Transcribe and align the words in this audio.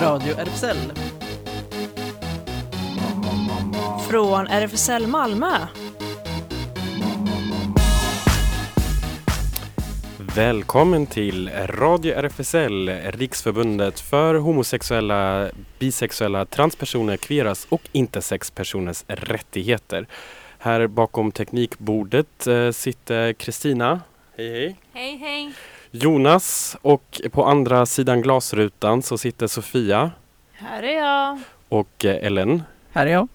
Radio 0.00 0.34
RFSL. 0.34 0.76
Från 4.10 4.46
RFSL 4.46 5.06
Malmö. 5.06 5.56
Välkommen 10.36 11.06
till 11.06 11.50
Radio 11.66 12.14
RFSL, 12.14 12.88
Riksförbundet 12.88 14.00
för 14.00 14.34
homosexuella, 14.34 15.48
bisexuella, 15.78 16.44
transpersoner, 16.44 17.16
kveras 17.16 17.66
och 17.68 17.82
intersexpersoners 17.92 19.04
rättigheter. 19.06 20.06
Här 20.58 20.86
bakom 20.86 21.32
teknikbordet 21.32 22.46
eh, 22.46 22.70
sitter 22.70 23.32
Kristina. 23.32 24.00
Hej 24.36 24.50
hej! 24.50 24.76
Hej 24.92 25.16
hej! 25.16 25.52
Jonas 25.90 26.76
och 26.82 27.20
på 27.32 27.44
andra 27.44 27.86
sidan 27.86 28.22
glasrutan 28.22 29.02
så 29.02 29.18
sitter 29.18 29.46
Sofia 29.46 30.10
Här 30.52 30.82
är 30.82 30.96
jag. 30.98 31.38
och 31.68 32.04
eh, 32.04 32.26
Ellen 32.26 32.62
Här 32.92 33.06
är 33.06 33.10
jag. 33.10 33.28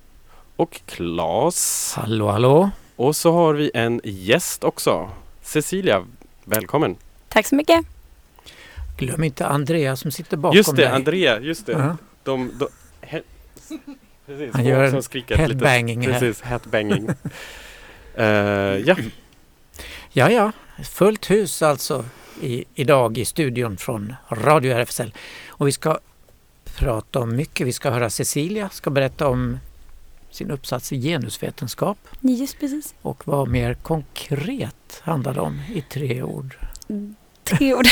och 0.56 0.82
Klas. 0.86 1.94
Hallå, 1.98 2.32
hallå. 2.32 2.70
Och 2.96 3.16
så 3.16 3.32
har 3.32 3.54
vi 3.54 3.72
en 3.74 4.02
gäst 4.04 4.64
också. 4.64 5.10
Cecilia, 5.42 6.06
välkommen! 6.44 6.96
Tack 7.30 7.48
så 7.48 7.56
mycket. 7.56 7.86
Glöm 8.98 9.24
inte 9.24 9.48
Andrea 9.48 9.96
som 9.96 10.12
sitter 10.12 10.38
bakom 10.38 10.58
just 10.58 10.76
det, 10.76 10.82
dig. 10.82 10.92
Andrea, 10.92 11.40
just 11.40 11.66
det. 11.66 11.72
Ja. 11.72 11.98
De, 12.24 12.52
de, 12.60 12.68
he, 13.02 13.22
precis, 14.26 14.54
Han 14.54 14.66
gör 14.66 14.98
också 14.98 15.18
en 15.28 15.40
headbanging 15.40 16.02
här. 16.02 16.20
Precis, 16.20 16.42
headbanging. 16.42 17.10
Eh, 18.16 18.26
ja, 18.26 18.96
Ja, 20.12 20.30
ja. 20.32 20.52
Fullt 20.84 21.30
hus 21.32 21.62
alltså 21.62 22.06
i, 22.42 22.66
idag 22.76 23.18
i 23.18 23.26
studion 23.26 23.78
från 23.78 24.16
Radio 24.30 24.74
RFSL. 24.74 25.14
Och 25.48 25.68
vi 25.68 25.72
ska 25.72 26.00
prata 26.78 27.20
om 27.20 27.36
mycket. 27.36 27.68
Vi 27.68 27.74
ska 27.74 27.90
höra 27.90 28.10
Cecilia 28.10 28.70
ska 28.70 28.90
berätta 28.90 29.28
om 29.28 29.60
sin 30.30 30.52
uppsats 30.52 30.92
i 30.92 31.02
genusvetenskap 31.02 31.98
Just 32.22 32.60
precis. 32.60 32.94
och 33.02 33.28
vad 33.28 33.48
mer 33.48 33.74
konkret 33.74 35.02
handlar 35.02 35.34
det 35.34 35.42
om 35.42 35.62
i 35.74 35.82
tre 35.82 36.24
ord. 36.24 36.58
Tre 37.44 37.74
ord. 37.74 37.88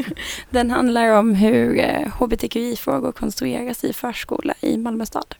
Den 0.50 0.70
handlar 0.70 1.08
om 1.08 1.34
hur 1.34 1.78
eh, 1.78 2.08
hbtqi-frågor 2.08 3.12
konstrueras 3.12 3.84
i 3.84 3.92
förskola 3.92 4.54
i 4.60 4.76
Malmö 4.76 5.06
stad. 5.06 5.34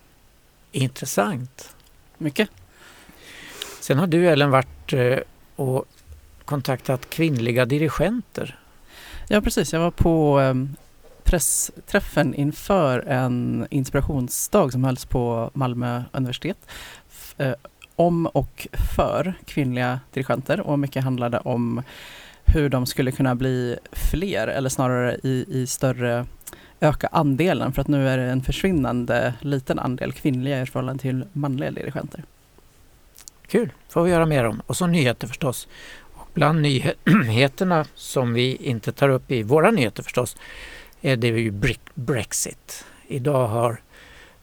Intressant. 0.73 1.77
Mycket. 2.19 2.51
Sen 3.81 3.99
har 3.99 4.07
du 4.07 4.29
Ellen 4.29 4.51
varit 4.51 4.93
eh, 4.93 5.19
och 5.57 5.85
kontaktat 6.45 7.11
kvinnliga 7.11 7.65
dirigenter. 7.65 8.59
Ja, 9.29 9.41
precis. 9.41 9.73
Jag 9.73 9.81
var 9.81 9.91
på 9.91 10.41
um, 10.41 10.77
pressträffen 11.25 12.35
inför 12.35 12.99
en 12.99 13.67
inspirationsdag 13.71 14.71
som 14.71 14.85
hölls 14.85 15.05
på 15.05 15.51
Malmö 15.55 16.03
universitet 16.13 16.59
eh, 17.39 17.53
om 17.97 18.27
och 18.27 18.69
för 18.97 19.35
kvinnliga 19.45 20.01
dirigenter 20.13 20.61
och 20.61 20.79
mycket 20.79 21.05
handlade 21.05 21.39
om 21.39 21.83
hur 22.45 22.69
de 22.69 22.87
skulle 22.87 23.13
kunna 23.13 23.35
bli 23.35 23.77
fler 23.93 24.49
eller 24.49 24.69
snarare 24.69 25.17
i, 25.23 25.45
i 25.49 25.67
större 25.67 26.27
öka 26.81 27.09
andelen 27.13 27.73
för 27.73 27.81
att 27.81 27.89
nu 27.89 28.09
är 28.09 28.19
det 28.19 28.25
en 28.25 28.43
försvinnande 28.43 29.35
liten 29.41 29.79
andel 29.79 30.13
kvinnliga 30.13 30.63
i 30.63 30.67
förhållande 30.67 31.03
till 31.03 31.25
manliga 31.33 31.71
dirigenter. 31.71 32.25
Kul, 33.47 33.73
får 33.89 34.03
vi 34.03 34.11
göra 34.11 34.27
mer 34.27 34.45
om. 34.45 34.63
Och 34.67 34.77
så 34.77 34.87
nyheter 34.87 35.27
förstås. 35.27 35.69
Bland 36.35 36.61
nyheterna 36.63 37.87
som 37.95 38.33
vi 38.35 38.57
inte 38.57 38.93
tar 38.93 39.09
upp 39.09 39.31
i 39.31 39.43
våra 39.43 39.71
nyheter 39.71 40.03
förstås 40.03 40.37
är 41.01 41.17
det 41.17 41.29
ju 41.29 41.51
Bre- 41.51 41.79
Brexit. 41.95 42.85
Idag 43.09 43.49
har 43.49 43.81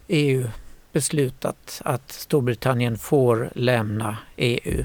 EU 0.08 0.48
beslutat 0.94 1.82
att 1.86 2.12
Storbritannien 2.12 2.98
får 2.98 3.52
lämna 3.56 4.18
EU 4.36 4.84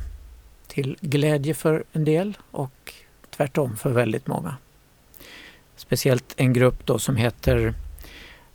till 0.66 0.96
glädje 1.00 1.54
för 1.54 1.84
en 1.92 2.04
del 2.04 2.38
och 2.50 2.94
tvärtom 3.36 3.76
för 3.76 3.90
väldigt 3.90 4.26
många. 4.26 4.56
Speciellt 5.76 6.34
en 6.36 6.52
grupp 6.52 6.86
då 6.86 6.98
som 6.98 7.16
heter 7.16 7.74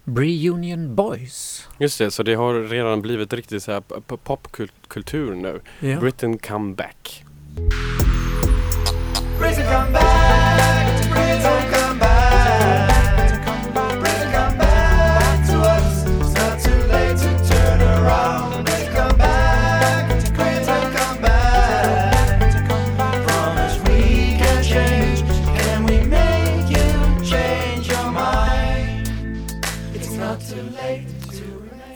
Bree 0.04 0.50
Union 0.50 0.96
Boys. 0.96 1.68
just 1.80 1.98
det. 2.00 2.12
Så 2.12 2.24
det 2.24 2.34
har 2.34 2.54
redan 2.64 3.02
blivit 3.02 3.34
riktigt 3.34 3.64
så 3.64 3.72
här 3.72 3.82
popkultur 4.18 5.36
nu. 5.36 5.60
Ja. 5.80 6.00
Britain 6.00 6.38
come 6.38 6.76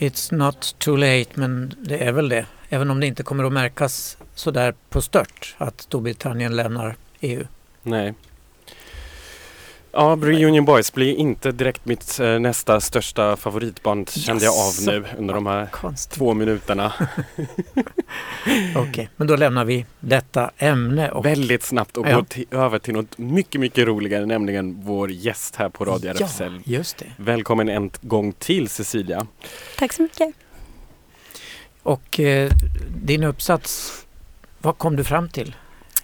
It's 0.05 0.31
not 0.31 0.75
too 0.79 0.97
late, 0.97 1.29
men 1.33 1.73
det 1.83 1.97
är 1.97 2.11
väl 2.11 2.29
det. 2.29 2.45
Även 2.69 2.91
om 2.91 2.99
det 2.99 3.07
inte 3.07 3.23
kommer 3.23 3.43
att 3.43 3.53
märkas 3.53 4.17
sådär 4.35 4.73
på 4.89 5.01
stört 5.01 5.55
att 5.57 5.81
Storbritannien 5.81 6.55
lämnar 6.55 6.95
EU. 7.19 7.43
Nej. 7.83 8.13
Ja, 9.91 10.15
Bree 10.15 10.45
Union 10.45 10.65
Boys 10.65 10.93
blir 10.93 11.15
inte 11.15 11.51
direkt 11.51 11.85
mitt 11.85 12.19
eh, 12.19 12.39
nästa 12.39 12.81
största 12.81 13.35
favoritband 13.37 14.09
kände 14.09 14.45
jag 14.45 14.53
av 14.53 14.73
nu 14.85 15.05
under 15.17 15.33
de 15.33 15.45
här 15.45 15.65
Konstigt. 15.65 16.13
två 16.17 16.33
minuterna. 16.33 16.93
Okej, 18.75 19.09
men 19.17 19.27
då 19.27 19.35
lämnar 19.35 19.65
vi 19.65 19.85
detta 19.99 20.51
ämne. 20.57 21.11
Och, 21.11 21.25
Väldigt 21.25 21.63
snabbt 21.63 21.97
och 21.97 22.07
Ja. 22.07 22.15
går 22.15 22.23
till, 22.23 22.45
över 22.51 22.79
till 22.79 22.93
något 22.93 23.17
mycket, 23.17 23.61
mycket 23.61 23.87
roligare, 23.87 24.25
nämligen 24.25 24.77
vår 24.81 25.11
gäst 25.11 25.55
här 25.55 25.69
på 25.69 25.85
Radio 25.85 26.13
ja, 26.19 26.25
RFSL. 26.25 26.59
just 26.65 26.97
det. 26.97 27.05
Välkommen 27.17 27.69
en 27.69 27.91
gång 28.01 28.31
till 28.33 28.69
Cecilia. 28.69 29.27
Tack 29.77 29.93
så 29.93 30.01
mycket. 30.01 30.33
Och 31.83 32.19
eh, 32.19 32.51
din 33.03 33.23
uppsats, 33.23 33.91
vad 34.61 34.77
kom 34.77 34.95
du 34.95 35.03
fram 35.03 35.29
till? 35.29 35.55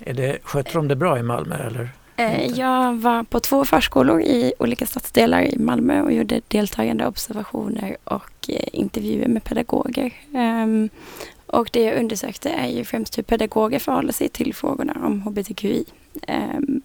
Är 0.05 0.13
det, 0.13 0.37
sköter 0.43 0.73
de 0.73 0.87
det 0.87 0.95
bra 0.95 1.19
i 1.19 1.23
Malmö 1.23 1.55
eller? 1.55 1.89
Eh, 2.15 2.45
jag 2.45 2.95
var 2.95 3.23
på 3.23 3.39
två 3.39 3.65
förskolor 3.65 4.21
i 4.21 4.53
olika 4.59 4.85
stadsdelar 4.85 5.41
i 5.41 5.57
Malmö 5.57 6.01
och 6.01 6.11
gjorde 6.11 6.41
deltagande 6.47 7.07
observationer 7.07 7.97
och 8.03 8.49
eh, 8.49 8.67
intervjuer 8.73 9.27
med 9.27 9.43
pedagoger. 9.43 10.13
Ehm, 10.33 10.89
och 11.45 11.69
det 11.73 11.83
jag 11.83 11.99
undersökte 11.99 12.49
är 12.49 12.67
ju 12.67 12.83
främst 12.83 13.17
hur 13.17 13.23
pedagoger 13.23 13.79
förhåller 13.79 14.13
sig 14.13 14.29
till 14.29 14.53
frågorna 14.53 14.97
om 15.05 15.21
hbtqi. 15.21 15.85
Ehm, 16.27 16.81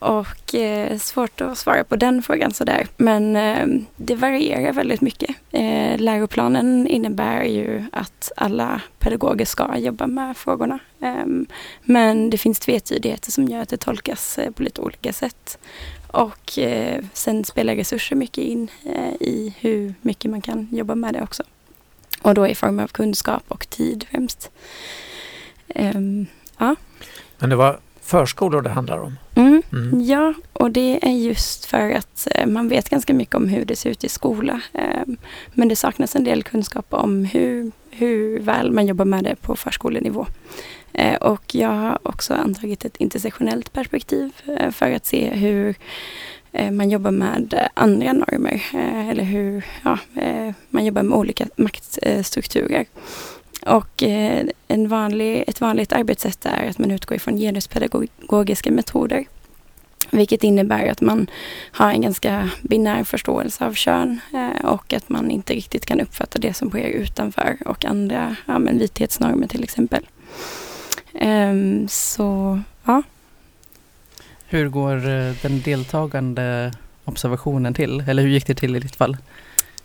och 0.00 0.54
eh, 0.54 0.98
svårt 0.98 1.40
att 1.40 1.58
svara 1.58 1.84
på 1.84 1.96
den 1.96 2.22
frågan 2.22 2.52
sådär. 2.52 2.86
Men 2.96 3.36
eh, 3.36 3.66
det 3.96 4.14
varierar 4.14 4.72
väldigt 4.72 5.00
mycket. 5.00 5.36
Eh, 5.50 5.98
läroplanen 5.98 6.86
innebär 6.86 7.42
ju 7.42 7.84
att 7.92 8.32
alla 8.36 8.80
pedagoger 8.98 9.44
ska 9.44 9.76
jobba 9.76 10.06
med 10.06 10.36
frågorna. 10.36 10.78
Ehm, 11.00 11.46
men 11.82 12.30
det 12.30 12.38
finns 12.38 12.58
tvetydigheter 12.58 13.32
som 13.32 13.44
gör 13.44 13.62
att 13.62 13.68
det 13.68 13.76
tolkas 13.76 14.38
eh, 14.38 14.50
på 14.50 14.62
lite 14.62 14.80
olika 14.80 15.12
sätt. 15.12 15.58
Och 16.06 16.58
eh, 16.58 17.04
sen 17.12 17.44
spelar 17.44 17.76
resurser 17.76 18.16
mycket 18.16 18.44
in 18.44 18.68
eh, 18.84 19.12
i 19.20 19.54
hur 19.60 19.94
mycket 20.00 20.30
man 20.30 20.40
kan 20.40 20.68
jobba 20.72 20.94
med 20.94 21.14
det 21.14 21.22
också. 21.22 21.42
Och 22.22 22.34
då 22.34 22.48
i 22.48 22.54
form 22.54 22.78
av 22.78 22.88
kunskap 22.88 23.44
och 23.48 23.70
tid 23.70 24.06
främst. 24.10 24.50
Ehm, 25.68 26.26
ja. 26.58 26.76
Men 27.38 27.50
det 27.50 27.56
var 27.56 27.80
förskolor 28.08 28.62
det 28.62 28.70
handlar 28.70 28.98
om. 28.98 29.18
mm. 29.34 29.62
Mm. 29.72 30.00
Ja, 30.00 30.34
och 30.52 30.70
det 30.70 30.98
är 31.02 31.12
just 31.12 31.64
för 31.64 31.90
att 31.90 32.28
eh, 32.34 32.46
man 32.46 32.68
vet 32.68 32.88
ganska 32.88 33.14
mycket 33.14 33.34
om 33.34 33.48
hur 33.48 33.64
det 33.64 33.76
ser 33.76 33.90
ut 33.90 34.04
i 34.04 34.08
skola. 34.08 34.60
Eh, 34.72 35.02
men 35.52 35.68
det 35.68 35.76
saknas 35.76 36.16
en 36.16 36.24
del 36.24 36.42
kunskap 36.42 36.86
om 36.90 37.24
hur, 37.24 37.72
hur 37.90 38.40
väl 38.40 38.72
man 38.72 38.86
jobbar 38.86 39.04
med 39.04 39.24
det 39.24 39.36
på 39.36 39.56
förskolenivå. 39.56 40.26
Eh, 40.92 41.14
och 41.14 41.54
jag 41.54 41.68
har 41.68 41.98
också 42.02 42.34
antagit 42.34 42.84
ett 42.84 42.96
intersektionellt 42.96 43.72
perspektiv 43.72 44.32
eh, 44.58 44.70
för 44.70 44.92
att 44.92 45.06
se 45.06 45.30
hur 45.30 45.74
man 46.70 46.90
jobbar 46.90 47.10
med 47.10 47.54
andra 47.74 48.12
normer 48.12 48.62
eller 49.10 49.22
hur 49.22 49.64
ja, 49.84 49.98
man 50.70 50.84
jobbar 50.84 51.02
med 51.02 51.18
olika 51.18 51.46
maktstrukturer. 51.56 52.86
Och 53.68 54.02
eh, 54.02 54.46
en 54.68 54.88
vanlig, 54.88 55.44
ett 55.46 55.60
vanligt 55.60 55.92
arbetssätt 55.92 56.46
är 56.46 56.68
att 56.68 56.78
man 56.78 56.90
utgår 56.90 57.16
ifrån 57.16 57.36
genuspedagogiska 57.36 58.70
metoder. 58.70 59.24
Vilket 60.10 60.44
innebär 60.44 60.88
att 60.88 61.00
man 61.00 61.30
har 61.72 61.90
en 61.90 62.02
ganska 62.02 62.50
binär 62.62 63.04
förståelse 63.04 63.66
av 63.66 63.74
kön 63.74 64.20
eh, 64.34 64.64
och 64.64 64.92
att 64.92 65.08
man 65.08 65.30
inte 65.30 65.52
riktigt 65.52 65.86
kan 65.86 66.00
uppfatta 66.00 66.38
det 66.38 66.54
som 66.54 66.70
sker 66.70 66.88
utanför 66.88 67.56
och 67.66 67.84
andra 67.84 68.36
ja, 68.46 68.58
men 68.58 68.78
vithetsnormer 68.78 69.46
till 69.46 69.62
exempel. 69.64 70.06
Ehm, 71.14 71.88
så 71.88 72.60
ja, 72.84 73.02
Hur 74.46 74.68
går 74.68 74.96
eh, 74.96 75.34
den 75.42 75.60
deltagande 75.62 76.72
observationen 77.04 77.74
till? 77.74 78.04
Eller 78.08 78.22
hur 78.22 78.30
gick 78.30 78.46
det 78.46 78.54
till 78.54 78.76
i 78.76 78.80
ditt 78.80 78.96
fall? 78.96 79.16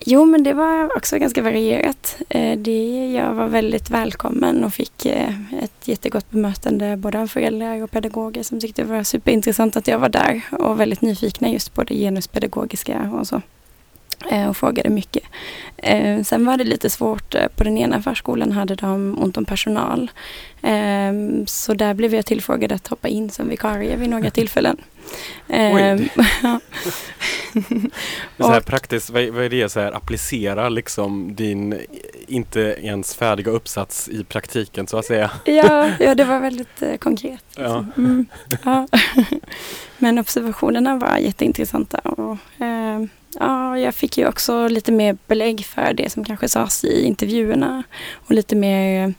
Jo, 0.06 0.26
men 0.26 0.44
det 0.44 0.54
var 0.54 0.98
också 0.98 1.18
ganska 1.20 1.42
varierat. 1.42 2.18
Eh, 2.30 2.58
Det, 2.58 3.12
jag 3.14 3.34
var 3.34 3.48
väldigt 3.48 3.90
välkommen 3.90 4.64
och 4.64 4.74
fick 4.74 5.06
eh, 5.06 5.30
ett 5.64 5.88
jättegott 5.88 6.30
bemötande 6.32 6.98
både 6.98 7.20
av 7.22 7.28
föräldrar 7.28 7.84
och 7.84 7.92
pedagoger 7.92 8.44
som 8.44 8.60
tyckte 8.60 8.82
det 8.82 8.88
var 8.88 9.04
superintressant 9.04 9.76
att 9.76 9.88
jag 9.88 10.00
var 10.00 10.10
där 10.10 10.42
och 10.52 10.80
väldigt 10.80 11.02
nyfikna 11.02 11.50
just 11.50 11.74
på 11.74 11.84
det 11.84 11.96
genuspedagogiska 11.96 13.12
och 13.20 13.28
så. 13.28 13.42
Eh, 14.32 14.50
Och 14.50 14.58
frågade 14.58 14.90
mycket. 14.90 15.24
Sen 16.28 16.46
var 16.46 16.58
det 16.58 16.64
lite 16.64 16.90
svårt. 16.90 17.36
På 17.56 17.64
den 17.64 17.78
ena 17.78 18.02
förskolan 18.02 18.52
hade 18.52 18.76
de 18.76 19.18
ont 19.22 19.38
om 19.38 19.46
personal. 19.46 20.12
Så 21.48 21.74
där 21.74 21.94
blev 21.94 22.16
jag 22.16 22.26
tillfrågad 22.26 22.72
att 22.72 22.88
hoppa 22.88 23.08
in 23.08 23.30
som 23.30 23.50
vikarie 23.50 23.96
vid 23.96 24.10
några 24.10 24.30
tillfällen. 24.40 24.78
Eh, 25.48 26.02
ja. 26.44 26.60
Så 28.38 28.52
här 28.52 28.62
praktiskt, 28.62 29.10
vad, 29.10 29.24
är 29.24 29.50
det? 29.50 29.70
Så 29.70 29.80
här, 29.80 29.92
applicera 29.92 30.70
liksom 30.70 31.36
din 31.36 31.80
inte 32.28 32.60
ens 32.60 33.16
färdiga 33.16 33.52
uppsats 33.52 34.10
i 34.10 34.24
praktiken 34.24 34.88
så 34.88 34.98
att 34.98 35.06
säga. 35.06 35.32
Ja, 35.46 35.90
ja, 36.00 36.16
det 36.16 36.24
var 36.24 36.40
väldigt 36.40 36.82
eh, 36.82 36.96
konkret. 36.98 37.44
Ja. 37.56 37.86
Mm, 37.98 38.26
ja. 38.64 38.88
Men 39.98 40.20
observationerna 40.20 40.98
var 40.98 41.18
jätteintressanta. 41.18 41.98
Och, 41.98 42.62
eh, 42.66 43.04
ja, 43.40 43.80
jag 43.80 43.96
fick 43.96 44.18
ju 44.18 44.28
också 44.28 44.68
lite 44.68 44.92
mer 44.92 45.18
belägg 45.28 45.66
för 45.66 45.94
det 45.94 46.12
som 46.12 46.26
kanske 46.26 46.50
sades 46.50 46.84
i 46.84 47.06
intervjuerna 47.06 47.84
och 48.14 48.32
lite 48.32 48.56
mer 48.56 49.14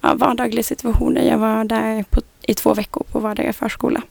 ja, 0.00 0.14
vardagliga 0.14 0.62
situationer. 0.62 1.22
Jag 1.22 1.38
var 1.38 1.64
där 1.64 2.04
på, 2.10 2.20
i 2.42 2.54
två 2.54 2.74
veckor 2.74 3.04
på 3.12 3.18
vardagliga 3.18 3.52
förskola. 3.52 4.02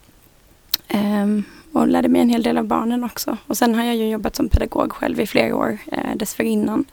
Ehm, 0.88 1.44
och 1.74 1.88
lärde 1.88 2.08
mig 2.08 2.22
en 2.22 2.30
hel 2.30 2.44
del 2.44 2.58
av 2.58 2.66
barnen 2.66 3.04
också. 3.04 3.38
Och 3.48 3.58
sen 3.58 3.76
har 3.76 3.84
jag 3.84 3.96
ju 3.96 4.10
jobbat 4.10 4.36
som 4.36 4.50
pedagog 4.50 4.94
själv 4.94 5.20
i 5.20 5.28
flera 5.28 5.56
år 5.56 5.78
eh, 5.92 6.16
dessförinnan. 6.16 6.86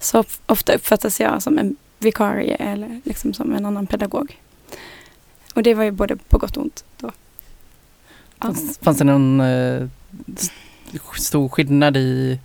Så 0.00 0.24
ofta 0.46 0.74
uppfattas 0.74 1.20
jag 1.20 1.42
som 1.42 1.58
en 1.58 1.76
vikarie 1.98 2.54
eller 2.54 3.00
liksom 3.04 3.34
som 3.34 3.54
en 3.54 3.66
annan 3.66 3.86
pedagog. 3.86 4.40
Och 5.54 5.62
det 5.62 5.74
var 5.74 5.84
ju 5.84 5.90
både 5.90 6.16
på 6.16 6.38
gott 6.38 6.56
och 6.56 6.62
ont 6.62 6.84
då. 7.00 7.10
Fanns, 8.38 8.78
fanns 8.78 8.98
det 8.98 9.04
någon 9.04 9.40
eh, 9.40 9.88
stor 11.16 11.48
skillnad 11.48 11.96
i 11.96 12.38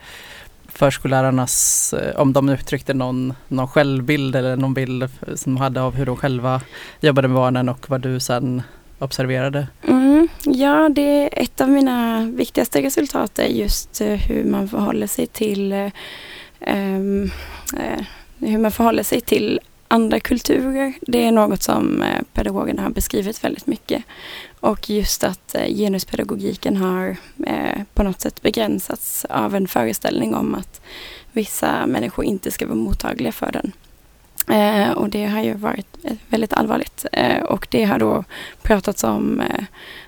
förskollärarnas, 0.68 1.94
eh, 1.94 2.22
om 2.22 2.34
de 2.34 2.50
uttryckte 2.50 2.94
någon, 2.94 3.34
någon 3.48 3.68
självbild 3.68 4.36
eller 4.36 4.56
någon 4.56 4.74
bild 4.74 5.10
som 5.36 5.56
de 5.56 5.62
hade 5.62 5.82
av 5.82 5.96
hur 5.96 6.06
de 6.06 6.18
själva 6.18 6.62
jobbade 7.00 7.28
med 7.28 7.36
barnen 7.36 7.70
och 7.70 7.90
vad 7.90 8.02
du 8.02 8.20
sen 8.20 8.62
observerade? 9.00 9.68
Mm, 9.88 10.28
ja, 10.44 10.90
det 10.90 11.02
är 11.02 11.44
ett 11.44 11.62
av 11.62 11.70
mina 11.70 12.26
viktigaste 12.26 12.82
resultat 12.82 13.40
är 13.40 13.48
just 13.48 14.02
eh, 14.02 14.08
hur 14.08 14.44
man 14.44 14.68
förhåller 14.68 15.08
sig 15.08 15.28
till 15.28 15.74
um, 16.68 17.32
hur 18.40 18.58
man 18.58 18.72
förhåller 18.72 19.04
sig 19.04 19.22
till 19.22 19.60
andra 19.88 20.20
kulturer. 20.20 20.94
Det 21.02 21.24
är 21.24 21.32
något 21.32 21.64
som 21.64 22.04
pedagogerna 22.34 22.82
har 22.82 22.90
beskrivit 22.90 23.44
väldigt 23.44 23.68
mycket. 23.68 24.04
Och 24.60 24.90
just 24.90 25.24
att 25.24 25.56
genuspedagogiken 25.68 26.78
har 26.78 27.18
eh, 27.48 27.82
på 27.94 28.04
något 28.04 28.22
sätt 28.22 28.42
begränsats 28.42 29.26
av 29.26 29.56
en 29.56 29.68
föreställning 29.68 30.36
om 30.36 30.56
att 30.56 30.82
vissa 31.32 31.88
människor 31.88 32.26
inte 32.26 32.52
ska 32.52 32.66
vara 32.66 32.76
mottagliga 32.76 33.32
för 33.32 33.52
den. 33.52 33.72
Eh, 34.50 34.92
och 34.92 35.10
det 35.10 35.26
har 35.26 35.42
ju 35.42 35.54
varit 35.54 35.98
väldigt 36.30 36.54
allvarligt. 36.54 37.06
Eh, 37.12 37.44
och 37.44 37.68
det 37.72 37.84
har 37.84 38.00
då 38.00 38.24
pratats 38.62 39.04
om 39.04 39.42
eh, 39.42 39.64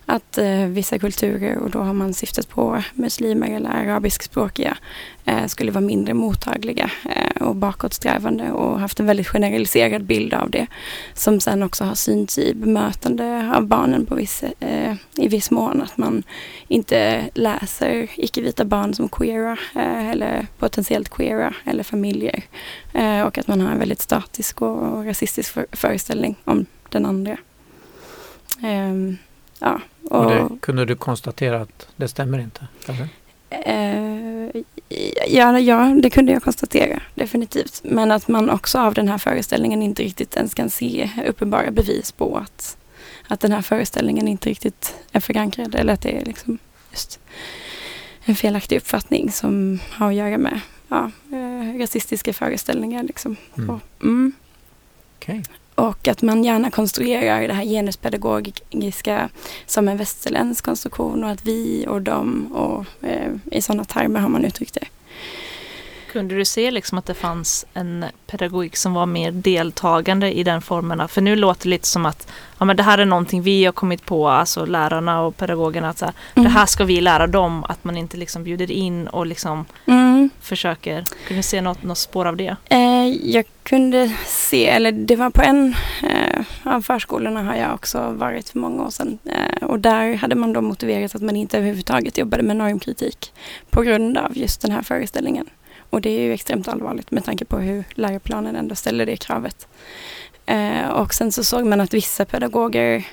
att 0.05 0.37
eh, 0.37 0.65
vissa 0.65 0.99
kulturer, 0.99 1.57
och 1.57 1.69
då 1.69 1.79
har 1.79 1.93
man 1.93 2.13
syftat 2.13 2.49
på 2.49 2.83
muslimer 2.93 3.47
eller 3.47 3.69
arabiskspråkiga, 3.69 4.77
eh, 5.25 5.45
skulle 5.45 5.71
vara 5.71 5.85
mindre 5.85 6.13
mottagliga 6.13 6.91
eh, 7.15 7.41
och 7.47 7.55
bakåtsträvande 7.55 8.51
och 8.51 8.79
haft 8.79 8.99
en 8.99 9.05
väldigt 9.05 9.27
generaliserad 9.27 10.03
bild 10.03 10.33
av 10.33 10.49
det. 10.49 10.67
Som 11.13 11.39
sen 11.39 11.63
också 11.63 11.83
har 11.83 11.95
synts 11.95 12.37
i 12.37 12.53
bemötande 12.53 13.51
av 13.55 13.67
barnen 13.67 14.05
på 14.05 14.15
viss, 14.15 14.43
eh, 14.59 14.95
i 15.15 15.27
viss 15.27 15.51
mån. 15.51 15.81
Att 15.81 15.97
man 15.97 16.23
inte 16.67 17.29
läser 17.33 18.09
icke-vita 18.15 18.65
barn 18.65 18.93
som 18.93 19.09
queera 19.09 19.57
eh, 19.75 20.09
eller 20.09 20.47
potentiellt 20.57 21.09
queera 21.09 21.53
eller 21.65 21.83
familjer. 21.83 22.43
Eh, 22.93 23.21
och 23.21 23.37
att 23.37 23.47
man 23.47 23.61
har 23.61 23.71
en 23.71 23.79
väldigt 23.79 24.01
statisk 24.01 24.61
och, 24.61 24.77
och 24.77 25.05
rasistisk 25.05 25.53
för, 25.53 25.65
föreställning 25.71 26.35
om 26.43 26.65
den 26.89 27.05
andra. 27.05 27.37
Ehm, 28.63 29.17
ja, 29.61 29.81
och, 30.09 30.25
Och 30.25 30.31
det 30.31 30.59
kunde 30.59 30.85
du 30.85 30.95
konstatera 30.95 31.61
att 31.61 31.87
det 31.95 32.07
stämmer 32.07 32.39
inte? 32.39 32.67
Eller? 32.87 33.07
Eh, 33.49 34.61
ja, 35.27 35.59
ja, 35.59 35.95
det 36.03 36.09
kunde 36.09 36.31
jag 36.31 36.43
konstatera, 36.43 37.01
definitivt. 37.15 37.81
Men 37.83 38.11
att 38.11 38.27
man 38.27 38.49
också 38.49 38.79
av 38.79 38.93
den 38.93 39.07
här 39.07 39.17
föreställningen 39.17 39.81
inte 39.81 40.03
riktigt 40.03 40.35
ens 40.35 40.53
kan 40.53 40.69
se 40.69 41.09
uppenbara 41.27 41.71
bevis 41.71 42.11
på 42.11 42.37
att, 42.37 42.77
att 43.27 43.39
den 43.39 43.51
här 43.51 43.61
föreställningen 43.61 44.27
inte 44.27 44.49
riktigt 44.49 44.95
är 45.11 45.19
förankrad. 45.19 45.75
Eller 45.75 45.93
att 45.93 46.01
det 46.01 46.17
är 46.21 46.25
liksom 46.25 46.57
just 46.91 47.19
en 48.23 48.35
felaktig 48.35 48.77
uppfattning 48.77 49.31
som 49.31 49.79
har 49.89 50.07
att 50.07 50.15
göra 50.15 50.37
med 50.37 50.59
ja, 50.87 51.11
eh, 51.31 51.79
rasistiska 51.79 52.33
föreställningar. 52.33 53.03
Liksom. 53.03 53.35
Mm. 53.57 53.69
Och, 53.69 53.79
mm. 54.01 54.33
Okej. 55.17 55.43
Och 55.81 56.07
att 56.07 56.21
man 56.21 56.43
gärna 56.43 56.71
konstruerar 56.71 57.47
det 57.47 57.53
här 57.53 57.63
genuspedagogiska 57.65 59.29
som 59.65 59.87
en 59.87 59.97
västerländsk 59.97 60.65
konstruktion 60.65 61.23
och 61.23 61.29
att 61.29 61.45
vi 61.45 61.85
och 61.89 62.01
dem 62.01 62.51
och 62.53 62.85
eh, 63.09 63.31
i 63.51 63.61
sådana 63.61 63.83
termer 63.83 64.19
har 64.19 64.29
man 64.29 64.45
uttryckt 64.45 64.73
det. 64.73 64.85
Kunde 66.11 66.35
du 66.35 66.45
se 66.45 66.71
liksom 66.71 66.97
att 66.97 67.05
det 67.05 67.13
fanns 67.13 67.65
en 67.73 68.05
pedagogik 68.27 68.75
som 68.75 68.93
var 68.93 69.05
mer 69.05 69.31
deltagande 69.31 70.31
i 70.37 70.43
den 70.43 70.61
formen? 70.61 71.07
För 71.07 71.21
nu 71.21 71.35
låter 71.35 71.63
det 71.63 71.69
lite 71.69 71.87
som 71.87 72.05
att 72.05 72.27
ja, 72.59 72.65
men 72.65 72.77
det 72.77 72.83
här 72.83 72.97
är 72.97 73.05
någonting 73.05 73.41
vi 73.41 73.65
har 73.65 73.71
kommit 73.71 74.05
på, 74.05 74.29
alltså 74.29 74.65
lärarna 74.65 75.21
och 75.21 75.37
pedagogerna. 75.37 75.89
Att 75.89 75.97
så 75.97 76.05
här, 76.05 76.13
Det 76.33 76.49
här 76.49 76.65
ska 76.65 76.83
vi 76.83 77.01
lära 77.01 77.27
dem, 77.27 77.63
att 77.69 77.83
man 77.83 77.97
inte 77.97 78.17
liksom 78.17 78.43
bjuder 78.43 78.71
in 78.71 79.07
och 79.07 79.25
liksom 79.25 79.65
Mm. 79.85 80.29
försöker. 80.41 81.03
Kunde 81.27 81.39
du 81.39 81.43
se 81.43 81.61
något, 81.61 81.83
något 81.83 81.97
spår 81.97 82.25
av 82.25 82.37
det? 82.37 82.55
Eh, 82.69 82.90
jag 83.23 83.45
kunde 83.63 84.11
se, 84.25 84.67
eller 84.67 84.91
det 84.91 85.15
var 85.15 85.29
på 85.29 85.41
en 85.41 85.75
eh, 86.03 86.45
av 86.63 86.81
förskolorna 86.81 87.43
har 87.43 87.55
jag 87.55 87.73
också 87.73 88.11
varit 88.11 88.49
för 88.49 88.59
många 88.59 88.83
år 88.83 88.89
sedan. 88.89 89.19
Eh, 89.25 89.67
och 89.67 89.79
där 89.79 90.13
hade 90.13 90.35
man 90.35 90.53
då 90.53 90.61
motiverat 90.61 91.15
att 91.15 91.21
man 91.21 91.35
inte 91.35 91.57
överhuvudtaget 91.57 92.17
jobbade 92.17 92.43
med 92.43 92.55
normkritik 92.55 93.33
på 93.69 93.81
grund 93.81 94.17
av 94.17 94.37
just 94.37 94.61
den 94.61 94.71
här 94.71 94.81
föreställningen. 94.81 95.45
Och 95.89 96.01
det 96.01 96.09
är 96.09 96.21
ju 96.21 96.33
extremt 96.33 96.67
allvarligt 96.67 97.11
med 97.11 97.25
tanke 97.25 97.45
på 97.45 97.57
hur 97.57 97.83
läroplanen 97.93 98.55
ändå 98.55 98.75
ställer 98.75 99.05
det 99.05 99.17
kravet. 99.17 99.67
Eh, 100.45 100.89
och 100.89 101.13
sen 101.13 101.31
så 101.31 101.43
såg 101.43 101.65
man 101.65 101.81
att 101.81 101.93
vissa 101.93 102.25
pedagoger 102.25 103.07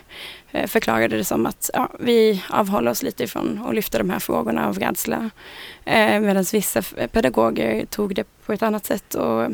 eh, 0.51 0.67
förklarade 0.67 1.17
det 1.17 1.25
som 1.25 1.47
att 1.47 1.71
ja, 1.75 1.89
vi 2.01 2.45
avhåller 2.51 2.91
oss 2.91 3.03
lite 3.03 3.25
ifrån 3.25 3.65
att 3.67 3.75
lyfta 3.75 3.99
de 3.99 4.11
här 4.11 4.19
frågorna 4.19 4.69
av 4.69 4.79
rädsla. 4.79 5.31
Eh, 5.85 6.21
Medan 6.21 6.45
vissa 6.53 6.83
pedagoger 7.13 7.87
tog 7.87 8.15
det 8.15 8.25
på 8.47 8.53
ett 8.53 8.63
annat 8.63 8.85
sätt 8.87 9.15
och 9.15 9.51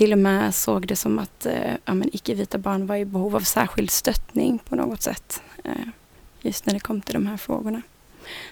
till 0.00 0.12
och 0.12 0.18
med 0.18 0.54
såg 0.54 0.86
det 0.86 0.96
som 0.96 1.18
att 1.18 1.46
eh, 1.46 1.74
ja, 1.84 1.94
men 1.94 2.10
icke-vita 2.12 2.58
barn 2.58 2.86
var 2.86 2.96
i 2.96 3.04
behov 3.04 3.36
av 3.36 3.40
särskild 3.40 3.90
stöttning 3.90 4.58
på 4.58 4.76
något 4.76 5.02
sätt. 5.02 5.42
Eh, 5.64 5.72
just 6.40 6.66
när 6.66 6.74
det 6.74 6.80
kom 6.80 7.00
till 7.00 7.14
de 7.14 7.26
här 7.26 7.36
frågorna. 7.36 7.82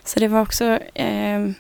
Så 0.05 0.21
det 0.21 0.28
var 0.28 0.40
också 0.40 0.64
eh, 0.95 1.50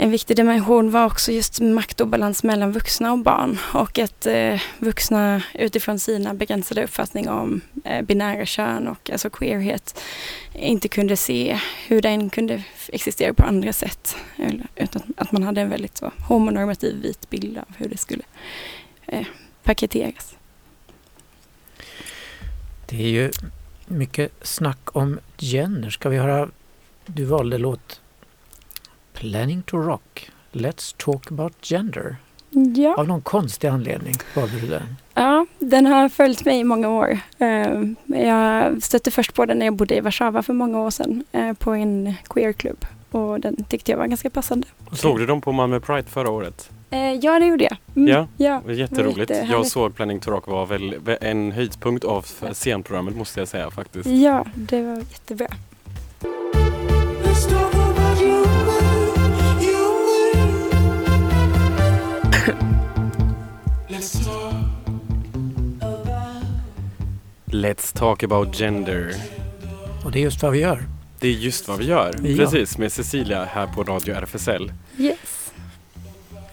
en 0.00 0.10
viktig 0.10 0.36
dimension 0.36 0.90
var 0.90 1.06
också 1.06 1.32
just 1.32 1.60
maktobalans 1.60 2.42
mellan 2.42 2.72
vuxna 2.72 3.12
och 3.12 3.18
barn 3.18 3.58
och 3.74 3.98
att 3.98 4.26
eh, 4.26 4.60
vuxna 4.78 5.42
utifrån 5.54 5.98
sina 5.98 6.34
begränsade 6.34 6.84
uppfattning 6.84 7.28
om 7.28 7.60
eh, 7.84 8.02
binära 8.02 8.46
kön 8.46 8.88
och 8.88 9.10
alltså 9.10 9.30
queerhet 9.30 10.00
inte 10.52 10.88
kunde 10.88 11.16
se 11.16 11.58
hur 11.86 12.02
den 12.02 12.30
kunde 12.30 12.62
existera 12.88 13.34
på 13.34 13.42
andra 13.42 13.72
sätt. 13.72 14.16
Eller, 14.36 14.66
utan 14.76 15.02
att 15.16 15.32
man 15.32 15.42
hade 15.42 15.60
en 15.60 15.70
väldigt 15.70 15.96
så, 15.96 16.12
homonormativ 16.28 17.02
vit 17.02 17.30
bild 17.30 17.58
av 17.58 17.76
hur 17.76 17.88
det 17.88 17.96
skulle 17.96 18.22
eh, 19.08 19.26
paketeras. 19.62 20.34
Det 22.86 22.96
är 23.04 23.08
ju 23.08 23.30
mycket 23.86 24.32
snack 24.42 24.96
om 24.96 25.18
gender. 25.38 25.90
Ska 25.90 26.08
vi 26.08 26.16
höra, 26.16 26.48
du 27.06 27.24
valde 27.24 27.58
låt 27.58 28.00
Planning 29.12 29.62
to 29.62 29.76
Rock. 29.76 30.30
Let's 30.52 30.94
talk 30.98 31.30
about 31.32 31.52
gender. 31.62 32.16
Ja. 32.76 32.94
Av 32.98 33.08
någon 33.08 33.20
konstig 33.20 33.68
anledning 33.68 34.14
valde 34.36 34.60
du 34.60 34.66
den. 34.66 34.96
ja, 35.14 35.46
den 35.58 35.86
har 35.86 36.08
följt 36.08 36.44
mig 36.44 36.58
i 36.58 36.64
många 36.64 36.88
år. 36.88 37.18
Eh, 37.38 37.82
jag 38.06 38.82
stötte 38.82 39.10
först 39.10 39.34
på 39.34 39.46
den 39.46 39.58
när 39.58 39.66
jag 39.66 39.74
bodde 39.74 39.96
i 39.96 40.00
Warszawa 40.00 40.42
för 40.42 40.52
många 40.52 40.80
år 40.80 40.90
sedan 40.90 41.24
eh, 41.32 41.52
på 41.52 41.72
en 41.72 42.14
queerklubb. 42.24 42.86
Och 43.10 43.40
den 43.40 43.64
tyckte 43.64 43.90
jag 43.90 43.98
var 43.98 44.06
ganska 44.06 44.30
passande. 44.30 44.66
Såg 44.92 45.18
du 45.18 45.26
dem 45.26 45.40
på 45.40 45.52
Malmö 45.52 45.80
Pride 45.80 46.08
förra 46.08 46.30
året? 46.30 46.70
Eh, 46.90 47.12
ja, 47.12 47.38
det 47.38 47.46
gjorde 47.46 47.64
jag. 47.64 47.76
Mm. 47.96 48.08
Ja, 48.08 48.26
ja, 48.36 48.72
jätteroligt. 48.72 49.30
Jag 49.50 49.66
såg 49.66 49.94
Planning 49.94 50.20
to 50.20 50.30
Rock 50.30 50.46
var 50.46 50.66
väl 50.66 50.94
en 51.20 51.52
höjdpunkt 51.52 52.04
av 52.04 52.26
scenprogrammet 52.52 53.16
måste 53.16 53.40
jag 53.40 53.48
säga 53.48 53.70
faktiskt. 53.70 54.06
Ja, 54.06 54.46
det 54.54 54.82
var 54.82 54.96
jättebra. 54.96 55.48
Let's 67.46 67.92
talk 67.98 68.22
about 68.22 68.60
gender. 68.60 69.14
Och 70.04 70.12
det 70.12 70.18
är 70.18 70.22
just 70.22 70.42
vad 70.42 70.52
vi 70.52 70.58
gör. 70.58 70.82
Det 71.20 71.28
är 71.28 71.32
just 71.32 71.68
vad 71.68 71.78
vi 71.78 71.84
gör, 71.84 72.14
ja. 72.22 72.36
precis, 72.36 72.78
med 72.78 72.92
Cecilia 72.92 73.44
här 73.44 73.66
på 73.66 73.82
Radio 73.82 74.14
RFSL. 74.14 74.72
Yes. 74.98 75.47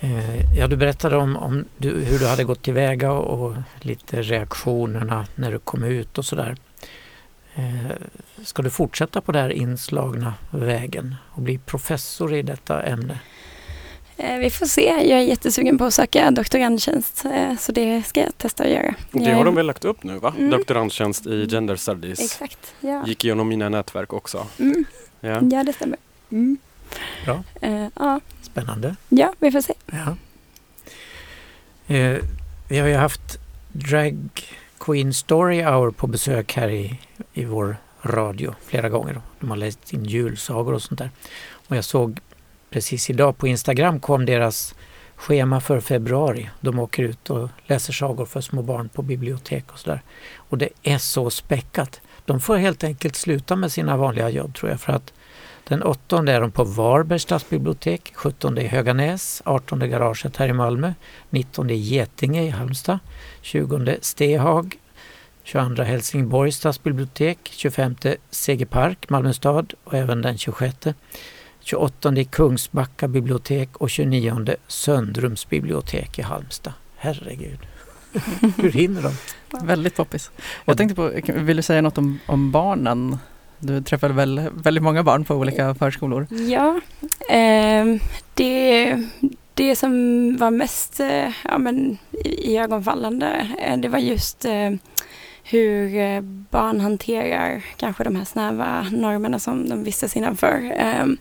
Eh, 0.06 0.58
Ja, 0.58 0.68
du 0.68 0.76
berättade 0.76 1.16
om, 1.18 1.38
om 1.38 1.66
du, 1.78 1.90
hur 2.04 2.20
du 2.20 2.28
hade 2.28 2.44
gått 2.44 2.62
tillväga 2.64 3.12
och, 3.12 3.46
och 3.46 3.56
lite 3.82 4.22
reaktionerna 4.22 5.26
när 5.36 5.52
du 5.52 5.60
kom 5.60 5.84
ut 5.84 6.18
och 6.18 6.26
sådär. 6.26 6.56
Eh, 7.56 7.92
Ska 8.44 8.62
du 8.62 8.70
fortsätta 8.70 9.22
på 9.22 9.32
den 9.32 9.42
här 9.42 9.50
inslagna 9.50 10.34
vägen 10.52 11.16
och 11.26 11.42
bli 11.42 11.58
professor 11.58 12.34
i 12.34 12.42
detta 12.42 12.84
ämne? 12.84 13.20
Eh, 14.18 14.38
Vi 14.38 14.50
får 14.50 14.66
se. 14.66 14.84
Jag 14.86 15.20
är 15.20 15.24
jättesugen 15.24 15.78
på 15.78 15.86
att 15.86 15.94
söka 15.94 16.32
doktorandtjänst 16.32 17.26
eh, 17.26 17.58
så 17.60 17.72
det 17.72 18.04
ska 18.04 18.20
jag 18.22 18.38
testa 18.38 18.64
att 18.64 18.70
göra. 18.70 18.96
Det 19.12 19.32
har 19.32 19.46
de 19.46 19.56
väl 19.56 19.66
lagt 19.66 19.86
upp 19.86 20.04
nu 20.04 20.18
va? 20.20 20.34
Mm. 20.38 20.50
Doktorandtjänst 20.52 21.28
i 21.28 21.46
Gender 21.50 21.76
Studies. 21.76 22.20
Exakt. 22.20 22.74
Ja, 22.80 23.08
Gick 23.08 23.26
igenom 23.26 23.48
mina 23.48 23.70
nätverk 23.70 24.14
också. 24.14 24.48
mm. 24.60 24.86
Ja. 25.20 25.42
ja 25.52 25.64
det 25.64 25.74
stämmer. 25.74 25.98
Mm. 26.32 26.58
Eh, 27.62 27.88
ja. 27.96 28.20
Spännande. 28.56 28.96
ja, 29.10 29.34
vi 29.40 29.52
får 29.52 29.62
se. 29.62 29.74
Ja. 29.86 30.16
Eh, 31.96 32.18
vi 32.68 32.78
har 32.78 32.88
ju 32.88 32.96
haft 32.96 33.40
Drag 33.72 34.30
Queen 34.80 35.14
Story 35.14 35.62
Hour 35.64 35.92
på 35.92 36.08
besök 36.08 36.54
här 36.54 36.70
i, 36.70 37.00
i 37.34 37.46
vår 37.46 37.78
radio 38.02 38.56
flera 38.66 38.90
gånger. 38.90 39.22
De 39.40 39.50
har 39.50 39.58
läst 39.58 39.94
in 39.94 40.06
julsagor 40.06 40.74
och 40.74 40.82
sånt 40.82 41.00
där. 41.00 41.10
Och 41.52 41.76
jag 41.76 41.86
såg 41.86 42.20
precis 42.70 43.10
idag 43.10 43.38
på 43.38 43.48
Instagram 43.48 44.00
kom 44.00 44.26
deras 44.26 44.76
schema 45.16 45.62
för 45.62 45.80
februari. 45.80 46.50
De 46.62 46.80
åker 46.80 47.04
ut 47.04 47.30
och 47.30 47.50
läser 47.66 47.94
sagor 47.94 48.26
för 48.26 48.42
små 48.42 48.62
barn 48.62 48.90
på 48.90 49.02
bibliotek 49.02 49.72
och 49.72 49.80
sådär. 49.80 50.02
Och 50.36 50.58
det 50.58 50.70
är 50.84 50.98
så 50.98 51.30
späckat. 51.30 52.02
De 52.26 52.40
får 52.40 52.58
helt 52.58 52.84
enkelt 52.84 53.16
sluta 53.16 53.56
med 53.56 53.72
sina 53.72 53.98
vanliga 53.98 54.30
jobb 54.30 54.56
tror 54.56 54.72
jag 54.72 54.82
för 54.82 54.94
att 54.94 55.14
den 55.68 55.84
8 55.84 56.18
är 56.18 56.42
de 56.42 56.52
på 56.52 56.64
Varbergs 56.64 57.24
stadsbibliotek, 57.24 58.12
17 58.16 58.58
i 58.58 58.68
Höganäs, 58.68 59.42
18 59.46 59.82
i 59.82 59.88
Garaget 59.88 60.38
här 60.38 60.48
i 60.48 60.54
Malmö, 60.54 60.94
19 61.30 61.70
i 61.70 61.76
Getinge 61.76 62.44
i 62.44 62.50
Halmstad, 62.50 63.00
20 63.42 63.98
Stehag, 64.02 64.78
22 65.44 65.84
Helsingborgs 65.84 66.56
stadsbibliotek, 66.56 67.40
25 67.52 67.96
Segerpark, 68.30 69.10
Malmö 69.10 69.34
stad 69.34 69.74
och 69.84 69.94
även 69.94 70.22
den 70.22 70.38
26 70.38 70.78
28 71.60 72.18
i 72.18 72.26
Kungsbacka 72.26 73.08
bibliotek 73.08 73.78
och 73.78 73.90
29 73.90 74.56
Söndrums 74.68 75.50
bibliotek 75.50 76.20
i 76.20 76.22
Halmstad. 76.22 76.74
Herregud, 76.96 77.60
hur 78.58 78.72
hinner 78.72 79.02
de? 79.02 79.14
Väldigt 79.66 79.96
poppis. 79.96 80.32
Jag 80.66 80.78
tänkte 80.78 80.96
på, 80.96 81.12
vill 81.34 81.58
du 81.58 81.64
säga 81.64 81.82
något 81.82 81.98
om, 81.98 82.20
om 82.26 82.52
barnen? 82.52 83.18
Du 83.60 83.82
träffade 83.82 84.14
väl 84.14 84.50
väldigt 84.56 84.84
många 84.84 85.04
barn 85.04 85.26
på 85.26 85.36
olika 85.36 85.76
förskolor? 85.76 86.28
Ja, 86.48 86.80
ehm, 87.30 88.00
det, 88.34 88.96
det 89.54 89.76
som 89.76 89.92
var 90.38 90.52
mest 90.52 91.00
eh, 91.00 91.30
ja, 91.44 91.58
men, 91.58 91.98
i- 92.12 92.52
iögonfallande 92.54 93.48
eh, 93.60 93.78
det 93.78 93.88
var 93.90 94.00
just 94.00 94.46
eh, 94.46 94.72
hur 95.44 95.96
eh, 95.98 96.22
barn 96.52 96.80
hanterar 96.80 97.64
kanske 97.78 98.04
de 98.04 98.16
här 98.16 98.26
snäva 98.26 98.88
normerna 98.92 99.40
som 99.40 99.70
de 99.70 99.84
vistas 99.84 100.16
innanför. 100.16 100.74
ehm, 100.78 101.18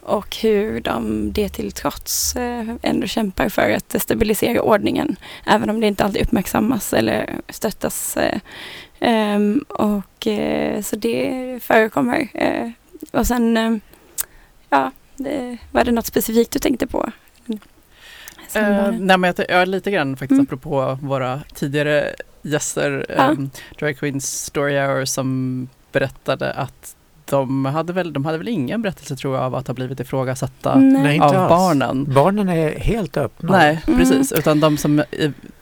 och 0.00 0.36
hur 0.36 0.80
de 0.80 1.32
det 1.32 1.48
till 1.48 1.72
trots 1.72 2.36
eh, 2.36 2.64
ändå 2.82 3.06
kämpar 3.06 3.48
för 3.48 3.70
att 3.70 4.02
stabilisera 4.02 4.62
ordningen. 4.62 5.16
Även 5.46 5.70
om 5.70 5.80
det 5.80 5.86
inte 5.86 6.04
alltid 6.04 6.22
uppmärksammas 6.22 6.92
eller 6.92 7.34
stöttas. 7.48 8.16
Ehm, 9.00 9.64
och 9.68 10.26
så 10.26 10.82
så 10.82 10.96
det 10.96 11.58
förekommer. 11.62 12.28
Eh, 12.34 12.70
och 13.12 13.26
sen, 13.26 13.56
eh, 13.56 13.76
ja, 14.70 14.90
det, 15.16 15.56
var 15.72 15.84
det 15.84 15.92
något 15.92 16.06
specifikt 16.06 16.50
du 16.52 16.58
tänkte 16.58 16.86
på? 16.86 17.10
Som 18.48 18.62
var- 18.62 18.92
nej 19.00 19.18
men 19.18 19.34
jag, 19.36 19.46
ja, 19.48 19.64
lite 19.64 19.90
grann 19.90 20.16
faktiskt 20.16 20.30
Mm. 20.38 20.44
apropå 20.44 20.98
våra 21.02 21.40
tidigare 21.54 22.14
gäster, 22.42 23.06
Ja. 23.16 23.28
um, 23.30 23.50
Drag 23.78 23.98
Queens 23.98 24.44
Story 24.44 24.78
Hour 24.78 25.04
som 25.04 25.68
berättade 25.92 26.52
att 26.52 26.94
de 27.24 27.64
hade 27.64 27.92
väl, 27.92 28.12
de 28.12 28.24
hade 28.24 28.38
väl 28.38 28.48
ingen 28.48 28.82
berättelse 28.82 29.16
tror 29.16 29.36
jag 29.36 29.44
av 29.44 29.54
att 29.54 29.66
ha 29.66 29.74
blivit 29.74 30.00
ifrågasatta 30.00 30.78
Nej, 30.78 31.20
av 31.20 31.32
barnen. 31.48 32.14
Barnen 32.14 32.48
är 32.48 32.78
helt 32.78 33.16
öppna. 33.16 33.52
Nej, 33.58 33.80
Mm. 33.86 33.98
precis. 33.98 34.32
Utan 34.32 34.60
de 34.60 34.76
som 34.76 35.02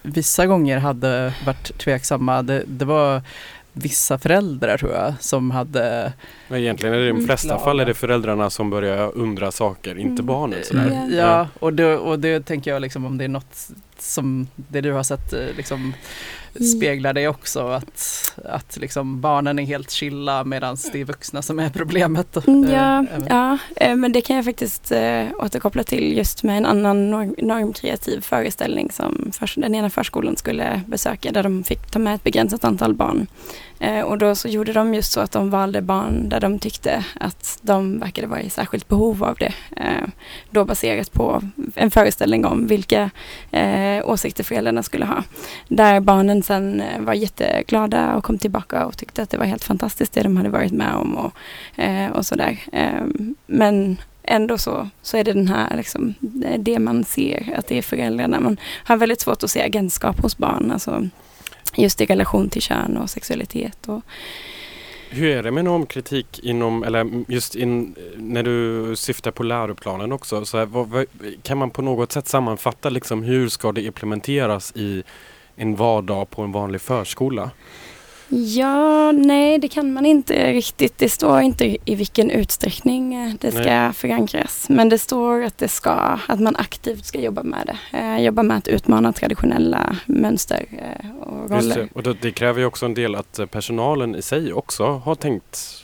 vissa 0.07 0.47
gånger 0.47 0.79
hade 0.79 1.35
varit 1.47 1.79
tveksamma, 1.79 2.43
det, 2.43 2.63
det 2.67 2.85
var 2.85 3.23
vissa 3.73 4.19
föräldrar 4.19 4.79
tror 4.79 4.93
jag 4.93 5.15
som 5.21 5.51
hade 5.51 6.13
Men 6.49 6.61
egentligen 6.61 6.95
är 6.95 6.99
det 6.99 7.05
i 7.05 7.09
de 7.09 7.13
Mm. 7.17 7.27
flesta 7.27 7.49
Glada. 7.49 7.65
fall 7.65 7.81
är 7.81 7.85
det 7.87 7.95
föräldrarna 7.95 8.51
som 8.51 8.71
börjar 8.71 9.13
undra 9.17 9.51
saker, 9.53 9.91
inte 9.99 10.11
Mm. 10.23 10.27
barnen. 10.27 10.59
Sådär. 10.65 11.07
Ja. 11.11 11.17
Ja, 11.17 11.49
och 11.61 11.73
det, 11.73 11.97
och 11.97 12.19
det 12.19 12.41
tänker 12.47 12.71
jag 12.71 12.83
liksom 12.83 13.05
om 13.07 13.19
det 13.19 13.25
är 13.25 13.29
något 13.29 13.69
som 14.03 14.49
det 14.57 14.81
du 14.81 14.93
har 14.93 15.03
sett 15.03 15.33
eh, 15.33 15.47
liksom 15.57 15.95
speglar 16.77 17.13
det 17.13 17.29
också 17.29 17.69
att, 17.69 18.35
att 18.45 18.77
liksom 18.77 19.21
barnen 19.21 19.59
är 19.59 19.65
helt 19.65 19.91
chilla 19.91 20.45
medan 20.45 20.77
det 20.93 21.01
är 21.01 21.05
vuxna 21.05 21.43
som 21.43 21.59
är 21.59 21.71
problemet. 21.71 22.47
Mm, 22.47 22.65
Eh, 22.65 22.73
Ja, 22.73 23.07
ja 23.29 23.59
eh, 23.77 23.97
men 23.97 24.13
det 24.13 24.21
kan 24.21 24.37
jag 24.37 24.45
faktiskt 24.45 24.93
återkoppla 25.39 25.83
till 25.83 26.17
just 26.17 26.43
med 26.43 26.57
en 26.57 26.67
annan 26.67 27.11
norm, 27.11 27.35
normkreativ 27.39 28.21
föreställning 28.21 28.91
som 28.93 29.31
den 29.57 29.75
ena 29.75 29.91
förskolan 29.91 30.37
skulle 30.37 30.81
besöka 30.87 31.33
där 31.33 31.43
de 31.43 31.65
fick 31.65 31.91
ta 31.91 31.99
med 31.99 32.15
ett 32.15 32.25
begränsat 32.25 32.65
antal 32.65 32.95
barn. 32.95 33.27
Eh, 33.79 34.01
och 34.01 34.19
då 34.19 34.35
så 34.35 34.49
gjorde 34.49 34.73
de 34.73 34.95
just 34.95 35.13
så 35.13 35.21
att 35.21 35.33
de 35.33 35.51
valde 35.51 35.83
barn 35.83 36.29
där 36.29 36.41
de 36.41 36.59
tyckte 36.59 37.05
att 37.21 37.59
de 37.63 37.99
verkade 37.99 38.27
vara 38.27 38.41
i 38.43 38.51
särskilt 38.51 38.89
behov 38.89 39.25
av 39.25 39.37
det. 39.39 39.53
Eh, 39.77 40.09
då 40.51 40.65
baserat 40.65 41.13
på 41.13 41.43
en 41.75 41.91
föreställning 41.91 42.45
om 42.47 42.67
vilka 42.67 43.11
eh, 43.51 44.09
åsikter 44.09 44.45
föräldrarna 44.45 44.83
skulle 44.83 45.05
ha. 45.05 45.23
Där 45.69 46.01
barnen 46.01 46.43
sen 46.43 46.81
eh, 46.81 47.01
var 47.01 47.15
jätteglada 47.15 48.15
och 48.17 48.25
kom 48.25 48.39
tillbaka 48.39 48.87
och 48.87 48.97
tyckte 48.99 49.23
att 49.23 49.31
det 49.31 49.37
var 49.39 49.47
helt 49.47 49.65
fantastiskt 49.65 50.13
det 50.13 50.23
de 50.23 50.37
hade 50.37 50.49
varit 50.49 50.73
med 50.73 50.95
om 50.95 51.17
och, 51.17 51.33
eh, 51.83 52.11
och 52.11 52.27
sådär. 52.27 52.59
Eh, 52.73 53.05
men 53.47 53.97
ändå 54.23 54.59
så, 54.59 54.89
så 55.03 55.17
är 55.17 55.25
det 55.25 55.33
den 55.33 55.49
här, 55.49 55.77
liksom, 55.77 56.15
det- 56.21 56.57
det 56.59 56.79
man 56.79 57.05
ser, 57.05 57.55
att 57.59 57.67
det 57.67 57.79
är 57.79 57.83
föräldrarna. 57.83 58.41
Man 58.41 58.57
har 58.85 58.97
väldigt 58.97 59.21
svårt 59.21 59.43
att 59.43 59.51
se 59.51 59.63
agentskap 59.63 60.21
hos 60.23 60.39
barn, 60.39 60.71
alltså 60.73 61.09
just 61.75 62.01
i 62.01 62.07
relation 62.07 62.49
till 62.49 62.63
kön 62.63 62.97
och 62.97 63.11
sexualitet. 63.11 63.89
Och, 63.89 64.03
Hur 65.11 65.29
är 65.29 65.43
det 65.43 65.51
med 65.51 65.65
normkritik 65.65 66.41
inom, 66.43 66.83
eller 66.85 67.25
just 67.29 67.55
in, 67.55 67.95
när 68.17 68.43
du 68.43 68.97
syftar 68.97 69.31
på 69.31 69.43
läroplanen 69.43 70.13
också, 70.13 70.45
så 70.45 70.59
här, 70.59 70.67
vad, 70.67 70.89
vad, 70.89 71.07
kan 71.43 71.59
man 71.59 71.71
på 71.71 71.83
något 71.83 72.13
sätt 72.13 72.29
sammanfatta 72.29 72.89
liksom 72.89 73.23
hur 73.23 73.49
ska 73.49 73.73
det 73.73 73.83
implementeras 73.83 74.73
i 74.77 75.03
en 75.57 75.77
vardag 75.77 76.31
på 76.31 76.43
en 76.43 76.53
vanlig 76.53 76.81
förskola? 76.81 77.51
Ja, 78.29 79.13
nej 79.13 79.59
det 79.59 79.69
kan 79.69 79.93
man 79.93 80.07
inte 80.07 80.53
riktigt. 80.53 80.99
Det 80.99 81.09
står 81.09 81.41
inte 81.41 81.77
i 81.85 81.95
vilken 81.95 82.31
utsträckning 82.31 83.15
eh, 83.15 83.35
det 83.41 83.51
ska 83.51 83.63
Nej. 83.63 83.93
förankras. 83.93 84.69
Men 84.69 84.89
det 84.89 84.99
står 84.99 85.43
att 85.43 85.59
det 85.59 85.69
ska, 85.69 86.19
att 86.29 86.41
man 86.41 86.57
aktivt 86.57 87.05
ska 87.05 87.21
jobba 87.21 87.43
med 87.43 87.67
det. 87.93 87.99
Eh, 87.99 88.23
jobba 88.25 88.43
med 88.43 88.57
att 88.57 88.69
utmana 88.69 89.13
traditionella 89.13 89.97
mönster 90.07 90.65
eh, 90.71 91.11
och 91.21 91.51
roller. 91.51 91.77
det. 91.77 91.89
Och 91.93 92.03
det, 92.03 92.17
det 92.23 92.33
kräver 92.33 92.61
ju 92.61 92.67
också 92.67 92.87
en 92.87 92.95
del 92.95 93.15
att 93.15 93.39
eh, 93.39 93.47
personalen 93.47 94.15
i 94.15 94.23
sig 94.23 94.53
också 94.53 94.87
har 94.87 95.15
tänkt 95.15 95.83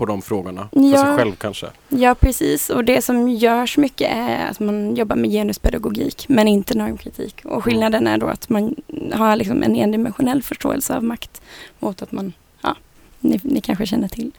på 0.00 0.06
de 0.06 0.22
frågorna, 0.22 0.68
för 0.72 0.80
Ja. 0.80 0.98
sig 1.04 1.16
själv 1.16 1.32
kanske. 1.36 1.66
Ja, 1.88 2.14
precis. 2.14 2.70
Och 2.70 2.84
det 2.84 3.02
som 3.02 3.28
görs 3.28 3.76
mycket 3.76 4.12
är 4.12 4.50
att 4.50 4.60
man 4.60 4.96
jobbar 4.96 5.16
med 5.16 5.30
genuspedagogik, 5.30 6.24
men 6.28 6.48
inte 6.48 6.78
normkritik. 6.78 7.40
Och 7.44 7.64
skillnaden 7.64 8.06
är 8.06 8.18
då 8.18 8.26
att 8.26 8.48
man 8.48 8.74
har 9.12 9.36
liksom 9.36 9.62
en 9.62 9.76
endimensionell 9.76 10.42
förståelse 10.42 10.96
av 10.96 11.04
makt 11.04 11.42
mot 11.78 12.02
att 12.02 12.12
man, 12.12 12.32
ja, 12.62 12.76
ni, 13.20 13.40
ni 13.42 13.60
kanske 13.60 13.86
känner 13.86 14.08
till. 14.08 14.30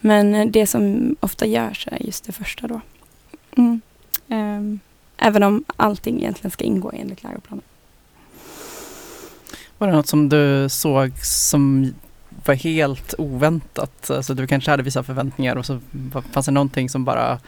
Men 0.00 0.34
eh, 0.34 0.46
det 0.46 0.66
som 0.66 1.16
ofta 1.20 1.46
görs 1.46 1.88
är 1.92 2.06
just 2.06 2.24
det 2.24 2.32
första 2.32 2.66
då. 2.66 2.80
Mm. 3.56 3.80
Ehm, 4.28 4.80
även 5.16 5.42
om 5.42 5.64
allting 5.76 6.18
egentligen 6.18 6.50
ska 6.50 6.64
ingå 6.64 6.92
enligt 6.94 7.22
läroplanen. 7.22 7.64
Var 9.78 9.86
det 9.88 9.92
något 9.92 10.06
som 10.06 10.28
du 10.28 10.68
såg 10.68 11.18
som 11.24 11.94
var 12.48 12.54
helt 12.54 13.14
oväntat? 13.18 14.10
Alltså 14.10 14.34
du 14.34 14.46
kanske 14.46 14.70
hade 14.70 14.82
vissa 14.82 15.02
förväntningar 15.02 15.56
och 15.56 15.66
så 15.66 15.80
fanns 16.32 16.46
det 16.46 16.52
någonting 16.52 16.88
som 16.88 17.04
bara 17.04 17.38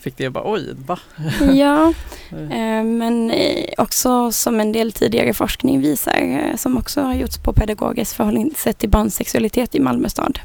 fick 0.00 0.16
dig 0.16 0.26
att 0.26 0.32
bara 0.32 0.52
oj, 0.52 0.74
va? 0.86 0.98
Ja, 1.54 1.92
Eh, 2.32 2.38
Eh, 2.40 2.84
Men 2.84 3.30
eh, 3.30 3.64
också 3.78 4.32
som 4.32 4.60
en 4.60 4.72
del 4.72 4.92
tidigare 4.92 5.34
forskning 5.34 5.80
visar, 5.80 6.56
som 6.56 6.76
också 6.78 7.00
har 7.00 7.14
gjorts 7.14 7.38
på 7.38 7.52
pedagogiskt 7.52 8.12
förhållningssätt 8.16 8.78
till 8.78 8.88
barns 8.90 9.14
sexualitet 9.14 9.74
i 9.74 9.80
Malmö 9.80 10.08
stad. 10.08 10.38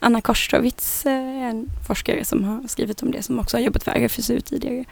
Anna 0.00 0.20
Korstowitz 0.20 1.06
eh, 1.06 1.12
är 1.12 1.48
en 1.50 1.70
forskare 1.86 2.24
som 2.24 2.44
har 2.44 2.68
skrivit 2.68 3.02
om 3.02 3.10
det, 3.10 3.22
som 3.22 3.38
också 3.38 3.56
har 3.56 3.62
jobbat 3.62 3.82
för 3.82 3.90
RFSU 3.92 4.40
tidigare. 4.40 4.84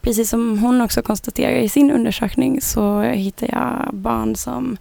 Precis 0.00 0.30
som 0.30 0.58
hon 0.58 0.80
också 0.80 1.02
konstaterar 1.02 1.56
i 1.56 1.68
sin 1.68 1.90
undersökning 1.90 2.60
så 2.60 3.00
hittar 3.02 3.48
jag 3.52 3.94
barn 3.94 4.36
som 4.36 4.76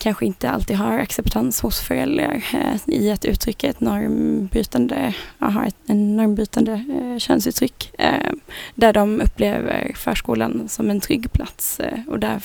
kanske 0.00 0.26
inte 0.26 0.50
alltid 0.50 0.76
har 0.76 0.98
acceptans 0.98 1.60
hos 1.60 1.80
föräldrar 1.80 2.44
eh, 2.54 2.94
i 2.94 3.10
att 3.10 3.24
uttrycka 3.24 3.68
ett 3.68 3.80
normbrytande, 3.80 5.14
ja, 5.38 5.46
har 5.46 5.64
ett, 5.64 5.76
en 5.86 6.16
normbrytande 6.16 6.72
eh, 6.72 7.18
könsuttryck. 7.18 7.90
Eh, 7.98 8.32
där 8.74 8.92
de 8.92 9.20
upplever 9.20 9.92
förskolan 9.96 10.68
som 10.68 10.90
en 10.90 11.00
trygg 11.00 11.32
plats 11.32 11.80
eh, 11.80 11.98
och 12.08 12.18
där 12.18 12.42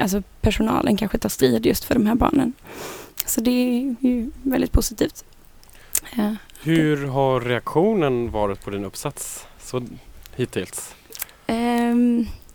alltså 0.00 0.22
personalen 0.40 0.96
kanske 0.96 1.18
tar 1.18 1.28
strid 1.28 1.66
just 1.66 1.84
för 1.84 1.94
de 1.94 2.06
här 2.06 2.14
barnen. 2.14 2.52
Så 3.26 3.40
det 3.40 3.50
är 3.50 3.94
ju 4.00 4.30
väldigt 4.42 4.72
positivt. 4.72 5.24
Eh, 6.18 6.32
Hur 6.62 7.06
har 7.06 7.40
reaktionen 7.40 8.30
varit 8.30 8.64
på 8.64 8.70
din 8.70 8.84
uppsats 8.84 9.46
så 9.60 9.82
hittills? 10.36 10.94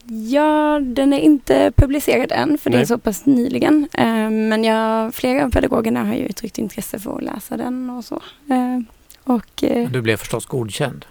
Ja, 0.10 0.80
den 0.84 1.14
är 1.14 1.20
inte 1.20 1.72
publicerad 1.76 2.32
än 2.32 2.58
för 2.58 2.70
det 2.70 2.76
är 2.76 2.80
Nej. 2.80 2.88
så 2.88 2.98
pass 2.98 3.26
nyligen. 3.26 3.88
Ehm, 3.94 4.48
men 4.48 4.64
jag, 4.64 5.14
flera 5.16 5.46
av 5.46 5.50
pedagogerna 5.52 6.04
har 6.06 6.14
ju 6.14 6.26
uttryckt 6.26 6.58
intresse 6.58 7.00
för 7.00 7.16
att 7.18 7.24
läsa 7.24 7.58
den 7.58 7.90
och 7.90 8.06
så. 8.06 8.22
Ehm, 8.50 8.86
och 9.24 9.64
eh, 9.64 9.90
Du 9.90 10.02
blev 10.02 10.18
förstås 10.18 10.46
godkänd. 10.46 11.06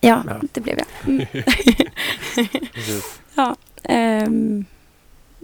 ja, 0.00 0.22
Ja. 0.26 0.40
det 0.52 0.60
blev 0.60 0.78
jag. 0.78 0.86
Mm. 1.08 1.26
Precis. 2.74 3.20
Ehm, 3.82 4.64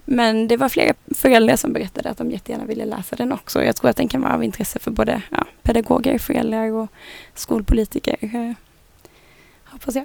men 0.05 0.49
det 0.49 0.57
var 0.57 0.69
flera 0.69 0.95
föräldrar 1.15 1.57
som 1.57 1.73
berättade 1.73 2.11
att 2.11 2.19
de 2.19 2.31
jättegärna 2.31 2.65
ville 2.65 2.85
läsa 2.85 3.17
den 3.17 3.33
också. 3.33 3.65
Jag 3.65 3.77
tror 3.77 3.91
att 3.91 3.97
den 3.97 4.09
kan 4.09 4.21
vara 4.21 4.35
av 4.35 4.45
intresse 4.45 4.79
för 4.79 4.91
både 4.91 5.23
ja, 5.31 5.45
pedagoger, 5.62 6.19
föräldrar 6.19 6.71
och 6.73 6.88
skolpolitiker. 7.35 8.17
eh, 8.21 8.53
hoppas 9.65 9.95
jag. 9.95 10.05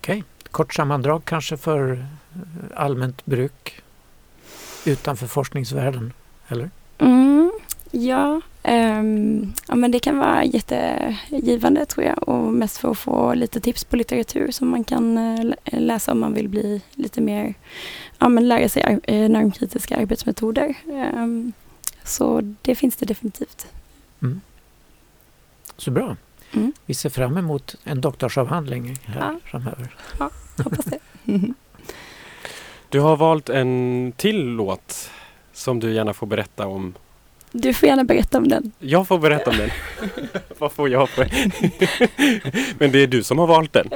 Okej, 0.00 0.24
kort 0.50 0.74
sammandrag 0.74 1.24
kanske 1.24 1.56
för 1.56 1.92
eh, 1.92 2.04
allmänt 2.76 3.26
bruk 3.26 3.82
utanför 4.86 5.26
forskningsvärlden, 5.26 6.12
eller? 6.48 6.70
Mm, 6.98 7.52
ja, 7.90 8.40
ehm, 8.62 9.52
ja, 9.68 9.74
men 9.74 9.90
det 9.90 9.98
kan 9.98 10.18
vara 10.18 10.44
jättegivande 10.44 11.86
tror 11.86 12.06
jag 12.06 12.28
och 12.28 12.52
mest 12.52 12.76
för 12.76 12.90
att 12.90 12.98
få 12.98 13.34
lite 13.34 13.60
tips 13.60 13.84
på 13.84 13.96
litteratur 13.96 14.50
som 14.50 14.68
man 14.68 14.84
kan 14.84 15.18
eh, 15.18 15.44
lä- 15.44 15.56
läsa 15.64 16.12
om 16.12 16.20
man 16.20 16.34
vill 16.34 16.48
bli 16.48 16.82
lite 16.94 17.20
mer, 17.20 17.54
ja 18.18 18.28
men 18.28 18.48
lära 18.48 18.68
sig 18.68 18.98
eh, 19.02 19.28
normkritiska 19.30 19.96
arbetsmetoder. 19.96 20.74
Ehm, 20.92 21.52
så 22.04 22.54
det 22.62 22.74
finns 22.74 22.96
det 22.96 23.06
definitivt. 23.06 23.66
Så 25.76 25.90
bra. 25.90 26.16
Mm. 26.52 26.72
Vi 26.86 26.94
ser 26.94 27.10
fram 27.10 27.36
emot 27.36 27.74
en 27.84 28.00
doktorsavhandling 28.00 28.98
här 29.04 29.20
Ja. 29.20 29.40
framöver. 29.44 29.94
Hoppas 30.56 30.84
det. 30.84 30.98
Du 32.90 33.00
har 33.00 33.16
valt 33.16 33.48
en 33.48 34.12
till 34.16 34.46
låt 34.46 35.10
som 35.52 35.80
du 35.80 35.92
gärna 35.92 36.14
får 36.14 36.26
berätta 36.26 36.66
om. 36.66 36.94
Du 37.52 37.74
får 37.74 37.88
gärna 37.88 38.04
berätta 38.04 38.38
om 38.38 38.48
den. 38.48 38.72
Jag 38.78 39.08
får 39.08 39.18
berätta 39.18 39.50
om 39.50 39.56
den. 39.56 39.70
Vad 40.58 40.72
får 40.72 40.88
jag 40.88 41.08
för? 41.08 41.28
Men 42.78 42.92
det 42.92 42.98
är 43.02 43.06
du 43.06 43.22
som 43.22 43.38
har 43.38 43.46
valt 43.46 43.72
den. 43.72 43.88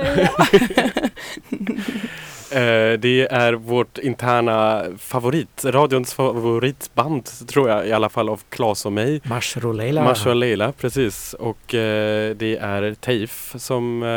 Eh, 2.52 2.98
det 2.98 3.26
är 3.30 3.52
vårt 3.52 3.98
interna 3.98 4.84
favorit, 4.98 5.64
radions 5.64 6.14
favoritband 6.14 7.24
tror 7.24 7.68
jag 7.68 7.86
i 7.86 7.92
alla 7.92 8.08
fall 8.08 8.28
av 8.28 8.40
Klas 8.48 8.86
och 8.86 8.92
mig. 8.92 9.20
Marsh 9.24 9.66
och 9.66 9.74
Leila. 9.74 10.04
Marsh 10.04 10.34
Leila, 10.34 10.72
precis. 10.72 11.34
Och 11.34 11.74
eh, 11.74 12.36
det 12.36 12.56
är 12.56 12.94
Teif 12.94 13.54
som 13.58 14.02
eh, 14.02 14.08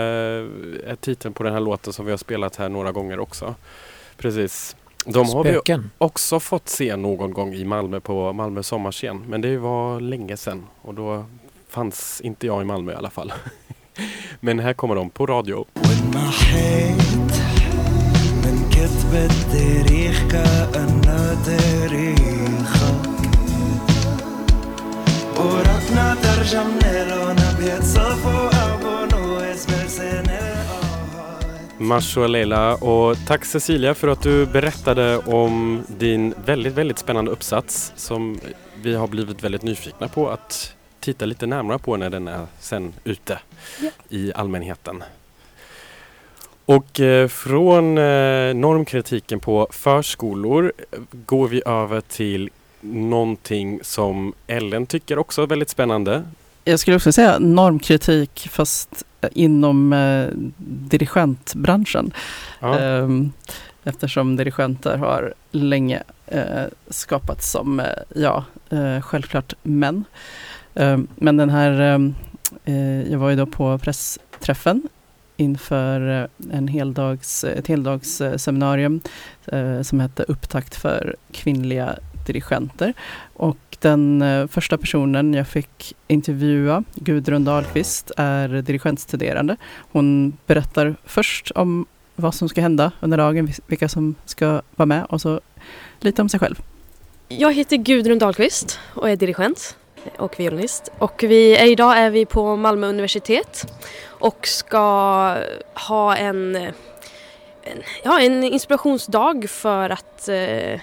är 0.92 0.96
titeln 0.96 1.34
på 1.34 1.44
den 1.44 1.54
här 1.54 1.60
låten 1.60 1.94
som 1.94 2.06
vi 2.06 2.12
har 2.12 2.18
spelat 2.18 2.56
här 2.56 2.70
några 2.70 2.92
gånger 2.92 3.20
också. 3.20 3.56
Precis. 4.18 4.76
De 5.06 5.30
har 5.30 5.44
Spöken. 5.44 5.82
vi 5.82 5.90
också 5.98 6.40
fått 6.40 6.70
se 6.70 6.96
någon 6.96 7.34
gång 7.34 7.54
i 7.54 7.66
Malmö 7.66 8.00
på 8.00 8.34
Malmö 8.34 8.64
sommarscen. 8.64 9.24
Men 9.28 9.42
det 9.42 9.58
var 9.58 10.00
länge 10.00 10.38
sedan 10.38 10.66
och 10.82 10.94
då 10.94 11.26
fanns 11.70 12.22
inte 12.22 12.48
jag 12.48 12.62
i 12.62 12.66
Malmö 12.66 12.92
i 12.92 12.96
alla 12.96 13.10
fall. 13.10 13.34
men 14.40 14.60
här 14.60 14.74
kommer 14.74 14.96
de 14.96 15.10
på 15.10 15.26
radio. 15.26 15.66
When 15.74 16.10
my 16.10 16.30
head 16.30 17.45
كتب 19.15 19.15
التاريخ 19.15 20.23
كأنه 20.31 21.43
تاريخك 21.47 23.07
ورقنا 25.37 26.17
ترجمنا 26.23 27.05
له 27.09 27.33
نبيت 27.33 27.83
صفو 27.83 28.49
أبو 28.49 28.95
نويس 29.13 29.67
برسنة 29.67 30.41
Marsho 31.79 32.21
och 32.23 32.29
Leila 32.29 32.75
och 32.75 33.17
tack 33.27 33.45
Cecilia 33.45 33.95
för 33.95 34.09
att 34.09 34.23
du 34.23 34.47
berättade 34.47 35.19
om 35.19 35.85
din 35.99 36.35
väldigt, 36.45 36.73
väldigt 36.75 36.99
spännande 36.99 37.31
uppsats 37.31 37.93
som 37.97 38.41
vi 38.83 38.95
har 38.95 39.09
blivit 39.09 39.45
väldigt 39.45 39.63
nyfikna 39.63 40.09
på 40.09 40.29
att 40.31 40.75
titta 41.01 41.25
lite 41.27 41.47
närmare 41.47 41.79
på 41.79 41.97
när 41.97 42.11
den 42.11 42.29
är 42.29 42.47
sen 42.61 42.93
ute 43.05 43.39
Ja. 43.81 43.91
i 44.09 44.33
allmänheten. 44.35 45.03
Och 46.66 47.00
eh, 47.00 47.28
från 47.28 47.98
eh, 47.98 48.54
normkritiken 48.54 49.40
på 49.40 49.68
förskolor 49.72 50.74
eh, 50.92 51.00
går 51.26 51.48
vi 51.48 51.62
över 51.66 52.02
till 52.02 52.50
någonting 52.82 53.80
som 53.84 54.34
Ellen 54.48 54.86
tycker 54.86 55.18
också 55.18 55.42
är 55.42 55.48
väldigt 55.48 55.70
spännande. 55.70 56.24
Jag 56.64 56.80
skulle 56.80 56.96
också 56.96 57.12
säga 57.12 57.40
normkritik 57.40 58.48
fast 58.52 59.04
inom 59.32 59.94
eh, 59.94 60.28
dirigentbranschen. 60.68 62.14
Ja. 62.60 62.80
Ehm, 62.80 63.32
eftersom 63.84 64.36
dirigenter 64.36 64.98
har 64.98 65.34
länge 65.52 66.04
eh, 66.28 66.64
skapats 66.90 67.52
som, 67.52 67.80
eh, 67.80 67.86
ja, 68.16 68.44
eh, 68.70 69.02
självklart 69.02 69.54
män. 69.64 70.04
Ehm, 70.76 71.08
men 71.16 71.38
den 71.38 71.50
här, 71.50 71.82
ehm, 71.82 72.16
eh, 72.66 73.12
jag 73.12 73.20
var 73.20 73.30
ju 73.30 73.36
då 73.36 73.46
på 73.46 73.78
pressträffen 73.78 74.90
inför 75.38 76.22
eh, 76.22 76.58
en 76.58 76.68
heldags, 76.68 77.44
ett 77.44 77.68
heldagsseminarium 77.68 79.02
eh, 79.46 79.82
som 79.82 80.00
hette 80.00 80.24
Upptakt 80.24 80.76
för 80.76 81.16
kvinnliga 81.32 81.96
dirigenter. 82.26 82.94
Och 83.34 83.58
den 83.80 84.22
eh, 84.22 84.48
första 84.48 84.78
personen 84.78 85.34
jag 85.34 85.48
fick 85.48 85.94
intervjua, 86.08 86.84
Gudrun 86.96 87.46
Dahlqvist, 87.46 88.12
är 88.18 88.62
dirigentstuderande. 88.62 89.58
Hon 89.92 90.38
berättar 90.48 90.96
först 91.06 91.52
om 91.52 91.86
vad 92.16 92.36
som 92.36 92.50
ska 92.50 92.62
hända 92.62 92.92
under 93.00 93.18
dagen, 93.18 93.52
vilka 93.68 93.90
som 93.90 94.16
ska 94.26 94.62
vara 94.76 94.86
med 94.86 95.06
och 95.06 95.22
så 95.22 95.40
lite 96.00 96.22
om 96.22 96.30
sig 96.30 96.40
själv. 96.40 96.62
Jag 97.28 97.54
heter 97.54 97.78
Gudrun 97.78 98.20
Dahlqvist 98.20 98.80
och 98.94 99.10
är 99.10 99.16
dirigent 99.16 99.78
och 100.18 100.40
violinist. 100.40 100.92
Och 100.98 101.24
vi 101.24 101.56
är, 101.56 101.66
idag 101.66 101.98
är 101.98 102.10
vi 102.10 102.26
på 102.26 102.56
Malmö 102.56 102.88
universitet 102.88 103.74
och 104.08 104.48
ska 104.48 104.78
ha 105.88 106.16
en, 106.16 106.56
en, 106.56 106.74
ja, 108.04 108.20
en 108.20 108.44
inspirationsdag 108.44 109.50
för 109.50 109.90
att 109.90 110.28
eh, 110.28 110.80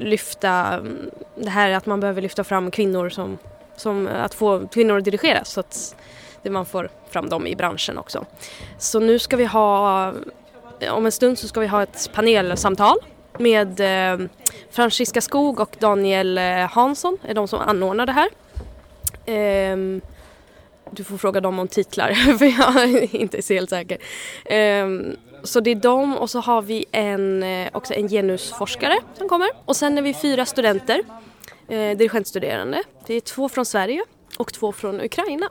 lyfta 0.00 0.50
mm, 0.50 1.10
det 1.34 1.50
här 1.50 1.70
att 1.70 1.86
man 1.86 2.00
behöver 2.00 2.22
lyfta 2.22 2.44
fram 2.44 2.70
kvinnor 2.70 3.08
som, 3.08 3.38
som 3.76 4.08
att 4.08 4.34
få 4.34 4.68
kvinnor 4.68 4.98
att 4.98 5.04
dirigera 5.04 5.44
så 5.44 5.60
att 5.60 5.96
det 6.42 6.50
man 6.50 6.66
får 6.66 6.90
fram 7.08 7.28
dem 7.28 7.46
i 7.46 7.56
branschen 7.56 7.98
också. 7.98 8.26
Så 8.78 9.00
nu 9.00 9.18
ska 9.18 9.36
vi 9.36 9.44
ha, 9.44 10.12
om 10.90 11.06
en 11.06 11.12
stund 11.12 11.38
så 11.38 11.48
ska 11.48 11.60
vi 11.60 11.66
ha 11.66 11.82
ett 11.82 12.10
panelsamtal 12.14 12.98
med 13.40 13.80
eh, 13.80 14.26
Franziska 14.70 15.20
Skog 15.20 15.60
och 15.60 15.76
Daniel 15.78 16.38
eh, 16.38 16.44
Hansson 16.44 17.18
är 17.22 17.34
de 17.34 17.48
som 17.48 17.60
anordnar 17.60 18.06
det 18.06 18.12
här. 18.12 18.28
Eh, 19.26 19.76
du 20.90 21.04
får 21.04 21.18
fråga 21.18 21.40
dem 21.40 21.58
om 21.58 21.68
titlar 21.68 22.12
för 22.38 22.44
jag 22.44 22.76
är 22.76 23.16
inte 23.16 23.42
så 23.42 23.54
helt 23.54 23.70
säker. 23.70 23.98
Eh, 24.44 24.88
så 25.42 25.60
det 25.60 25.70
är 25.70 25.74
de 25.74 26.18
och 26.18 26.30
så 26.30 26.40
har 26.40 26.62
vi 26.62 26.84
en, 26.92 27.42
eh, 27.42 27.68
också 27.72 27.94
en 27.94 28.08
genusforskare 28.08 28.98
som 29.18 29.28
kommer. 29.28 29.48
Och 29.64 29.76
sen 29.76 29.98
är 29.98 30.02
vi 30.02 30.14
fyra 30.14 30.46
studenter, 30.46 31.02
eh, 31.68 31.96
dirigentstuderande. 31.96 32.82
Vi 33.06 33.16
är 33.16 33.20
två 33.20 33.48
från 33.48 33.66
Sverige 33.66 34.04
och 34.38 34.52
två 34.52 34.72
från 34.72 35.00
Ukraina. 35.00 35.50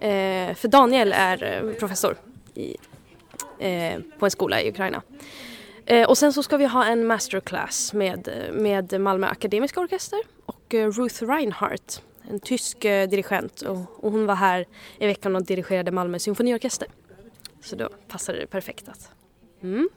Eh, 0.00 0.54
för 0.54 0.68
Daniel 0.68 1.12
är 1.16 1.42
eh, 1.42 1.72
professor 1.72 2.16
i, 2.54 2.76
eh, 3.58 4.00
på 4.18 4.26
en 4.26 4.30
skola 4.30 4.62
i 4.62 4.68
Ukraina. 4.68 5.02
Eh, 5.86 6.08
och 6.08 6.18
sen 6.18 6.32
så 6.32 6.42
ska 6.42 6.56
vi 6.56 6.66
ha 6.66 6.84
en 6.84 7.06
masterclass 7.06 7.92
med, 7.92 8.48
med 8.52 9.00
Malmö 9.00 9.26
Akademiska 9.26 9.80
Orkester 9.80 10.20
och 10.46 10.74
eh, 10.74 10.90
Ruth 10.90 11.24
Reinhardt, 11.24 12.02
en 12.30 12.40
tysk 12.40 12.84
eh, 12.84 13.08
dirigent 13.08 13.62
och, 13.62 13.78
och 14.04 14.12
hon 14.12 14.26
var 14.26 14.34
här 14.34 14.66
i 14.98 15.06
veckan 15.06 15.36
och 15.36 15.44
dirigerade 15.44 15.90
Malmö 15.90 16.18
symfoniorkester. 16.18 16.88
Så 17.62 17.76
då 17.76 17.88
passade 18.08 18.38
det 18.38 18.46
perfekt 18.46 18.88
att... 18.88 19.10
Mm. 19.62 19.88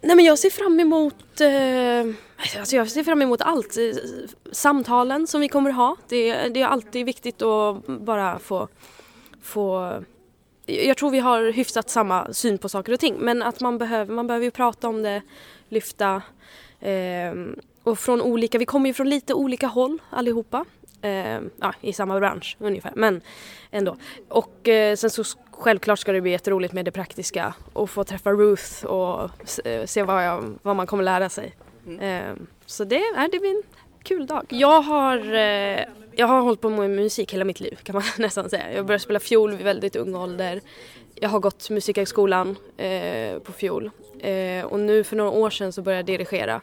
Nej 0.00 0.16
men 0.16 0.24
jag 0.24 0.38
ser 0.38 0.50
fram 0.50 0.80
emot, 0.80 1.40
eh, 1.40 2.14
alltså 2.60 2.76
jag 2.76 2.90
ser 2.90 3.04
fram 3.04 3.22
emot 3.22 3.40
allt. 3.42 3.76
Eh, 3.76 3.82
samtalen 4.52 5.26
som 5.26 5.40
vi 5.40 5.48
kommer 5.48 5.70
ha, 5.70 5.96
det, 6.08 6.48
det 6.48 6.62
är 6.62 6.66
alltid 6.66 7.06
viktigt 7.06 7.42
att 7.42 7.86
bara 7.86 8.38
få, 8.38 8.68
få 9.42 9.94
jag 10.80 10.96
tror 10.96 11.10
vi 11.10 11.18
har 11.18 11.52
hyfsat 11.52 11.90
samma 11.90 12.32
syn 12.32 12.58
på 12.58 12.68
saker 12.68 12.92
och 12.92 13.00
ting 13.00 13.16
men 13.18 13.42
att 13.42 13.60
man 13.60 13.78
behöver, 13.78 14.14
man 14.14 14.26
behöver 14.26 14.44
ju 14.44 14.50
prata 14.50 14.88
om 14.88 15.02
det, 15.02 15.22
lyfta 15.68 16.22
ehm, 16.80 17.56
och 17.82 17.98
från 17.98 18.22
olika, 18.22 18.58
vi 18.58 18.66
kommer 18.66 18.86
ju 18.86 18.94
från 18.94 19.08
lite 19.08 19.34
olika 19.34 19.66
håll 19.66 19.98
allihopa. 20.10 20.64
Ehm, 21.02 21.50
ja, 21.60 21.74
i 21.80 21.92
samma 21.92 22.20
bransch 22.20 22.56
ungefär 22.58 22.92
men 22.96 23.20
ändå. 23.70 23.96
Och 24.28 24.68
eh, 24.68 24.96
sen 24.96 25.10
så 25.10 25.24
självklart 25.50 25.98
ska 25.98 26.12
det 26.12 26.20
bli 26.20 26.30
jätteroligt 26.30 26.72
med 26.72 26.84
det 26.84 26.90
praktiska 26.90 27.54
och 27.72 27.90
få 27.90 28.04
träffa 28.04 28.32
Ruth 28.32 28.84
och 28.84 29.30
eh, 29.66 29.86
se 29.86 30.02
vad, 30.02 30.26
jag, 30.26 30.58
vad 30.62 30.76
man 30.76 30.86
kommer 30.86 31.04
lära 31.04 31.28
sig. 31.28 31.54
Ehm, 32.00 32.46
så 32.66 32.84
det, 32.84 32.96
är, 32.96 33.32
det 33.32 33.38
blir 33.38 33.50
en 33.50 33.62
kul 34.02 34.26
dag. 34.26 34.46
Jag 34.48 34.82
har, 34.82 35.34
eh, 35.34 35.84
jag 36.16 36.26
har 36.26 36.40
hållit 36.40 36.60
på 36.60 36.70
med 36.70 36.90
musik 36.90 37.32
hela 37.32 37.44
mitt 37.44 37.60
liv 37.60 37.78
kan 37.82 37.94
man 37.94 38.02
nästan 38.18 38.50
säga. 38.50 38.72
Jag 38.72 38.86
började 38.86 39.02
spela 39.04 39.20
fiol 39.20 39.50
vid 39.50 39.64
väldigt 39.64 39.96
ung 39.96 40.14
ålder. 40.14 40.60
Jag 41.14 41.28
har 41.28 41.40
gått 41.40 41.70
Musikhögskolan 41.70 42.56
eh, 42.76 43.38
på 43.38 43.52
fiol 43.52 43.90
eh, 44.20 44.64
och 44.64 44.80
nu 44.80 45.04
för 45.04 45.16
några 45.16 45.30
år 45.30 45.50
sedan 45.50 45.72
så 45.72 45.82
började 45.82 46.12
jag 46.12 46.18
dirigera. 46.18 46.60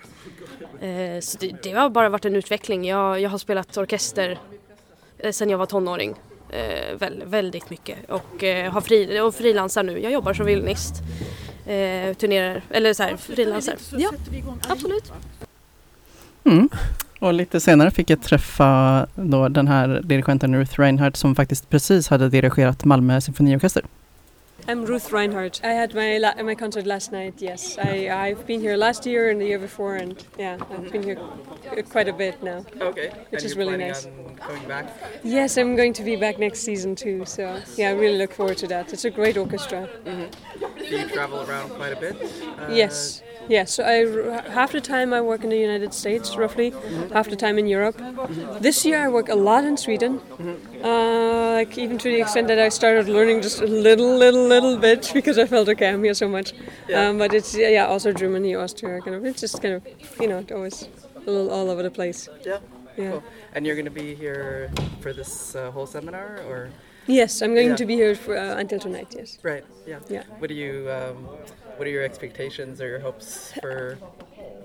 Eh, 0.81 1.19
så 1.21 1.37
det, 1.37 1.63
det 1.63 1.71
har 1.71 1.89
bara 1.89 2.09
varit 2.09 2.25
en 2.25 2.35
utveckling. 2.35 2.87
Jag, 2.87 3.19
jag 3.19 3.29
har 3.29 3.37
spelat 3.37 3.77
orkester 3.77 4.39
eh, 5.17 5.31
sedan 5.31 5.49
jag 5.49 5.57
var 5.57 5.65
tonåring. 5.65 6.15
Eh, 6.49 6.95
väl, 6.97 7.23
väldigt 7.25 7.69
mycket 7.69 8.09
och 8.09 8.43
eh, 8.43 8.71
har 8.71 8.81
fri, 8.81 9.19
och 9.19 9.35
frilansar 9.35 9.83
nu. 9.83 9.99
Jag 9.99 10.11
jobbar 10.11 10.33
som 10.33 10.45
violinist. 10.45 10.93
Eh, 11.65 12.13
turnerar, 12.13 12.61
eller 12.69 12.93
så 12.93 13.03
här 13.03 13.17
frilansar. 13.17 13.75
Ja, 13.97 14.11
absolut. 14.69 15.11
Mm. 16.43 16.69
Och 17.19 17.33
lite 17.33 17.59
senare 17.59 17.91
fick 17.91 18.09
jag 18.09 18.21
träffa 18.21 19.07
då 19.15 19.47
den 19.47 19.67
här 19.67 20.01
dirigenten 20.03 20.55
Ruth 20.55 20.79
Reinhardt 20.79 21.17
som 21.17 21.35
faktiskt 21.35 21.69
precis 21.69 22.07
hade 22.07 22.29
dirigerat 22.29 22.85
Malmö 22.85 23.21
symfoniorkester. 23.21 23.83
I'm 24.67 24.85
Ruth 24.85 25.11
Reinhardt. 25.13 25.61
I 25.63 25.67
had 25.73 25.95
my 25.95 26.19
la- 26.19 26.43
my 26.43 26.55
concert 26.55 26.85
last 26.85 27.11
night. 27.11 27.33
Yes, 27.41 27.77
I 27.77 28.07
I've 28.09 28.45
been 28.45 28.61
here 28.61 28.77
last 28.77 29.05
year 29.07 29.31
and 29.31 29.39
the 29.41 29.47
year 29.47 29.59
before, 29.59 29.97
and 30.03 30.15
yeah, 30.37 30.57
I've 30.77 30.91
been 30.91 31.03
here 31.03 31.17
quite 31.91 32.09
a 32.09 32.13
bit 32.13 32.43
now. 32.43 32.65
Okay. 32.81 33.09
Which 33.09 33.15
and 33.31 33.43
is 33.43 33.55
you're 33.55 33.65
really 33.65 33.77
nice. 33.87 34.05
on 34.05 34.35
coming 34.35 34.67
back? 34.67 34.85
Yes, 35.23 35.57
I'm 35.57 35.75
going 35.75 35.93
to 35.93 36.03
be 36.03 36.15
back 36.17 36.37
next 36.39 36.59
season 36.59 36.95
too. 36.95 37.23
So 37.25 37.41
yeah, 37.77 37.89
I 37.89 37.93
really 37.93 38.17
look 38.17 38.33
forward 38.33 38.57
to 38.57 38.67
that. 38.67 38.93
It's 38.93 39.05
a 39.05 39.09
great 39.09 39.37
orchestra. 39.37 39.87
Do 40.05 40.97
you 40.97 41.07
travel 41.09 41.39
around 41.49 41.69
quite 41.71 41.93
a 41.93 41.99
bit? 41.99 42.15
Uh, 42.21 42.71
Yes, 42.73 43.23
yes. 43.49 43.73
So 43.73 43.83
I 43.83 44.49
half 44.49 44.71
the 44.71 44.81
time 44.81 45.13
I 45.13 45.21
work 45.21 45.43
in 45.43 45.49
the 45.49 45.57
United 45.69 45.93
States, 45.93 46.35
roughly, 46.37 46.69
half 47.13 47.29
the 47.29 47.35
time 47.35 47.57
in 47.59 47.67
Europe. 47.67 47.97
This 48.61 48.85
year 48.85 49.03
I 49.05 49.07
work 49.09 49.29
a 49.29 49.35
lot 49.35 49.63
in 49.65 49.75
Sweden, 49.77 50.21
uh, 50.83 51.53
like 51.59 51.77
even 51.77 51.97
to 51.97 52.09
the 52.09 52.21
extent 52.21 52.47
that 52.47 52.59
I 52.59 52.69
started 52.69 53.07
learning 53.09 53.41
just 53.41 53.61
a 53.61 53.65
little, 53.67 54.15
little, 54.17 54.45
little 54.47 54.77
bit 54.77 55.11
because 55.17 55.37
I 55.37 55.45
felt 55.45 55.67
okay, 55.69 55.89
I'm 55.89 56.03
here 56.03 56.13
so 56.13 56.27
much. 56.27 56.53
Um, 56.93 57.17
but 57.17 57.33
it's 57.33 57.55
yeah, 57.55 57.69
yeah, 57.69 57.85
also 57.87 58.11
Germany, 58.13 58.55
Austria, 58.55 59.01
kind 59.01 59.15
of. 59.15 59.25
It's 59.25 59.41
just 59.41 59.61
kind 59.61 59.73
of 59.75 59.81
you 60.19 60.27
know, 60.27 60.45
always 60.51 60.87
a 61.27 61.31
little 61.31 61.51
all 61.51 61.69
over 61.69 61.83
the 61.83 61.91
place. 61.91 62.29
Yeah. 62.45 62.59
Yeah. 62.97 63.11
Cool. 63.11 63.23
And 63.53 63.65
you're 63.65 63.75
going 63.75 63.85
to 63.93 63.99
be 64.05 64.13
here 64.15 64.69
for 64.99 65.13
this 65.13 65.55
uh, 65.55 65.71
whole 65.71 65.85
seminar, 65.87 66.39
or 66.49 66.69
Yes, 67.07 67.41
I'm 67.41 67.55
going 67.55 67.69
Yeah. 67.69 67.75
to 67.77 67.85
be 67.85 67.95
here 67.95 68.13
for, 68.15 68.37
uh, 68.37 68.57
until 68.61 68.77
tonight. 68.79 69.15
Yes. 69.17 69.39
right? 69.41 69.63
Yeah. 69.87 69.99
Yeah. 70.09 70.23
What 70.39 70.49
do 70.49 70.53
you? 70.53 70.89
Um, 70.91 71.27
what 71.79 71.87
are 71.87 71.91
your 71.91 72.03
expectations 72.03 72.81
or 72.81 72.87
your 72.87 72.99
hopes 72.99 73.53
for? 73.61 73.97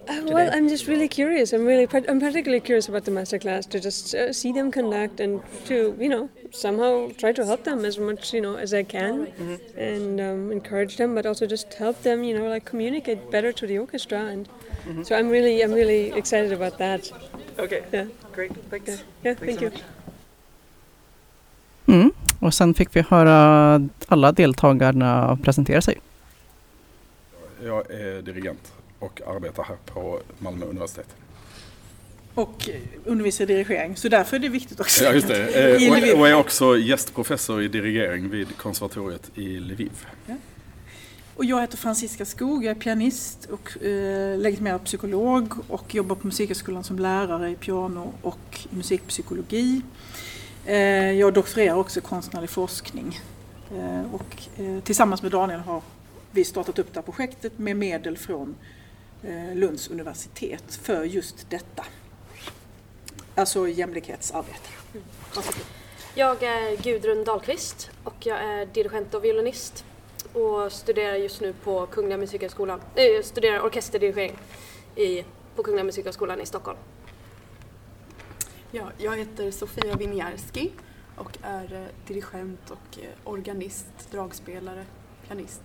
Uh, 0.09 0.20
today? 0.20 0.35
well, 0.35 0.50
I'm 0.53 0.68
just 0.68 0.87
really 0.88 1.09
curious. 1.09 1.53
I'm 1.53 1.64
really, 1.64 1.87
I'm 2.09 2.20
particularly 2.20 2.61
curious 2.61 2.88
about 2.88 3.05
the 3.05 3.12
masterclass 3.12 3.68
to 3.70 3.79
just 3.81 4.14
uh, 4.14 4.33
see 4.33 4.53
them 4.53 4.72
conduct 4.72 5.20
and 5.20 5.40
to, 5.66 5.96
you 5.98 6.09
know, 6.09 6.29
somehow 6.50 7.11
try 7.16 7.33
to 7.33 7.46
help 7.46 7.62
them 7.62 7.85
as 7.85 7.98
much, 7.98 8.35
you 8.35 8.40
know, 8.40 8.57
as 8.57 8.74
I 8.74 8.83
can, 8.83 9.29
and 9.77 10.20
um, 10.20 10.53
encourage 10.53 10.96
them, 10.96 11.14
but 11.14 11.24
also 11.24 11.46
just 11.46 11.72
help 11.74 12.03
them, 12.03 12.24
you 12.24 12.37
know, 12.37 12.48
like 12.48 12.64
communicate 12.64 13.31
better 13.31 13.53
to 13.53 13.66
the 13.66 13.79
orchestra. 13.79 14.18
And 14.27 14.48
so 15.07 15.16
I'm 15.16 15.29
really, 15.31 15.62
I'm 15.62 15.72
really 15.72 16.12
excited 16.12 16.53
about 16.53 16.79
that. 16.79 17.11
Okay. 17.59 17.85
Yeah, 17.92 18.07
Great. 18.33 18.53
Thanks. 18.70 18.88
yeah, 18.88 18.96
yeah. 19.22 19.35
Thanks 19.35 19.40
Thank 19.40 19.59
so 19.61 19.64
you. 19.64 19.70
much. 19.70 19.83
Mm. 21.87 22.11
Och 22.40 22.55
sen 22.55 22.74
fick 22.74 22.96
vi 22.96 23.03
höra 23.03 23.81
alla 24.09 24.33
deltagarna 24.33 25.38
presentera 25.42 25.81
sig. 25.81 26.00
Jag 27.64 27.90
är 27.90 28.22
dirigent 28.22 28.72
och 28.98 29.20
arbetar 29.27 29.64
här 29.64 29.77
på 29.87 30.20
Malmö 30.38 30.66
universitet. 30.66 31.16
och 32.35 32.68
eh, 32.68 32.81
undervisar 33.05 33.44
i 33.44 33.46
dirigering. 33.46 33.96
Så 33.96 34.09
därför 34.09 34.37
är 34.37 34.40
det 34.40 34.48
viktigt 34.48 34.81
också. 34.81 35.05
Ja, 35.05 35.12
just 35.12 35.29
det. 35.29 35.77
Eh. 35.77 36.14
Och, 36.14 36.20
och 36.20 36.29
är 36.29 36.35
också 36.35 36.79
gästprofessor 36.79 37.62
i 37.62 37.68
dirigering 37.68 38.31
vid 38.31 38.57
konservatoriet 38.57 39.31
i 39.35 39.61
Lviv. 39.61 40.07
Och 41.37 41.44
jag 41.44 41.61
heter 41.61 41.77
Franziska 41.77 42.24
Skog, 42.24 42.64
jag 42.64 42.70
är 42.77 42.81
pianist 42.81 43.48
och 43.50 43.83
eh, 43.83 44.38
legitimerad 44.38 44.85
psykolog 44.85 45.53
och 45.68 45.94
jobbar 45.94 46.16
på 46.16 46.27
Musikhögskolan 46.27 46.85
som 46.85 46.98
lärare 46.98 47.50
i 47.50 47.55
piano 47.55 48.12
och 48.22 48.61
musikpsykologi. 48.70 49.83
Eh, 50.66 50.77
jag 51.12 51.35
doktorerar 51.35 51.74
också 51.74 51.98
i 51.98 52.03
konstnärlig 52.03 52.50
forskning. 52.50 53.20
Eh, 53.77 54.14
och 54.14 54.62
eh, 54.64 54.81
tillsammans 54.83 55.22
med 55.22 55.33
Daniel 55.33 55.61
har 55.61 55.83
vi 56.34 56.44
startat 56.44 56.78
upp 56.78 56.92
det 56.92 57.00
här 57.00 57.04
projektet 57.04 57.58
med 57.58 57.76
medel 57.76 58.18
från 58.18 58.56
eh, 59.22 59.54
Lunds 59.54 59.88
universitet 59.88 60.74
för 60.74 61.04
just 61.04 61.50
detta. 61.50 61.84
Alltså 63.34 63.68
jämlikhetsarbete. 63.68 64.68
Jag 66.14 66.42
är 66.42 66.76
Gudrun 66.82 67.24
Dahlqvist 67.24 67.90
och 68.04 68.26
jag 68.26 68.38
är 68.38 68.66
dirigent 68.66 69.14
och 69.14 69.24
violinist 69.24 69.84
och 70.32 70.72
studerar 70.72 71.14
just 71.14 71.40
nu 71.40 71.52
på 71.52 71.86
Kungliga 71.86 72.18
Musikhögskolan, 72.18 72.80
äh, 72.94 73.22
studerar 73.22 73.60
orkesterdirigering 73.60 74.36
i, 74.96 75.24
på 75.56 75.62
Kungliga 75.62 75.84
Musikhögskolan 75.84 76.40
i 76.40 76.46
Stockholm. 76.46 76.78
Ja, 78.70 78.90
jag 78.98 79.16
heter 79.16 79.50
Sofia 79.50 79.96
Winiarski 79.96 80.72
och 81.16 81.38
är 81.42 81.74
eh, 81.74 82.06
dirigent 82.06 82.70
och 82.70 82.98
organist, 83.24 84.10
dragspelare, 84.10 84.84
pianist. 85.28 85.60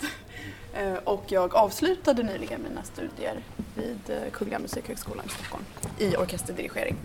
Eh, 0.74 0.94
och 0.94 1.24
jag 1.28 1.56
avslutade 1.56 2.24
nyligen 2.24 2.64
mina 2.64 2.84
studier 2.84 3.42
vid 3.76 4.10
eh, 4.10 4.32
Kungliga 4.32 4.60
Musikhögskolan 4.60 5.26
i 5.26 5.30
Stockholm 5.30 5.64
i 6.00 6.16
orkesterdirigering. 6.16 6.96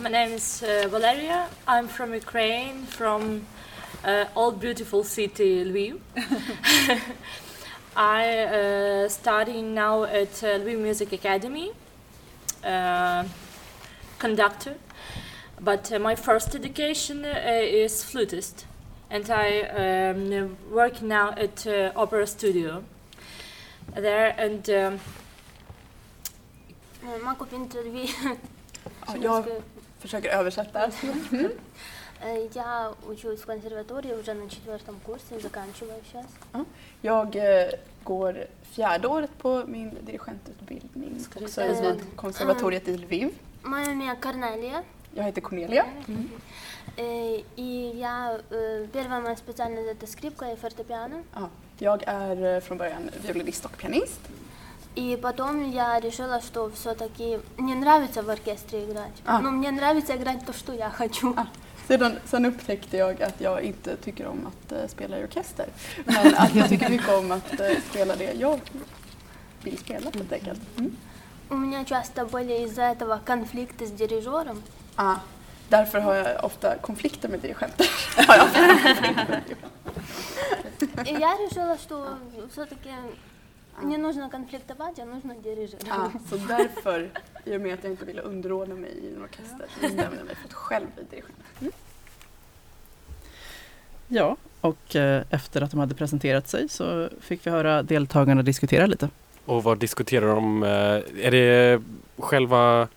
My 0.00 0.10
name 0.10 0.34
is 0.34 0.62
uh, 0.62 0.90
Valeria. 0.90 1.46
I'm 1.66 1.88
from 1.88 2.14
Ukraine, 2.14 2.86
from 2.86 3.46
uh, 4.04 4.24
old 4.34 4.60
beautiful 4.60 5.04
city 5.04 5.64
Lviv. 5.64 5.98
I 7.96 8.44
uh, 8.44 9.08
study 9.08 9.62
now 9.62 10.04
at 10.04 10.42
uh, 10.42 10.58
Lviv 10.60 10.78
Music 10.78 11.12
Academy, 11.12 11.72
uh, 12.64 13.24
conductor. 14.18 14.74
But 15.60 15.90
uh, 15.90 15.98
my 15.98 16.14
first 16.14 16.54
education 16.54 17.24
uh, 17.24 17.84
is 17.84 18.04
flutist, 18.04 18.66
and 19.09 19.29
I 19.29 19.61
um, 19.61 20.57
work 20.71 21.01
now 21.01 21.29
at 21.29 21.67
uh, 21.67 21.91
Opera 21.95 22.27
Studio 22.27 22.83
there. 23.95 24.35
And 24.37 24.69
um, 24.69 24.99
Man 27.23 27.35
cuvinte 27.35 27.81
Lviv. 27.81 28.09
Ja, 29.07 29.17
jag 29.17 29.45
försöker 29.99 30.29
översätta. 30.29 30.91
Mm. 31.31 31.51
Э, 32.21 32.47
Я 32.53 32.93
учусь 33.09 33.41
в 33.41 33.45
консерватории 33.45 34.13
уже 34.13 34.33
на 34.33 34.49
четвертом 34.49 34.99
курсе, 35.05 35.39
заканчиваю 35.39 35.99
сейчас. 36.05 36.25
Jag 37.01 37.35
eh, 37.35 37.69
går 38.03 38.47
fjärde 38.63 39.07
året 39.07 39.37
på 39.37 39.63
min 39.67 39.97
dirigentutbildning 40.01 41.25
du 41.33 41.45
också 41.45 41.53
säga 41.53 41.81
vid 41.81 42.15
konservatoriet 42.15 42.87
i 42.87 42.97
Lviv. 42.97 43.29
Мое 43.63 43.91
имя 43.91 44.15
Корнелия. 44.15 44.83
Jag 45.14 45.24
heter 45.24 45.40
Cornelia. 45.40 45.86
Э, 46.96 47.42
И 47.56 47.92
я... 47.94 48.38
э, 48.50 48.86
Первая 48.92 49.20
моя 49.20 49.36
специальность 49.36 49.88
это 49.88 50.06
скрипка 50.06 50.46
и 50.52 50.56
фортепиано. 50.56 51.22
Ja, 51.34 51.50
jag 51.78 52.02
är 52.06 52.56
eh, 52.56 52.60
från 52.60 52.78
början 52.78 53.10
violinist 53.26 53.64
och 53.64 53.76
pianist. 53.76 54.20
И 54.94 55.16
потом 55.22 55.70
я 55.70 56.00
решила, 56.00 56.40
что 56.40 56.70
все-таки 56.70 57.38
мне 57.56 57.74
нравится 57.76 58.22
в 58.22 58.28
оркестре 58.30 58.84
играть. 58.84 59.12
А. 59.24 59.38
Но 59.40 59.50
мне 59.52 59.70
нравится 59.70 60.16
играть 60.16 60.44
то, 60.46 60.52
что 60.52 60.72
я 60.72 60.90
хочу. 60.90 61.36
Sedan, 61.88 62.18
sen 62.24 62.44
upptäckte 62.44 62.96
jag 62.96 63.22
att 63.22 63.40
jag 63.40 63.62
inte 63.62 63.96
tycker 63.96 64.26
om 64.26 64.46
att 64.46 64.72
eh, 64.72 64.86
spela 64.88 65.18
i 65.18 65.24
orkester. 65.24 65.66
Men 66.04 66.34
att 66.34 66.54
jag 66.54 66.68
tycker 66.68 66.88
mycket 66.90 67.08
om 67.14 67.30
att 67.32 67.60
eh, 67.60 67.66
spela 67.90 68.16
det 68.16 68.32
jag 68.32 68.60
vill 69.62 69.78
spela 69.78 70.10
helt 70.14 70.32
enkelt. 70.32 70.60
Mm. 70.78 70.96
У 71.50 71.54
меня 71.56 71.84
часто 71.84 72.26
были 72.26 72.64
из-за 72.64 72.82
этого 72.82 73.20
конфликты 73.24 73.86
с 73.86 73.90
дирижером. 73.90 74.62
Ah, 74.97 75.15
därför 75.69 75.99
har 75.99 76.15
jag 76.15 76.43
ofta 76.43 76.77
konflikter 76.77 77.29
med 77.29 77.39
dirigenter. 77.39 77.87
Har 78.27 78.35
jag 78.35 78.45
ofta 78.45 78.67
konflikter 78.67 79.01
med 79.29 79.43
dirigenter. 79.43 79.63
И 81.05 81.13
я 81.19 81.37
решила, 81.37 81.77
что 81.77 82.07
все-таки 82.51 82.89
не 83.83 83.97
нужно 83.97 84.29
конфликтовать, 84.29 84.99
а 84.99 85.05
нужно 85.05 85.35
дирижировать. 85.35 85.87
Ah, 85.91 86.09
så 86.29 86.35
därför, 86.37 87.09
i 87.45 87.57
och 87.57 87.61
med 87.61 87.73
att 87.73 87.83
jag 87.83 87.93
inte 87.93 88.05
ville 88.05 88.21
underordna 88.21 88.75
mig 88.75 88.89
i 88.91 89.13
en 89.15 89.23
orkester, 89.23 89.65
så 89.75 89.79
bestämde 89.81 90.17
jag 90.17 90.25
mig 90.25 90.35
för 90.35 90.47
att 90.47 90.53
själv 90.53 90.85
bli 90.95 91.03
dirigent. 91.03 91.37
Mm. 91.61 91.71
Ja, 94.07 94.37
och 94.61 94.95
eh, 94.95 95.23
efter 95.29 95.61
att 95.61 95.71
de 95.71 95.79
hade 95.79 95.95
presenterat 95.95 96.47
sig 96.49 96.69
så 96.69 97.09
fick 97.21 97.47
vi 97.47 97.51
höra 97.51 97.83
deltagarna 97.83 98.41
diskutera 98.41 98.85
lite. 98.85 99.09
Och 99.45 99.63
vad 99.63 99.77
diskuterar 99.77 100.27
de? 100.35 100.63
eh, 100.63 100.69
Är 101.27 101.31
det 101.31 101.81
själva 102.17 102.87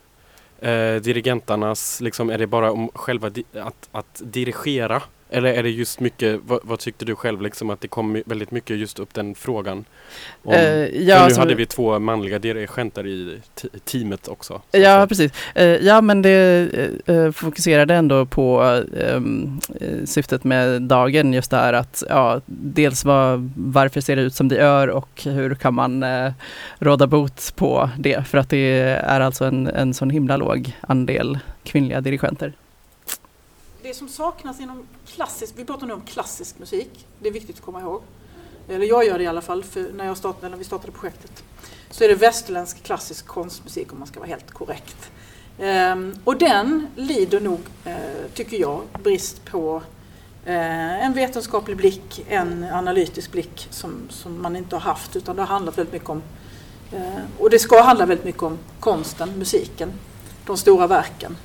eh, 0.61 0.95
dirigenternas, 1.01 2.01
liksom, 2.01 2.29
är 2.29 2.37
det 2.37 2.47
bara 2.47 2.71
om 2.71 2.89
själva 2.93 3.29
di- 3.29 3.43
att, 3.53 3.89
att 3.91 4.21
dirigera? 4.25 5.01
Eller 5.33 5.53
är 5.53 5.63
det 5.63 5.69
just 5.69 5.99
mycket, 5.99 6.39
vad, 6.47 6.59
vad 6.63 6.79
tyckte 6.79 7.05
du 7.05 7.15
själv 7.15 7.41
liksom 7.41 7.69
att 7.69 7.81
det 7.81 7.87
kom 7.87 8.21
väldigt 8.25 8.51
mycket 8.51 8.77
just 8.77 8.99
upp 8.99 9.13
den 9.13 9.35
frågan? 9.35 9.85
Om, 10.43 10.53
för 10.53 10.89
ja, 10.93 11.15
nu 11.15 11.21
alltså- 11.23 11.39
hade 11.39 11.55
vi 11.55 11.65
två 11.65 11.99
manliga 11.99 12.39
dirigenter 12.39 13.07
i 13.07 13.39
te- 13.55 13.67
teamet 13.85 14.27
också. 14.27 14.61
Ja, 14.71 15.05
precis. 15.09 15.31
Eh, 15.55 15.65
Ja, 15.65 16.01
men 16.01 16.21
det 16.21 16.69
eh, 17.05 17.31
fokuserade 17.31 17.95
ändå 17.95 18.25
på 18.25 18.81
eh, 18.97 19.21
syftet 20.05 20.43
med 20.43 20.81
dagen, 20.81 21.33
just 21.33 21.51
det 21.51 21.57
här 21.57 21.73
att 21.73 22.03
ja, 22.09 22.41
dels 22.45 23.05
vad, 23.05 23.51
varför 23.57 24.01
ser 24.01 24.15
det 24.15 24.21
ut 24.21 24.35
som 24.35 24.47
det 24.47 24.55
gör 24.55 24.87
och 24.87 25.21
hur 25.23 25.55
kan 25.55 25.73
man 25.73 26.05
råda 26.79 27.07
bot 27.07 27.53
på 27.55 27.89
det? 27.97 28.27
För 28.27 28.37
att 28.37 28.49
det 28.49 28.79
är 28.79 29.19
alltså 29.19 29.45
en, 29.45 29.67
en 29.67 29.93
sån 29.93 30.09
himla 30.09 30.37
låg 30.37 30.77
andel 30.81 31.39
kvinnliga 31.63 32.01
dirigenter. 32.01 32.53
Det 33.83 33.93
som 33.93 34.09
saknas 34.09 34.59
inom 34.59 34.87
klassisk, 35.05 35.53
vi 35.57 35.65
pratar 35.65 35.87
nu 35.87 35.93
om 35.93 36.01
klassisk 36.01 36.59
musik, 36.59 37.07
det 37.19 37.29
är 37.29 37.33
viktigt 37.33 37.55
att 37.55 37.61
komma 37.61 37.81
ihåg. 37.81 38.01
Eller 38.69 38.85
jag 38.85 39.05
gör 39.05 39.17
det 39.17 39.23
i 39.23 39.27
alla 39.27 39.41
fall, 39.41 39.63
för 39.63 39.91
när, 39.93 40.05
jag 40.05 40.17
startade, 40.17 40.49
när 40.49 40.57
vi 40.57 40.63
startade 40.63 40.91
projektet. 40.91 41.43
Så 41.89 42.03
är 42.03 42.07
det 42.07 42.15
västerländsk 42.15 42.83
klassisk 42.83 43.27
konstmusik 43.27 43.93
om 43.93 43.99
man 43.99 44.07
ska 44.07 44.19
vara 44.19 44.29
helt 44.29 44.51
korrekt. 44.51 45.11
Ehm, 45.59 46.15
och 46.23 46.37
den 46.37 46.87
lider 46.95 47.39
nog, 47.39 47.59
eh, 47.85 47.95
tycker 48.33 48.57
jag, 48.57 48.81
brist 49.03 49.45
på 49.45 49.81
eh, 50.45 51.05
en 51.05 51.13
vetenskaplig 51.13 51.77
blick, 51.77 52.25
en 52.27 52.63
analytisk 52.63 53.31
blick 53.31 53.67
som, 53.69 54.07
som 54.09 54.41
man 54.41 54.55
inte 54.55 54.75
har 54.75 54.81
haft 54.81 55.15
utan 55.15 55.35
det 55.35 55.41
har 55.41 55.47
handlat 55.47 55.77
väldigt 55.77 55.93
mycket 55.93 56.09
om 56.09 56.21
eh, 56.91 57.21
och 57.39 57.49
det 57.49 57.59
ska 57.59 57.81
handla 57.81 58.05
väldigt 58.05 58.25
mycket 58.25 58.43
om 58.43 58.57
konsten, 58.79 59.37
musiken, 59.37 59.93
de 60.45 60.57
stora 60.57 60.87
verken. 60.87 61.37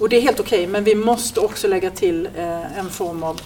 Och 0.00 0.08
det 0.08 0.16
är 0.16 0.20
helt 0.20 0.40
okej, 0.40 0.66
men 0.66 0.84
vi 0.84 0.94
måste 0.94 1.40
också 1.40 1.68
lägga 1.68 1.90
till 1.90 2.28
eh, 2.36 2.78
en 2.78 2.90
form 2.90 3.22
av 3.22 3.40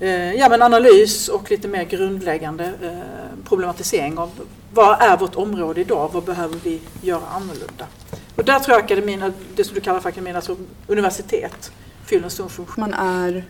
eh, 0.00 0.32
ja, 0.32 0.48
men 0.48 0.62
analys 0.62 1.28
och 1.28 1.50
lite 1.50 1.68
mer 1.68 1.84
grundläggande 1.84 2.64
eh, 2.82 3.48
problematisering 3.48 4.18
av 4.18 4.30
vad 4.74 5.02
är 5.02 5.16
vårt 5.16 5.36
område 5.36 5.80
idag, 5.80 6.10
vad 6.12 6.24
behöver 6.24 6.58
vi 6.64 6.80
göra 7.02 7.26
annorlunda? 7.26 7.86
Och 8.36 8.44
där 8.44 8.58
tror 8.58 8.76
jag 8.76 8.84
akademin, 8.84 9.32
det 9.54 9.64
som 9.64 9.74
du 9.74 9.80
kallar 9.80 10.00
för 10.00 10.08
akademin, 10.08 10.36
alltså 10.36 10.56
universitet, 10.86 11.72
fyller 12.06 12.24
en 12.24 12.30
stor 12.30 12.48
funktion. 12.48 12.90
Man 12.90 12.94
är 12.94 13.44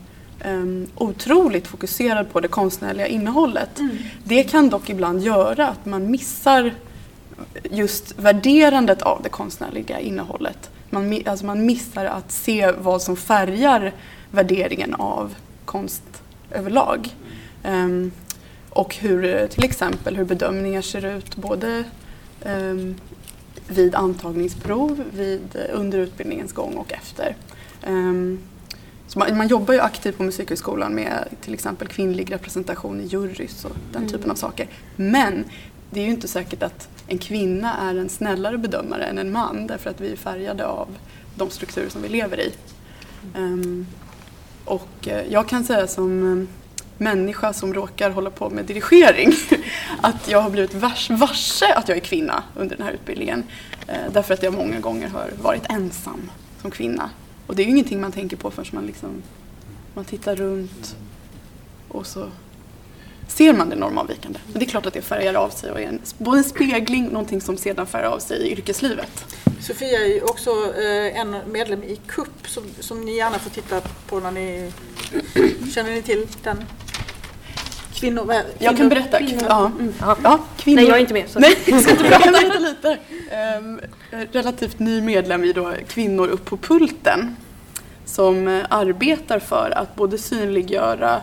um, 0.46 0.86
otroligt 0.94 1.66
fokuserad 1.66 2.32
på 2.32 2.40
det 2.40 2.48
konstnärliga 2.48 3.06
innehållet. 3.06 3.70
Det 4.24 4.42
kan 4.42 4.70
dock 4.70 4.90
ibland 4.90 5.22
göra 5.22 5.68
att 5.68 5.86
man 5.86 6.10
missar 6.10 6.74
just 7.70 8.18
värderandet 8.18 9.02
av 9.02 9.22
det 9.22 9.28
konstnärliga 9.28 10.00
innehållet. 10.00 10.70
Man, 10.90 11.22
alltså 11.26 11.46
man 11.46 11.66
missar 11.66 12.04
att 12.04 12.32
se 12.32 12.72
vad 12.72 13.02
som 13.02 13.16
färgar 13.16 13.92
värderingen 14.30 14.94
av 14.94 15.34
konst 15.64 16.22
överlag. 16.50 17.08
Ehm, 17.62 18.12
och 18.70 18.96
hur 18.96 19.46
till 19.46 19.64
exempel 19.64 20.16
hur 20.16 20.24
bedömningar 20.24 20.82
ser 20.82 21.04
ut 21.04 21.36
både 21.36 21.84
ehm, 22.44 22.94
vid 23.68 23.94
antagningsprov, 23.94 25.04
vid, 25.12 25.56
eh, 25.56 25.78
under 25.78 25.98
utbildningens 25.98 26.52
gång 26.52 26.74
och 26.74 26.92
efter. 26.92 27.36
Ehm, 27.82 28.38
så 29.06 29.18
man, 29.18 29.36
man 29.36 29.48
jobbar 29.48 29.74
ju 29.74 29.80
aktivt 29.80 30.16
på 30.16 30.22
Musikhögskolan 30.22 30.94
med 30.94 31.28
till 31.40 31.54
exempel 31.54 31.88
kvinnlig 31.88 32.32
representation 32.32 33.00
i 33.00 33.06
jurys 33.06 33.64
och 33.64 33.76
den 33.92 34.02
Mm. 34.02 34.12
typen 34.12 34.30
av 34.30 34.34
saker. 34.34 34.66
Men 34.96 35.44
det 35.90 36.00
är 36.00 36.04
ju 36.04 36.10
inte 36.10 36.28
säkert 36.28 36.62
att 36.62 36.88
en 37.06 37.18
kvinna 37.18 37.76
är 37.76 37.94
en 37.94 38.08
snällare 38.08 38.58
bedömare 38.58 39.04
än 39.04 39.18
en 39.18 39.32
man 39.32 39.66
därför 39.66 39.90
att 39.90 40.00
vi 40.00 40.12
är 40.12 40.16
färgade 40.16 40.66
av 40.66 40.88
de 41.36 41.50
strukturer 41.50 41.88
som 41.88 42.02
vi 42.02 42.08
lever 42.08 42.40
i. 42.40 42.52
Um, 43.36 43.86
och 44.64 45.08
eh, 45.08 45.32
jag 45.32 45.48
kan 45.48 45.64
säga 45.64 45.86
som 45.86 46.40
eh, 46.40 46.48
människa 46.98 47.52
som 47.52 47.74
råkar 47.74 48.10
hålla 48.10 48.30
på 48.30 48.50
med 48.50 48.64
dirigering 48.64 49.32
att 50.00 50.28
jag 50.28 50.40
har 50.40 50.50
blivit 50.50 50.74
vars, 50.74 51.10
varse 51.10 51.74
att 51.74 51.88
jag 51.88 51.96
är 51.96 52.02
kvinna 52.02 52.42
under 52.56 52.76
den 52.76 52.86
här 52.86 52.92
utbildningen. 52.92 53.44
Uh, 53.88 54.12
därför 54.12 54.34
att 54.34 54.42
jag 54.42 54.54
många 54.54 54.80
gånger 54.80 55.08
har 55.08 55.30
varit 55.42 55.70
ensam 55.70 56.30
som 56.62 56.70
kvinna. 56.70 57.10
Och 57.46 57.56
det 57.56 57.62
är 57.62 57.64
ju 57.64 57.70
ingenting 57.70 58.00
man 58.00 58.12
tänker 58.12 58.36
på 58.36 58.50
förrän 58.50 58.66
man, 58.72 58.86
liksom, 58.86 59.22
man 59.94 60.04
tittar 60.04 60.36
runt 60.36 60.96
och 61.88 62.06
så 62.06 62.28
ser 63.30 63.52
man 63.52 63.68
det 63.70 63.76
normavvikande. 63.76 64.38
Det 64.52 64.64
är 64.64 64.68
klart 64.68 64.86
att 64.86 64.94
det 64.94 65.02
färgar 65.02 65.34
av 65.34 65.48
sig 65.50 65.70
och 65.70 65.80
är 65.80 65.86
en, 65.88 66.00
både 66.18 66.38
en 66.38 66.44
spegling 66.44 67.06
och 67.06 67.12
någonting 67.12 67.40
som 67.40 67.56
sedan 67.56 67.86
färgar 67.86 68.08
av 68.10 68.18
sig 68.18 68.38
i 68.38 68.52
yrkeslivet. 68.52 69.24
Sofia 69.60 70.00
är 70.00 70.06
ju 70.06 70.22
också 70.22 70.50
eh, 70.50 71.20
en 71.20 71.36
medlem 71.52 71.82
i 71.82 71.96
KUP 72.06 72.28
som, 72.48 72.62
som 72.80 73.04
ni 73.04 73.16
gärna 73.16 73.38
får 73.38 73.50
titta 73.50 73.80
på 74.08 74.20
när 74.20 74.30
ni... 74.30 74.72
Känner 75.74 75.90
ni 75.90 76.02
till 76.02 76.26
den? 76.42 76.64
Kvinnor... 77.94 78.32
är- 78.32 78.44
Jag 78.58 78.76
kan 78.76 78.88
berätta. 78.88 79.18
Kvinnor. 79.18 79.44
Ja. 79.48 79.66
Mm. 79.66 79.94
Ja, 80.00 80.38
kvinnor. 80.56 80.76
Nej, 80.80 80.88
jag 80.88 80.96
är 80.96 81.00
inte 81.00 81.12
med, 81.14 81.28
så- 81.28 81.38
Nej, 81.38 81.56
jag 81.66 81.82
ska 81.82 81.90
inte 81.90 82.02
berätta. 82.04 82.58
Lite. 82.58 82.98
Ehm, 83.30 83.80
relativt 84.32 84.78
ny 84.78 85.00
medlem 85.00 85.44
i 85.44 85.52
då 85.52 85.72
Kvinnor 85.88 86.28
upp 86.28 86.44
på 86.44 86.56
pulten 86.56 87.36
som 88.04 88.48
eh, 88.48 88.64
arbetar 88.70 89.38
för 89.38 89.70
att 89.76 89.94
både 89.96 90.18
synliggöra 90.18 91.20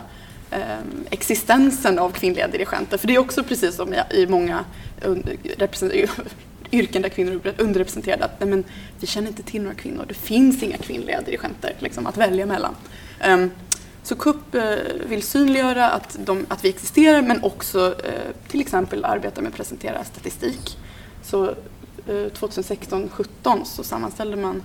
Ehm, 0.50 1.06
existensen 1.10 1.98
av 1.98 2.10
kvinnliga 2.10 2.48
dirigenter. 2.48 2.98
För 2.98 3.06
det 3.06 3.14
är 3.14 3.18
också 3.18 3.44
precis 3.44 3.74
som 3.74 3.94
i, 3.94 4.26
många 4.26 4.64
yrken 6.72 7.02
där 7.02 7.08
kvinnor 7.08 7.40
är 7.44 7.54
underrepresenterade 7.62 8.24
att 8.24 8.40
nej 8.40 8.48
men, 8.48 8.64
vi 9.00 9.06
känner 9.06 9.28
inte 9.28 9.42
till 9.42 9.62
några 9.62 9.74
kvinnor. 9.74 10.04
Det 10.08 10.14
finns 10.14 10.62
inga 10.62 10.76
kvinnliga 10.76 11.20
dirigenter 11.20 11.74
liksom, 11.78 12.06
att 12.06 12.16
välja 12.16 12.46
mellan. 12.46 12.74
Ehm, 13.20 13.50
så 14.02 14.14
CUP 14.14 14.54
eh, 14.54 14.76
vill 15.06 15.22
synliggöra 15.22 15.90
att, 15.90 16.18
de, 16.24 16.46
att 16.48 16.64
vi 16.64 16.68
existerar 16.68 17.22
men 17.22 17.44
också 17.44 17.94
eh, 18.04 18.48
till 18.48 18.60
exempel 18.60 19.04
arbeta 19.04 19.40
med 19.40 19.48
att 19.48 19.56
presentera 19.56 20.04
statistik. 20.04 20.78
Så 21.22 21.48
eh, 21.48 21.52
2016-17 22.06 23.64
så 23.64 23.84
sammanställde 23.84 24.36
man 24.36 24.62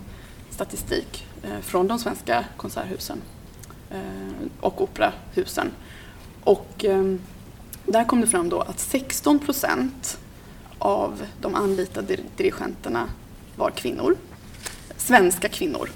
statistik 0.49 1.25
eh, 1.43 1.59
från 1.61 1.87
de 1.87 1.99
svenska 1.99 2.45
konserthusen 2.57 3.21
Eh, 3.93 4.47
och 4.59 4.81
operahusen. 4.81 5.71
Och 6.43 6.85
ehm, 6.85 7.19
där 7.85 8.03
kom 8.03 8.21
det 8.21 8.27
fram 8.27 8.49
då 8.49 8.61
att 8.61 8.79
16 8.79 9.39
procent 9.39 10.19
av 10.79 11.25
de 11.41 11.55
anlitade 11.55 12.17
dirigenterna 12.37 13.09
var 13.55 13.69
kvinnor. 13.69 14.15
Svenska 14.97 15.49
kvinnor. 15.49 15.89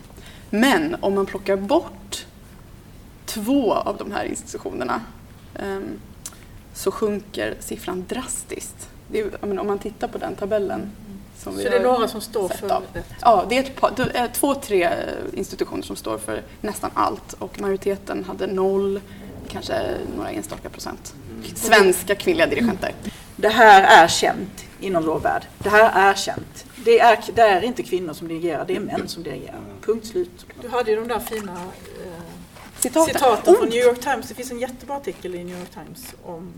Men 0.50 0.96
om 1.00 1.16
man 1.16 1.26
plockar 1.26 1.58
bort 1.58 2.26
två 3.26 3.74
av 3.74 3.98
de 3.98 4.12
här 4.12 4.26
institutionerna 4.26 5.02
ehm, 5.56 6.00
så 6.74 6.92
sjunker 6.92 7.56
siffran 7.60 8.06
drastiskt. 8.10 8.90
Det 9.12 9.20
är, 9.20 9.60
om 9.60 9.68
man 9.68 9.80
tittar 9.80 10.08
på 10.08 10.18
den 10.18 10.36
tabellen. 10.36 10.92
Som 11.44 11.54
Så 11.54 11.58
vi 11.58 11.64
det 11.64 11.76
är 11.76 11.84
några 11.84 12.08
som 12.08 12.22
står 12.22 12.50
för 12.50 12.72
av. 12.72 12.84
Ja, 13.22 13.46
det 13.50 13.58
är, 13.58 13.64
ett 13.64 13.76
par, 13.76 13.92
det 13.96 14.18
är 14.18 14.28
två, 14.28 14.56
tre 14.56 14.90
institutioner 15.34 15.84
som 15.84 15.96
står 15.96 16.18
för 16.18 16.44
nästan 16.62 16.92
allt 16.94 17.34
och 17.40 17.62
majoriteten 17.62 18.24
hade 18.24 18.48
noll, 18.48 19.02
kanske 19.48 19.98
några 20.18 20.30
enstaka 20.30 20.70
procent. 20.70 21.14
Svenska 21.56 22.16
kvinnliga 22.16 22.48
dirigenter. 22.48 22.94
Det 23.36 23.50
här 23.50 24.04
är 24.04 24.08
känt 24.08 24.66
inom 24.80 25.06
vår 25.06 25.20
värld. 25.20 25.46
Det 25.58 25.70
här 25.70 26.10
är 26.10 26.14
känt. 26.16 26.66
Det 26.86 27.00
är, 27.00 27.20
det 27.36 27.42
är 27.42 27.62
inte 27.62 27.84
kvinnor 27.84 28.14
som 28.14 28.28
dirigerar, 28.28 28.66
det 28.68 28.76
är 28.76 28.80
män 28.80 29.08
som 29.08 29.24
dirigerar. 29.24 29.60
Punkt 29.82 30.08
slut. 30.08 30.46
Du 30.62 30.68
hade 30.70 30.92
ju 30.92 30.98
de 31.00 31.08
där 31.08 31.20
fina 31.20 31.52
eh, 31.52 32.12
Citaten. 32.80 33.14
citaten 33.14 33.54
Oh. 33.54 33.60
från 33.60 33.70
New 33.70 33.84
York 33.84 34.00
Times. 34.02 34.28
Det 34.28 34.34
finns 34.36 34.52
en 34.52 34.60
jättebra 34.60 34.96
artikel 34.96 35.36
i 35.36 35.44
New 35.44 35.60
York 35.60 35.70
Times 35.74 36.14
om 36.24 36.54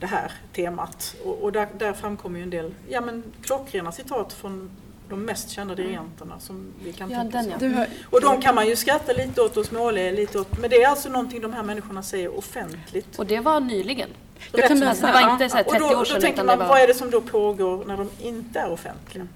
det 0.00 0.06
här 0.06 0.32
temat. 0.52 1.16
Och, 1.24 1.42
och 1.42 1.52
där, 1.52 1.68
där 1.78 1.92
framkommer 1.92 2.38
ju 2.38 2.42
en 2.42 2.50
del 2.50 2.74
ja, 2.88 3.00
men, 3.00 3.22
klockrena 3.42 3.92
citat 3.92 4.32
från 4.32 4.70
de 5.08 5.22
mest 5.24 5.50
kända 5.50 5.74
dirigenterna 5.74 6.40
som 6.40 6.72
vi 6.84 6.92
kan 6.92 7.10
Ja, 7.10 7.18
tänka 7.20 7.38
oss. 7.56 7.62
ja. 7.62 7.68
Har- 7.68 7.86
Och 8.10 8.20
de 8.20 8.40
kan 8.42 8.54
man 8.54 8.66
ju 8.66 8.76
skratta 8.76 9.12
lite 9.12 9.42
åt 9.42 9.56
och 9.56 9.66
småle 9.66 10.12
lite 10.12 10.38
åt. 10.40 10.58
Men 10.58 10.70
det 10.70 10.82
är 10.82 10.88
alltså 10.88 11.08
någonting 11.08 11.40
de 11.42 11.52
här 11.52 11.62
människorna 11.62 12.02
säger 12.02 12.38
offentligt. 12.38 13.18
Och 13.18 13.26
det 13.26 13.40
var 13.40 13.60
nyligen. 13.60 14.08
Jag 14.52 14.68
kan 14.68 14.80
det 14.80 14.86
var 14.86 15.32
inte 15.32 15.48
så 15.48 15.56
här 15.56 15.64
30 15.64 15.84
och 15.84 15.90
då, 15.90 16.00
år 16.00 16.04
sedan. 16.04 16.14
Då 16.14 16.20
tänker 16.20 16.44
man, 16.44 16.58
var... 16.58 16.66
vad 16.66 16.80
är 16.80 16.86
det 16.86 16.94
som 16.94 17.10
då 17.10 17.20
pågår 17.20 17.84
när 17.84 17.96
de 17.96 18.10
inte 18.20 18.60
är 18.60 18.70
offentliga? 18.70 19.26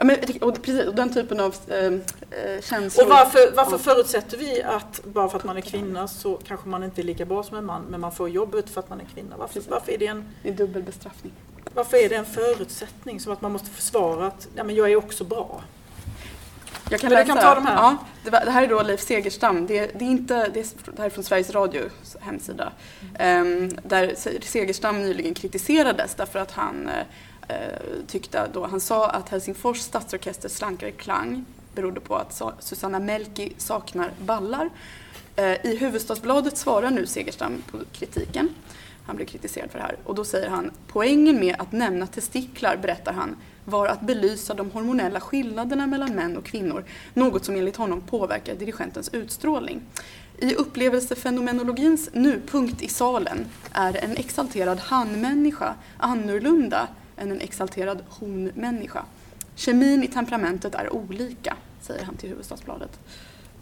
Ja, 0.00 0.06
men, 0.06 0.16
och, 0.40 0.62
precis, 0.62 0.86
och 0.86 0.94
den 0.94 1.12
typen 1.14 1.40
av 1.40 1.54
eh, 1.68 1.76
eh, 1.84 2.60
känslor. 2.62 3.04
Och 3.04 3.10
varför, 3.10 3.52
varför 3.56 3.78
förutsätter 3.78 4.36
vi 4.36 4.62
att 4.62 5.00
bara 5.04 5.28
för 5.28 5.38
att 5.38 5.44
man 5.44 5.56
är 5.56 5.60
kvinna 5.60 6.08
så 6.08 6.38
kanske 6.46 6.68
man 6.68 6.82
inte 6.84 7.00
är 7.00 7.02
lika 7.02 7.24
bra 7.24 7.42
som 7.42 7.56
en 7.56 7.64
man 7.64 7.82
men 7.90 8.00
man 8.00 8.12
får 8.12 8.28
jobbet 8.28 8.70
för 8.70 8.80
att 8.80 8.90
man 8.90 9.00
är 9.00 9.04
kvinna? 9.14 9.36
Varför, 9.38 9.62
varför, 9.68 9.92
är, 9.92 9.98
det 9.98 10.06
en, 10.06 10.24
Det 10.42 10.48
är 10.48 10.52
dubbel 10.52 10.82
bestraffning. 10.82 11.32
varför 11.74 11.96
är 11.96 12.08
det 12.08 12.14
en 12.16 12.24
förutsättning? 12.26 13.20
Som 13.20 13.32
att 13.32 13.40
man 13.40 13.52
måste 13.52 13.70
försvara 13.70 14.26
att 14.26 14.48
ja, 14.54 14.64
men 14.64 14.74
jag 14.74 14.90
är 14.92 14.96
också 14.96 15.24
bra. 15.24 15.62
Jag 16.90 17.00
kan 17.00 17.10
Men 17.12 17.18
läsa. 17.18 17.34
kan 17.34 17.42
ta 17.44 17.54
de 17.54 17.66
här. 17.66 17.74
Ja, 17.74 17.96
det, 18.24 18.30
var, 18.30 18.44
det 18.44 18.50
här 18.50 18.62
är 18.62 18.66
då 18.68 18.82
Leif 18.82 19.00
Segerstam. 19.00 19.66
Det, 19.66 19.86
det, 19.98 20.04
är 20.04 20.08
inte, 20.10 20.34
det, 20.54 20.60
är, 20.60 20.66
det 20.92 20.98
här 20.98 21.06
är 21.06 21.10
från 21.10 21.24
Sveriges 21.24 21.50
Radios 21.50 22.16
hemsida. 22.20 22.72
Ehm, 23.18 23.68
där 23.82 24.14
Se- 24.16 24.40
Segerstam 24.42 25.02
nyligen 25.02 25.34
kritiserades 25.34 26.14
därför 26.14 26.38
att 26.38 26.50
han 26.52 26.88
eh, 26.88 27.06
Eh, 27.50 28.06
tyckte 28.06 28.48
då, 28.52 28.66
han 28.66 28.80
sa 28.80 29.06
att 29.06 29.28
Helsingfors 29.28 29.78
stadsorkesters 29.78 30.52
slankare 30.52 30.90
klang 30.90 31.44
berodde 31.74 32.00
på 32.00 32.16
att 32.16 32.42
Susanna 32.58 32.98
Melki 32.98 33.52
saknar 33.56 34.10
ballar. 34.18 34.70
Eh, 35.36 35.66
I 35.66 35.78
Hufvudstadsbladet 35.80 36.56
svarar 36.56 36.90
nu 36.90 37.06
Segerstam 37.06 37.62
på 37.70 37.78
kritiken. 37.92 38.48
Han 39.06 39.16
blev 39.16 39.26
kritiserad 39.26 39.70
för 39.70 39.78
det 39.78 39.84
här. 39.84 39.96
Och 40.04 40.14
då 40.14 40.24
säger 40.24 40.48
han, 40.48 40.70
poängen 40.86 41.40
med 41.40 41.56
att 41.58 41.72
nämna 41.72 42.06
testiklar, 42.06 42.76
berättar 42.76 43.12
han, 43.12 43.36
var 43.64 43.86
att 43.86 44.00
belysa 44.00 44.54
de 44.54 44.70
hormonella 44.70 45.20
skillnaderna 45.20 45.86
mellan 45.86 46.14
män 46.14 46.36
och 46.36 46.44
kvinnor, 46.44 46.84
något 47.14 47.44
som 47.44 47.56
enligt 47.56 47.76
honom 47.76 48.00
påverkar 48.00 48.54
dirigentens 48.54 49.08
utstrålning. 49.12 49.82
I 50.38 50.54
upplevelsefenomenologins 50.54 52.10
nupunkt 52.12 52.82
i 52.82 52.88
salen 52.88 53.46
är 53.72 54.04
en 54.04 54.16
exalterad 54.16 54.78
han-människa 54.78 55.74
annorlunda 55.98 56.88
än 57.20 57.32
en 57.32 57.40
exalterad 57.40 58.04
honmänniska. 58.08 59.04
Kemin 59.54 60.02
i 60.02 60.08
temperamentet 60.08 60.74
är 60.74 60.94
olika, 60.94 61.56
säger 61.80 62.04
han 62.04 62.16
till 62.16 62.28
Hufvudstadsbladet. 62.28 62.98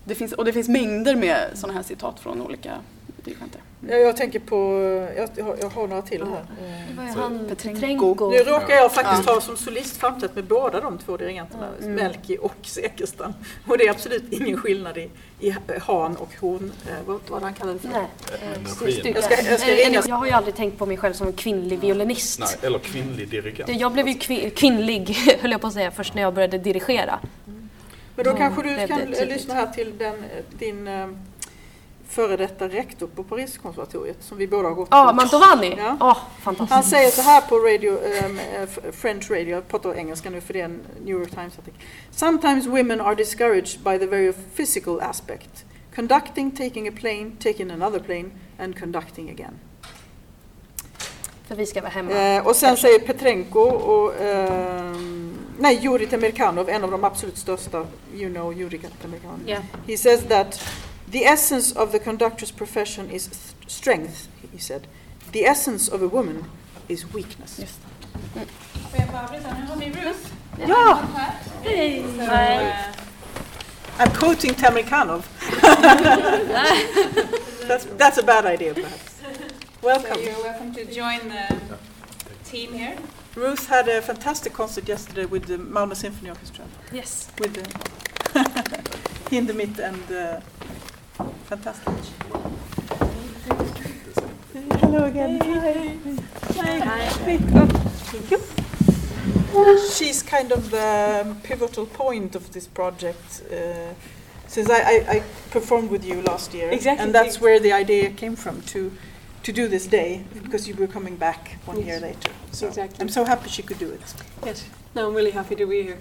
Det 0.05 0.15
finns, 0.15 0.33
och 0.33 0.45
det 0.45 0.53
finns 0.53 0.69
mängder 0.69 1.17
med 1.17 1.51
sådana 1.55 1.75
här 1.75 1.83
citat 1.83 2.21
från 2.21 2.43
olika 2.43 2.79
dirigenter. 3.25 3.61
Ja, 3.89 3.97
jag 3.97 4.17
tänker 4.17 4.39
på, 4.39 4.57
jag, 5.17 5.29
jag, 5.35 5.45
har, 5.45 5.57
jag 5.61 5.69
har 5.71 5.87
några 5.89 6.03
till 6.03 6.23
här. 6.23 6.45
Det 6.91 6.97
var 6.97 7.05
ju 7.05 7.11
han 7.11 7.47
Petrenko. 7.49 8.31
Nu 8.31 8.39
råkar 8.39 8.75
jag 8.75 8.93
faktiskt 8.93 9.23
Ja. 9.27 9.33
ha 9.35 9.41
som 9.41 9.57
solist 9.57 9.97
framträtt 9.97 10.35
med 10.35 10.45
båda 10.45 10.81
de 10.81 10.99
två 10.99 11.17
dirigenterna, 11.17 11.69
Mm. 11.83 11.95
Melki 11.95 12.39
och 12.41 12.55
Sekerstam. 12.63 13.33
Och 13.67 13.79
det 13.79 13.87
är 13.87 13.91
absolut 13.91 14.33
ingen 14.33 14.57
skillnad 14.57 14.99
i, 14.99 15.11
i 15.41 15.55
han 15.81 16.17
och 16.17 16.29
hon, 16.41 16.73
eh, 16.87 16.93
vad, 17.07 17.21
vad 17.29 17.43
han 17.43 17.55
kallar 17.55 17.73
det 17.73 17.79
för. 17.79 17.89
Nej, 17.89 18.07
eh, 18.43 19.11
Jag 19.15 19.25
ska, 19.25 19.43
jag 19.51 19.61
ska 19.61 19.73
ringa. 19.73 20.03
Jag 20.09 20.17
har 20.17 20.27
ju 20.27 20.33
aldrig 20.33 20.55
tänkt 20.57 20.79
på 20.79 20.87
mig 20.87 20.97
själv 20.97 21.13
som 21.13 21.27
en 21.27 21.33
kvinnlig 21.33 21.79
violinist. 21.79 22.41
Nej, 22.41 22.49
eller 22.63 22.79
kvinnlig 22.79 23.29
dirigent. 23.29 23.67
Det- 23.67 23.73
Jag 23.73 23.93
blev 23.93 24.09
ju 24.09 24.15
kvin- 24.15 24.51
kvinnlig, 24.51 25.09
höll 25.41 25.51
jag 25.51 25.61
på 25.61 25.67
att 25.67 25.73
säga, 25.73 25.91
först 25.91 26.15
när 26.15 26.23
jag 26.23 26.35
började 26.35 26.59
dirigera. 26.59 27.19
Men 28.17 28.25
då 28.25 28.31
Mm, 28.31 28.43
kanske 28.43 28.63
du 28.63 28.77
det 28.77 28.87
kan 28.89 29.29
lyssna 29.29 29.55
här 29.55 29.67
till 29.67 29.99
den, 29.99 30.15
eh, 30.15 30.45
din 30.59 30.89
före 32.09 32.37
detta 32.37 32.69
rektor 32.69 33.07
på 33.07 33.25
Pariskonservatoriet 33.25 34.17
som 34.21 34.39
vi 34.39 34.47
båda 34.47 34.69
har 34.69 34.75
gått 34.75 34.89
Ja, 34.91 35.09
på. 35.09 35.15
Mantovani! 35.17 35.75
Ja. 35.79 35.97
Åh, 36.01 36.17
fantastiskt. 36.43 36.73
Han 36.73 36.83
säger 36.83 37.11
så 37.11 37.23
här 37.23 37.41
på 37.41 37.59
radio, 37.59 37.91
um, 37.91 38.39
eh, 38.39 38.93
French 38.93 39.31
radio, 39.31 39.49
jag 39.49 39.69
pratar 39.69 39.95
engelska 39.95 40.31
nu 40.31 40.41
för 40.41 40.53
det 40.53 40.61
är 40.61 40.65
en 40.65 40.81
New 41.05 41.17
York 41.17 41.31
Times 41.31 41.59
artikel. 41.59 41.81
Sometimes 42.11 42.67
women 42.67 43.01
are 43.01 43.15
discouraged 43.15 43.81
by 43.85 43.99
the 43.99 44.07
very 44.07 44.33
physical 44.57 45.01
aspect. 45.01 45.65
Conducting, 45.95 46.51
taking 46.51 46.89
a 46.89 46.93
plane, 47.01 47.31
taking 47.43 47.71
another 47.71 47.99
plane 48.01 48.31
and 48.59 48.81
conducting 48.81 49.31
again. 49.31 49.55
För 51.49 51.55
vi 51.55 51.67
ska 51.67 51.81
vara 51.81 51.91
hemma. 51.91 52.13
Eh, 52.13 52.47
och 52.47 52.57
sen 52.57 52.77
säger 52.77 52.99
Petrenko 52.99 53.61
och 53.61 54.21
ehm, 54.21 55.39
nej, 55.59 55.79
Juri 55.83 56.07
Temirkanov, 56.07 56.69
en 56.69 56.85
av 56.85 56.91
de 56.91 57.05
absolut 57.05 57.39
största, 57.39 57.87
you 58.15 58.33
know 58.35 58.53
Juri 58.55 58.81
Temirkanov. 59.03 59.39
Yeah. 59.47 59.63
He 59.87 59.97
says 59.97 60.25
that 60.29 60.61
the 61.11 61.25
essence 61.25 61.73
of 61.73 61.93
the 61.93 61.99
conductor's 61.99 62.51
profession 62.51 63.11
is 63.11 63.27
th- 63.27 63.71
strength, 63.71 64.29
he 64.53 64.59
said. 64.59 64.87
The 65.33 65.45
essence 65.45 65.89
of 65.89 66.03
a 66.03 66.09
woman 66.09 66.45
is 66.89 67.13
weakness. 67.13 67.61
Ja! 70.59 70.95
Hej! 71.63 72.05
I'm 73.99 74.13
quoting 74.13 74.55
Temirkanov. 74.55 75.25
that's, 77.67 77.85
that's 77.85 78.19
a 78.19 78.23
bad 78.23 78.47
idea, 78.47 78.75
perhaps. 78.75 79.21
Welcome. 79.83 80.15
So 80.15 80.21
you're 80.21 80.43
welcome 80.43 80.73
to 80.75 80.85
join 80.85 81.29
the 81.29 81.79
team 82.45 82.73
here. 82.73 82.97
Ruth 83.35 83.67
had 83.67 83.89
a 83.89 84.01
fantastic 84.03 84.53
concert 84.53 84.89
yesterday 84.89 85.25
with 85.27 85.47
the 85.47 85.59
Malmö 85.59 85.95
Symphony 85.95 86.31
Orchestra. 86.31 86.65
Yes. 86.93 87.31
With 87.39 87.55
the 87.55 87.63
Hindemith 89.31 89.79
and 89.79 90.13
uh, 90.13 90.41
fantastic. 91.45 91.95
Hello 94.81 95.05
again. 95.05 95.41
Hi. 95.41 96.79
Hi. 96.79 97.09
Thank 97.09 98.31
you. 98.31 98.39
She's 99.91 100.23
kind 100.23 100.53
of 100.53 100.71
the 100.71 101.37
pivotal 101.43 101.87
point 101.87 102.35
of 102.37 102.53
this 102.53 102.67
project. 102.67 103.43
Uh, 103.51 103.95
since 104.47 104.71
I, 104.71 104.81
I, 104.81 105.11
I 105.17 105.23
performed 105.51 105.91
with 105.91 106.05
you 106.05 106.23
last 106.23 106.55
year, 106.55 106.71
Exactly. 106.71 107.05
and 107.05 107.15
that's 107.15 107.41
where 107.41 107.61
the 107.61 107.73
idea 107.73 108.11
came 108.11 108.35
from 108.37 108.63
to 108.63 108.91
to 109.43 109.53
do 109.53 109.69
this 109.69 109.87
day 109.87 110.25
because 110.43 110.67
you 110.69 110.75
were 110.75 110.87
coming 110.87 111.17
back 111.17 111.59
one 111.65 111.85
year 111.85 112.01
later. 112.01 112.31
So 112.53 112.67
Exactly. 112.69 112.99
I'm 113.01 113.09
so 113.09 113.25
happy 113.25 113.49
she 113.51 113.63
could 113.63 113.79
do 113.79 113.91
it. 113.91 114.01
Yes. 114.45 114.65
No, 114.95 115.09
I'm 115.09 115.15
really 115.15 115.31
happy 115.31 115.55
to 115.57 115.67
be 115.67 115.83
here. 115.83 115.99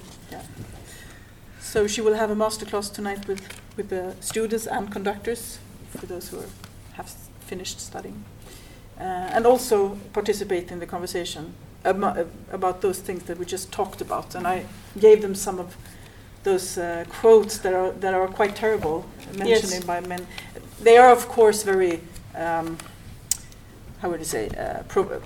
So 1.68 1.86
she 1.86 2.00
will 2.02 2.14
have 2.14 2.32
a 2.32 2.36
masterclass 2.36 2.94
tonight 2.94 3.28
with, 3.28 3.42
with 3.76 3.90
the 3.90 4.16
students 4.22 4.68
and 4.68 4.90
conductors, 4.90 5.60
for 5.98 6.06
those 6.06 6.30
who 6.30 6.38
are, 6.40 6.50
have 6.94 7.10
finished 7.42 7.82
studying. 7.82 8.24
Uh, 8.98 9.04
and 9.36 9.46
also 9.46 9.98
participate 10.14 10.72
in 10.72 10.80
the 10.80 10.86
conversation 10.86 11.54
about 11.84 12.82
those 12.82 13.00
things 13.02 13.24
that 13.24 13.38
we 13.38 13.46
just 13.46 13.70
talked 13.72 14.00
about. 14.02 14.34
And 14.34 14.48
I 14.48 14.66
gave 14.98 15.22
them 15.22 15.36
some 15.36 15.60
of 15.60 15.76
those 16.44 16.78
uh, 16.78 17.04
quotes 17.10 17.58
that 17.60 17.74
are, 17.74 17.92
that 18.00 18.14
are 18.14 18.28
quite 18.30 18.56
terrible, 18.56 19.06
mentioned 19.38 19.72
Yes. 19.74 19.84
by 19.84 20.00
men. 20.00 20.26
They 20.82 20.98
are, 20.98 21.12
of 21.12 21.28
course, 21.28 21.64
very, 21.64 22.00
um, 22.34 22.78
how 24.02 24.10
would 24.10 24.20
you 24.20 24.26
say, 24.26 24.48
uh, 24.50 24.84
prov- 24.88 25.22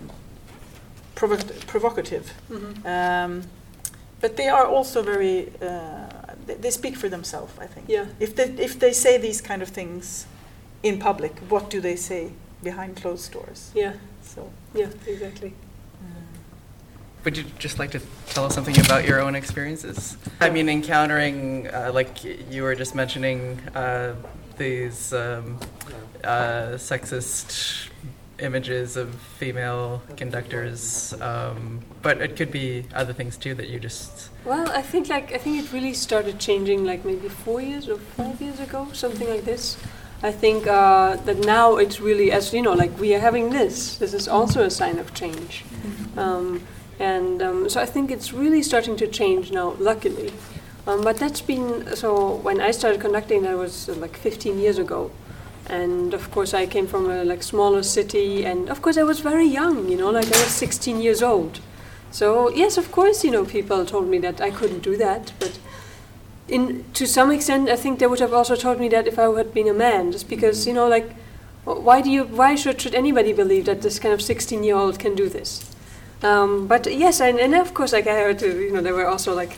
provo- 1.13 1.54
provocative. 1.67 2.34
Mhm. 2.49 2.86
Um, 2.86 3.43
but 4.21 4.38
they 4.38 4.49
are 4.49 4.65
also 4.65 5.01
very, 5.04 5.51
uh, 5.62 6.20
they, 6.52 6.62
they 6.62 6.72
speak 6.72 6.96
for 6.96 7.10
themselves, 7.10 7.54
I 7.60 7.68
think. 7.68 7.88
Yeah. 7.90 8.06
If 8.20 8.36
they, 8.36 8.44
if 8.44 8.80
they 8.80 8.94
say 8.94 9.18
these 9.18 9.42
kind 9.42 9.62
of 9.62 9.70
things 9.70 10.26
in 10.84 11.00
public, 11.00 11.38
what 11.50 11.70
do 11.70 11.82
they 11.82 11.96
say 11.96 12.32
behind 12.64 12.98
closed 12.98 13.32
doors? 13.32 13.72
Yeah. 13.74 13.94
So. 14.22 14.50
Yeah, 14.74 14.90
exactly. 15.08 15.54
Would 17.24 17.38
you 17.38 17.44
just 17.60 17.78
like 17.78 17.92
to 17.92 18.02
tell 18.30 18.46
us 18.46 18.56
something 18.56 18.80
about 18.80 19.06
your 19.06 19.22
own 19.22 19.36
experiences? 19.36 20.18
I 20.40 20.50
mean, 20.50 20.70
encountering, 20.70 21.68
uh, 21.68 21.92
like 21.94 22.24
you 22.24 22.64
were 22.64 22.74
just 22.74 22.96
mentioning, 22.96 23.60
uh, 23.76 24.16
these 24.58 25.14
um, 25.14 25.60
uh, 26.24 26.78
sexist 26.78 27.90
images 28.41 28.97
of 28.97 29.13
female 29.15 30.01
conductors, 30.17 31.13
um, 31.21 31.82
but 32.01 32.21
it 32.21 32.36
could 32.36 32.51
be 32.51 32.86
other 32.93 33.13
things 33.13 33.38
too 33.38 33.54
that 33.56 33.69
you 33.69 33.80
just. 33.80 34.30
Well, 34.45 34.69
I 34.71 34.82
think 34.82 35.10
like 35.10 35.32
I 35.34 35.38
think 35.38 35.63
it 35.63 35.71
really 35.71 35.93
started 35.93 36.39
changing 36.39 36.86
like 36.86 37.06
maybe 37.06 37.30
four 37.30 37.62
years 37.62 37.88
or 37.88 37.97
five 37.97 38.41
years 38.41 38.60
ago, 38.60 38.88
something 38.93 39.30
like 39.30 39.45
this. 39.45 39.77
I 40.23 40.32
think 40.32 40.67
uh, 40.67 41.15
that 41.15 41.39
now 41.39 41.77
it's 41.77 41.99
really 41.99 42.32
as 42.32 42.54
you 42.54 42.62
know, 42.62 42.73
like 42.73 42.97
we 42.99 43.15
are 43.15 43.19
having 43.19 43.49
this. 43.49 43.97
This 43.97 44.13
is 44.13 44.27
also 44.27 44.63
a 44.63 44.69
sign 44.69 44.99
of 44.99 45.13
change, 45.13 45.65
um, 46.17 46.63
and 46.99 47.41
um, 47.41 47.69
so 47.69 47.82
I 47.82 47.86
think 47.86 48.12
it's 48.12 48.32
really 48.32 48.62
starting 48.62 48.95
to 48.97 49.08
change 49.08 49.51
now. 49.51 49.75
Luckily, 49.80 50.32
um, 50.86 51.04
but 51.04 51.17
that's 51.17 51.41
been 51.41 51.95
so. 51.95 52.36
When 52.36 52.62
I 52.62 52.71
started 52.71 53.01
conducting, 53.01 53.41
that 53.43 53.58
was 53.58 53.89
uh, 53.89 53.93
like 53.93 54.15
15 54.15 54.60
years 54.60 54.77
ago, 54.77 55.12
and 55.67 56.13
of 56.13 56.32
course 56.32 56.54
I 56.54 56.65
came 56.65 56.88
from 56.88 57.10
a 57.10 57.24
like 57.24 57.43
smaller 57.43 57.84
city, 57.84 58.45
and 58.45 58.69
of 58.69 58.82
course 58.82 58.97
I 58.97 59.04
was 59.04 59.19
very 59.19 59.45
young. 59.45 59.89
You 59.89 59.97
know, 59.97 60.10
like 60.12 60.28
I 60.28 60.43
was 60.43 60.52
16 60.52 61.02
years 61.02 61.21
old. 61.21 61.60
So 62.12 62.49
yes, 62.49 62.78
of 62.78 62.91
course, 62.91 63.24
you 63.24 63.32
know, 63.32 63.45
people 63.45 63.86
told 63.86 64.07
me 64.07 64.18
that 64.20 64.41
I 64.41 64.51
couldn't 64.51 64.84
do 64.84 64.97
that, 64.97 65.32
but 65.39 65.59
in 66.47 66.84
to 66.93 67.05
some 67.05 67.32
extent, 67.32 67.70
I 67.70 67.76
think 67.76 67.99
they 67.99 68.07
would 68.07 68.20
have 68.20 68.34
also 68.34 68.55
told 68.55 68.80
me 68.80 68.89
that 68.89 69.07
if 69.07 69.18
I 69.18 69.30
had 69.38 69.53
been 69.53 69.68
a 69.68 69.74
man, 69.74 70.12
just 70.12 70.28
because 70.28 70.68
you 70.68 70.74
know, 70.74 70.88
like, 70.88 71.16
why 71.64 72.01
do 72.01 72.09
you, 72.09 72.24
why 72.26 72.55
should 72.55 72.82
should 72.82 72.95
anybody 72.95 73.34
believe 73.34 73.66
that 73.66 73.82
this 73.82 73.99
kind 73.99 74.14
of 74.14 74.22
sixteen-year-old 74.22 74.99
can 74.99 75.16
do 75.16 75.30
this? 75.30 75.72
Um, 76.24 76.68
but 76.68 76.86
yes, 76.91 77.20
and, 77.20 77.39
and 77.39 77.55
of 77.55 77.74
course, 77.74 77.93
like 77.93 78.05
I 78.07 78.14
heard, 78.14 78.41
you 78.41 78.72
know, 78.72 78.82
there 78.82 78.93
were 78.93 79.07
also 79.07 79.34
like 79.34 79.57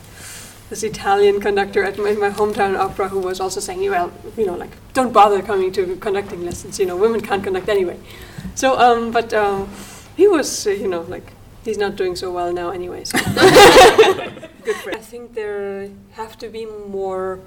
this 0.69 0.83
Italian 0.83 1.39
conductor 1.39 1.83
at 1.83 1.97
my, 1.97 2.13
my 2.13 2.29
hometown 2.29 2.77
opera 2.77 3.09
who 3.09 3.19
was 3.19 3.39
also 3.39 3.59
saying, 3.59 3.89
well, 3.89 4.11
you 4.37 4.45
know, 4.45 4.55
like, 4.55 4.71
don't 4.93 5.13
bother 5.13 5.41
coming 5.41 5.71
to 5.73 5.95
conducting 5.97 6.45
lessons. 6.45 6.79
You 6.79 6.85
know, 6.85 6.95
women 6.95 7.21
can't 7.21 7.43
conduct 7.43 7.69
anyway. 7.69 7.99
So, 8.55 8.77
um, 8.79 9.11
but 9.11 9.33
um, 9.33 9.69
he 10.15 10.27
was, 10.27 10.65
uh, 10.65 10.71
you 10.71 10.87
know, 10.87 11.01
like, 11.01 11.33
he's 11.63 11.77
not 11.77 11.95
doing 11.95 12.15
so 12.15 12.31
well 12.31 12.51
now 12.53 12.69
anyway. 12.69 13.03
So. 13.03 13.17
Good 14.63 14.95
I 14.95 14.99
think 14.99 15.33
there 15.33 15.89
have 16.13 16.37
to 16.37 16.47
be 16.47 16.65
more 16.65 17.41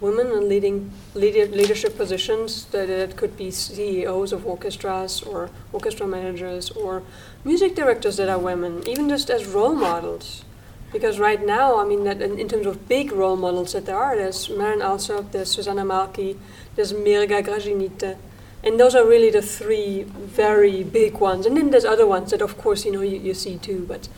women 0.00 0.26
in 0.28 0.48
leading 0.48 0.90
leader, 1.14 1.46
leadership 1.46 1.96
positions. 1.96 2.66
That 2.66 2.90
it 2.90 3.16
could 3.16 3.38
be 3.38 3.50
CEOs 3.50 4.32
of 4.32 4.46
orchestras 4.46 5.22
or 5.22 5.48
orchestra 5.72 6.06
managers 6.06 6.70
or 6.70 7.02
music 7.42 7.74
directors 7.74 8.18
that 8.18 8.28
are 8.28 8.38
women, 8.38 8.86
even 8.86 9.08
just 9.08 9.30
as 9.30 9.46
role 9.46 9.74
models. 9.74 10.44
Because 10.92 11.18
right 11.18 11.44
now, 11.44 11.78
I 11.78 11.84
mean, 11.84 12.04
that 12.04 12.22
in, 12.22 12.48
terms 12.48 12.66
of 12.66 12.88
big 12.88 13.12
role 13.12 13.36
models 13.36 13.74
that 13.74 13.84
there 13.84 13.96
are, 13.96 14.16
there's 14.16 14.48
Marin 14.48 14.80
Alsop, 14.80 15.32
there's 15.32 15.50
Susanna 15.50 15.84
Malki, 15.84 16.38
there's 16.76 16.94
Mirga 16.94 17.42
Grajinite, 17.44 18.16
and 18.64 18.80
those 18.80 18.94
are 18.94 19.06
really 19.06 19.30
the 19.30 19.42
three 19.42 20.04
very 20.04 20.82
big 20.82 21.14
ones. 21.18 21.44
And 21.44 21.56
then 21.56 21.70
there's 21.70 21.84
other 21.84 22.06
ones 22.06 22.30
that, 22.30 22.40
of 22.40 22.56
course, 22.56 22.86
you 22.86 22.92
know, 22.92 23.02
you, 23.02 23.18
you 23.18 23.34
see 23.34 23.58
too. 23.58 23.84
But 23.86 24.08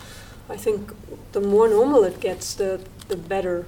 I 0.49 0.57
think 0.57 0.93
the 1.33 1.41
more 1.41 1.68
normal 1.68 2.05
it 2.05 2.21
gets, 2.21 2.55
the 2.55 2.81
the 3.09 3.16
better. 3.16 3.66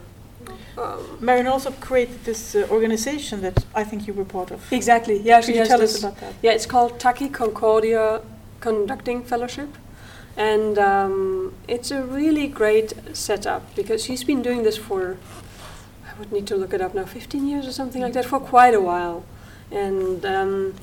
Um, 0.78 1.18
Marion 1.20 1.46
also 1.46 1.70
created 1.70 2.24
this 2.24 2.54
uh, 2.54 2.66
organization 2.70 3.42
that 3.42 3.64
I 3.74 3.84
think 3.84 4.06
you 4.06 4.14
were 4.14 4.24
part 4.24 4.50
of. 4.50 4.72
Exactly. 4.72 5.20
Yeah, 5.20 5.40
Could 5.40 5.46
she 5.46 5.58
you 5.58 5.66
tell 5.66 5.82
us 5.82 5.98
about 5.98 6.16
that? 6.20 6.32
Yeah, 6.42 6.52
it's 6.52 6.66
called 6.66 6.98
Taki 6.98 7.28
Concordia 7.28 8.22
Conducting 8.60 9.22
Fellowship, 9.22 9.68
and 10.36 10.78
um, 10.78 11.54
it's 11.68 11.90
a 11.90 12.02
really 12.02 12.48
great 12.48 12.92
setup 13.12 13.74
because 13.74 14.04
she's 14.04 14.24
been 14.24 14.42
doing 14.42 14.62
this 14.62 14.76
for 14.76 15.18
I 16.08 16.18
would 16.18 16.32
need 16.32 16.46
to 16.48 16.56
look 16.56 16.74
it 16.74 16.80
up 16.80 16.94
now, 16.94 17.04
15 17.04 17.46
years 17.46 17.66
or 17.66 17.72
something 17.72 18.02
like 18.02 18.12
that 18.12 18.26
for 18.26 18.40
quite 18.40 18.74
a 18.74 18.80
while, 18.80 19.24
and. 19.70 20.24
Um, 20.24 20.74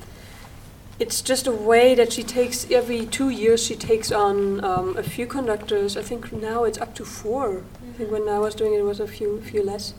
it's 1.00 1.22
just 1.22 1.46
a 1.46 1.52
way 1.52 1.94
that 1.94 2.12
she 2.12 2.22
takes 2.22 2.70
every 2.70 3.06
two 3.06 3.30
years 3.30 3.64
she 3.64 3.74
takes 3.74 4.12
on 4.12 4.62
um, 4.62 4.98
a 4.98 5.02
few 5.02 5.26
conductors. 5.26 5.96
I 5.96 6.02
think 6.02 6.30
now 6.30 6.64
it's 6.64 6.76
up 6.76 6.94
to 6.96 7.06
four. 7.06 7.64
I 7.88 7.92
think 7.96 8.10
when 8.10 8.28
I 8.28 8.38
was 8.38 8.54
doing 8.54 8.74
it, 8.74 8.80
it 8.80 8.84
was 8.84 9.00
a 9.00 9.08
few 9.08 9.40
few 9.40 9.64
less. 9.64 9.94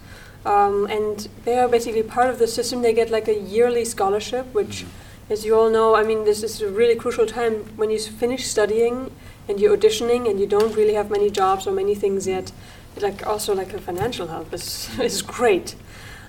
Um, 0.45 0.85
and 0.85 1.27
they 1.43 1.57
are 1.57 1.67
basically 1.67 2.03
part 2.03 2.29
of 2.29 2.37
the 2.37 2.47
system. 2.47 2.83
They 2.83 2.93
get 2.93 3.09
like 3.09 3.27
a 3.27 3.33
yearly 3.33 3.83
scholarship, 3.83 4.45
which, 4.53 4.85
as 5.27 5.43
you 5.43 5.55
all 5.55 5.71
know, 5.71 5.95
I 5.95 6.03
mean, 6.03 6.23
this 6.23 6.43
is 6.43 6.61
a 6.61 6.69
really 6.69 6.95
crucial 6.95 7.25
time 7.25 7.65
when 7.77 7.89
you 7.89 7.99
finish 7.99 8.45
studying 8.45 9.11
and 9.51 9.59
you're 9.59 9.77
auditioning 9.77 10.29
and 10.29 10.39
you 10.39 10.47
don't 10.47 10.75
really 10.75 10.95
have 10.95 11.11
many 11.11 11.29
jobs 11.29 11.67
or 11.67 11.71
many 11.71 11.93
things 11.93 12.25
yet. 12.25 12.51
Like 12.99 13.27
also 13.27 13.53
like 13.53 13.73
a 13.73 13.79
financial 13.79 14.27
help 14.27 14.53
is 14.53 14.89
is 14.99 15.21
great. 15.21 15.75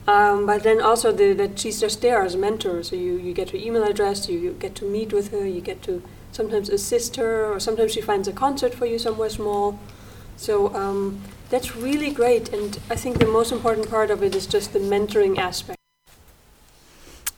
Um, 0.07 0.47
but 0.47 0.63
then 0.65 0.81
also 0.81 1.13
the, 1.13 1.33
that 1.35 1.59
she's 1.59 1.81
just 1.81 2.01
there 2.01 2.23
as 2.23 2.35
a 2.35 2.39
mentor. 2.39 2.83
So 2.83 2.97
you, 2.97 3.13
you 3.19 3.33
get 3.33 3.51
her 3.51 3.59
email 3.59 3.85
address, 3.85 4.29
you, 4.29 4.39
you 4.39 4.53
get 4.59 4.75
to 4.77 4.85
meet 4.85 5.13
with 5.13 5.31
her, 5.31 5.47
you 5.47 5.61
get 5.61 5.83
to 5.83 6.03
sometimes 6.33 6.69
assist 6.71 7.17
her, 7.17 7.47
or 7.47 7.61
sometimes 7.61 7.93
she 7.93 8.01
finds 8.01 8.27
a 8.27 8.33
concert 8.33 8.75
for 8.75 8.87
you 8.87 8.99
somewhere 8.99 9.31
small. 9.31 9.79
So 10.37 10.75
um, 10.75 11.21
that's 11.51 11.77
really 11.77 12.11
great. 12.11 12.53
And 12.53 12.81
I 12.91 12.97
think 12.97 13.19
the 13.19 13.27
most 13.27 13.53
important 13.53 13.91
part 13.91 14.11
of 14.11 14.23
it 14.23 14.35
is 14.35 14.47
just 14.47 14.73
the 14.73 14.81
mentoring 14.81 15.39
aspect. 15.39 15.79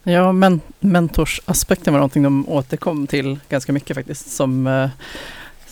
Ja, 0.06 0.32
men, 0.32 0.60
mentorsaspekten 0.80 1.92
var 1.92 1.98
någonting 1.98 2.22
de 2.22 2.48
återkom 2.48 3.06
till 3.06 3.40
ganska 3.48 3.72
mycket 3.72 3.94
faktiskt 3.96 4.30
som, 4.30 4.66
eh, 4.66 4.90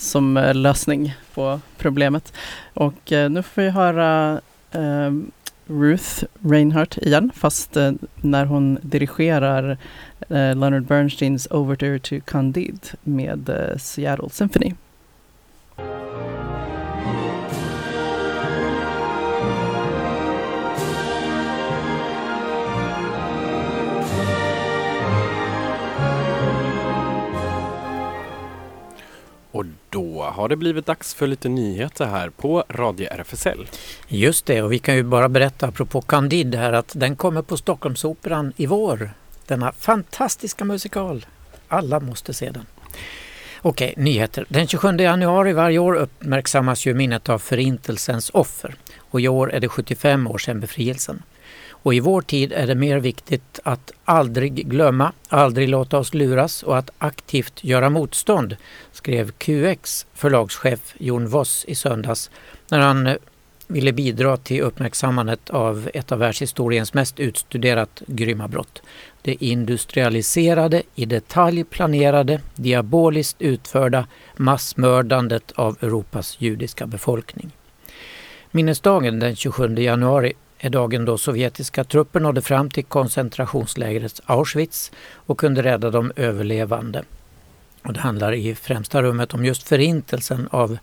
som 0.03 0.37
eh, 0.37 0.55
lösning 0.55 1.15
på 1.35 1.61
problemet. 1.79 2.33
Och 2.75 3.13
eh, 3.13 3.31
nu 3.31 3.43
får 3.43 3.63
vi 3.63 3.71
höra 3.71 4.41
eh, 4.73 5.13
Ruth 5.67 6.25
Reinhardt 6.41 6.99
igen, 6.99 7.31
fast 7.35 7.77
eh, 7.77 7.93
när 8.21 8.45
hon 8.45 8.79
dirigerar 8.83 9.71
eh, 10.21 10.57
Leonard 10.57 10.87
Bernsteins 10.87 11.49
Overture 11.51 11.99
to 11.99 12.21
Candide 12.25 12.89
med 13.03 13.49
eh, 13.49 13.77
Seattle 13.79 14.31
Symphony. 14.31 14.73
Har 30.31 30.49
det 30.49 30.57
blivit 30.57 30.87
dags 30.87 31.15
för 31.15 31.27
lite 31.27 31.49
nyheter 31.49 32.07
här 32.07 32.31
på 32.31 32.65
Radio 32.69 33.09
RFSL. 33.11 33.67
Just 34.09 34.47
det, 34.47 34.63
och 34.63 34.73
vi 34.73 34.79
kan 34.79 34.97
ju 34.97 35.03
bara 35.03 35.29
berätta 35.29 35.67
apropå 35.67 36.01
Candide 36.01 36.59
här 36.59 36.73
att 36.73 36.93
den 36.97 37.17
kommer 37.17 37.43
på 37.43 37.57
Stockholmsoperan 37.57 38.53
i 38.57 38.67
vår. 38.67 39.11
Denna 39.47 39.73
fantastiska 39.73 40.65
musikal. 40.65 41.27
Alla 41.69 42.01
måste 42.01 42.35
se 42.35 42.51
den. 42.51 42.67
Okej, 43.63 43.95
nyheter. 43.97 44.45
Den 44.49 44.67
27 44.67 44.97
januari 44.97 45.53
varje 45.53 45.79
år 45.79 45.95
uppmärksammas 45.95 46.87
ju 46.87 46.95
minnet 46.95 47.29
av 47.29 47.39
Förintelsens 47.39 48.31
offer. 48.35 48.75
Och 48.99 49.21
i 49.21 49.29
år 49.29 49.53
är 49.53 49.61
det 49.61 49.69
75 49.69 50.27
år 50.27 50.39
sedan 50.39 50.61
befrielsen. 50.61 51.23
Och 51.83 51.95
i 51.95 52.01
vår 52.01 52.23
tid 52.23 52.53
är 52.53 52.67
det 52.67 52.75
mer 52.75 52.99
viktigt 52.99 53.61
att 53.65 53.93
aldrig 54.05 54.69
glömma, 54.69 55.13
aldrig 55.29 55.69
låta 55.69 55.99
oss 55.99 56.15
luras 56.15 56.63
och 56.63 56.79
att 56.79 56.91
aktivt 56.99 57.65
göra 57.65 57.91
motstånd, 57.91 58.57
skrev 58.93 59.31
QX 59.31 60.07
förlagschef 60.15 60.95
Jon 60.99 61.29
Voss 61.29 61.65
i 61.69 61.75
söndags 61.75 62.31
när 62.69 62.79
han 62.79 63.07
eh, 63.07 63.17
ville 63.67 63.93
bidra 63.93 64.37
till 64.37 64.61
uppmärksammandet 64.61 65.51
av 65.51 65.91
ett 65.95 66.13
av 66.13 66.19
världshistoriens 66.19 66.95
mest 66.95 67.21
utstuderat 67.21 68.03
grymma 68.07 68.49
brott. 68.49 68.83
Det 69.23 69.45
industrialiserade, 69.45 70.83
i 70.95 71.05
detalj 71.05 71.65
planerade, 71.65 72.41
diaboliskt 72.55 73.43
utförda 73.43 74.07
massmördandet 74.37 75.53
av 75.53 75.77
Europas 75.81 76.37
judiska 76.39 76.87
befolkning. 76.87 77.51
Minnesdagen 78.51 79.19
den 79.19 79.37
27 79.37 79.75
januari 79.75 80.33
dagen 80.69 81.05
då 81.05 81.19
sovjetiska 81.19 81.85
trupper 81.85 82.21
nådde 82.21 82.43
fram 82.43 82.71
till 82.71 82.85
koncentrationslägret 82.85 84.21
Auschwitz 84.27 84.93
och 85.15 85.39
kunde 85.39 85.63
rädda 85.63 85.91
de 85.91 86.13
överlevande. 86.17 87.05
Och 87.85 87.93
det 87.93 88.01
handlar 88.01 88.33
i 88.33 88.55
främsta 88.55 89.03
rummet 89.03 89.35
om 89.35 89.45
just 89.45 89.69
förintelsen 89.69 90.49
av 90.51 90.79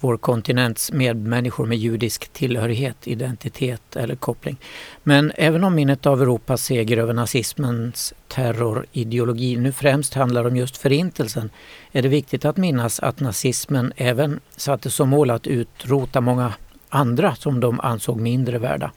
vår 0.00 0.16
kontinents 0.16 0.92
medmänniskor 0.92 1.66
med 1.66 1.78
judisk 1.78 2.32
tillhörighet, 2.32 2.96
identitet 3.06 3.96
eller 3.96 4.16
koppling. 4.16 4.56
Men 5.02 5.32
även 5.36 5.64
om 5.64 5.74
minnet 5.74 6.06
av 6.06 6.22
Europas 6.22 6.64
seger 6.64 6.96
över 6.96 7.12
nazismens 7.12 8.14
terrorideologi 8.28 9.56
nu 9.56 9.72
främst 9.72 10.14
handlar 10.14 10.46
om 10.46 10.56
just 10.56 10.76
förintelsen 10.76 11.50
är 11.92 12.02
det 12.02 12.08
viktigt 12.08 12.44
att 12.44 12.56
minnas 12.56 13.00
att 13.00 13.20
nazismen 13.20 13.92
även 13.96 14.40
satte 14.56 14.90
som 14.90 15.08
mål 15.08 15.30
att 15.30 15.46
utrota 15.46 16.20
många 16.20 16.52
andra 16.94 17.34
som 17.34 17.60
de 17.60 17.80
ansåg 17.80 18.20
mindre 18.20 18.58
värda. 18.58 18.90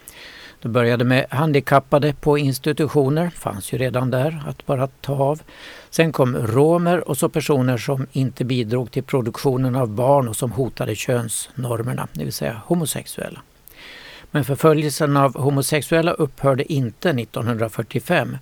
Det 0.61 0.69
började 0.69 1.05
med 1.05 1.25
handikappade 1.29 2.13
på 2.13 2.37
institutioner, 2.37 3.29
fanns 3.29 3.73
ju 3.73 3.77
redan 3.77 4.11
där 4.11 4.43
att 4.47 4.65
bara 4.65 4.87
ta 4.87 5.13
av. 5.13 5.41
Sen 5.89 6.11
kom 6.11 6.37
romer 6.37 7.09
och 7.09 7.17
så 7.17 7.29
personer 7.29 7.77
som 7.77 8.07
inte 8.11 8.45
bidrog 8.45 8.91
till 8.91 9.03
produktionen 9.03 9.75
av 9.75 9.89
barn 9.89 10.27
och 10.27 10.35
som 10.35 10.51
hotade 10.51 10.95
könsnormerna, 10.95 12.07
det 12.13 12.23
vill 12.23 12.33
säga 12.33 12.61
homosexuella. 12.65 13.41
Men 14.31 14.45
förföljelsen 14.45 15.17
av 15.17 15.37
homosexuella 15.37 16.11
upphörde 16.11 16.73
inte 16.73 17.09
1945 17.09 18.37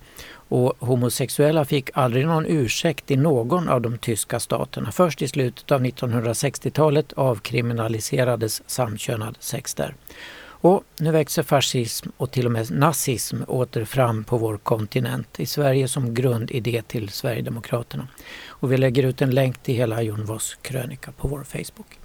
och 0.48 0.72
homosexuella 0.78 1.64
fick 1.64 1.90
aldrig 1.94 2.26
någon 2.26 2.46
ursäkt 2.46 3.10
i 3.10 3.16
någon 3.16 3.68
av 3.68 3.80
de 3.80 3.98
tyska 3.98 4.40
staterna. 4.40 4.92
Först 4.92 5.22
i 5.22 5.28
slutet 5.28 5.72
av 5.72 5.84
1960-talet 5.84 7.12
avkriminaliserades 7.12 8.62
samkönad 8.66 9.36
sex 9.40 9.74
där. 9.74 9.94
Och 10.58 10.84
nu 10.98 11.10
växer 11.10 11.42
fascism 11.42 12.08
och 12.16 12.30
till 12.30 12.46
och 12.46 12.52
med 12.52 12.70
nazism 12.70 13.42
åter 13.48 13.84
fram 13.84 14.24
på 14.24 14.38
vår 14.38 14.56
kontinent. 14.56 15.40
I 15.40 15.46
Sverige 15.46 15.88
som 15.88 16.14
grundidé 16.14 16.82
till 16.82 17.08
Sverigedemokraterna. 17.08 18.08
Och 18.46 18.72
vi 18.72 18.76
lägger 18.76 19.02
ut 19.02 19.22
en 19.22 19.30
länk 19.30 19.62
till 19.62 19.74
hela 19.74 20.02
Jon 20.02 20.24
Voss 20.24 20.58
krönika 20.62 21.12
på 21.12 21.28
vår 21.28 21.44
Facebook. 21.44 21.98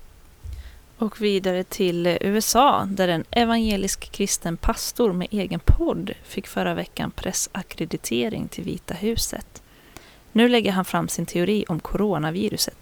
Och 1.02 1.22
vidare 1.22 1.64
till 1.64 2.18
USA 2.22 2.88
där 2.90 3.08
en 3.08 3.26
evangelisk 3.32 4.12
kristen 4.12 4.58
pastor 4.58 5.14
med 5.14 5.28
egen 5.32 5.60
podd 5.60 6.12
fick 6.24 6.48
förra 6.48 6.74
veckan 6.74 7.12
pressakkreditering 7.12 8.48
till 8.48 8.64
Vita 8.64 8.94
huset. 8.94 9.62
Nu 10.32 10.50
lägger 10.50 10.72
han 10.72 10.86
fram 10.86 11.08
sin 11.08 11.26
teori 11.26 11.66
om 11.68 11.80
coronaviruset. 11.80 12.78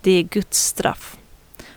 Det 0.00 0.10
är 0.10 0.22
Guds 0.22 0.58
straff. 0.58 1.16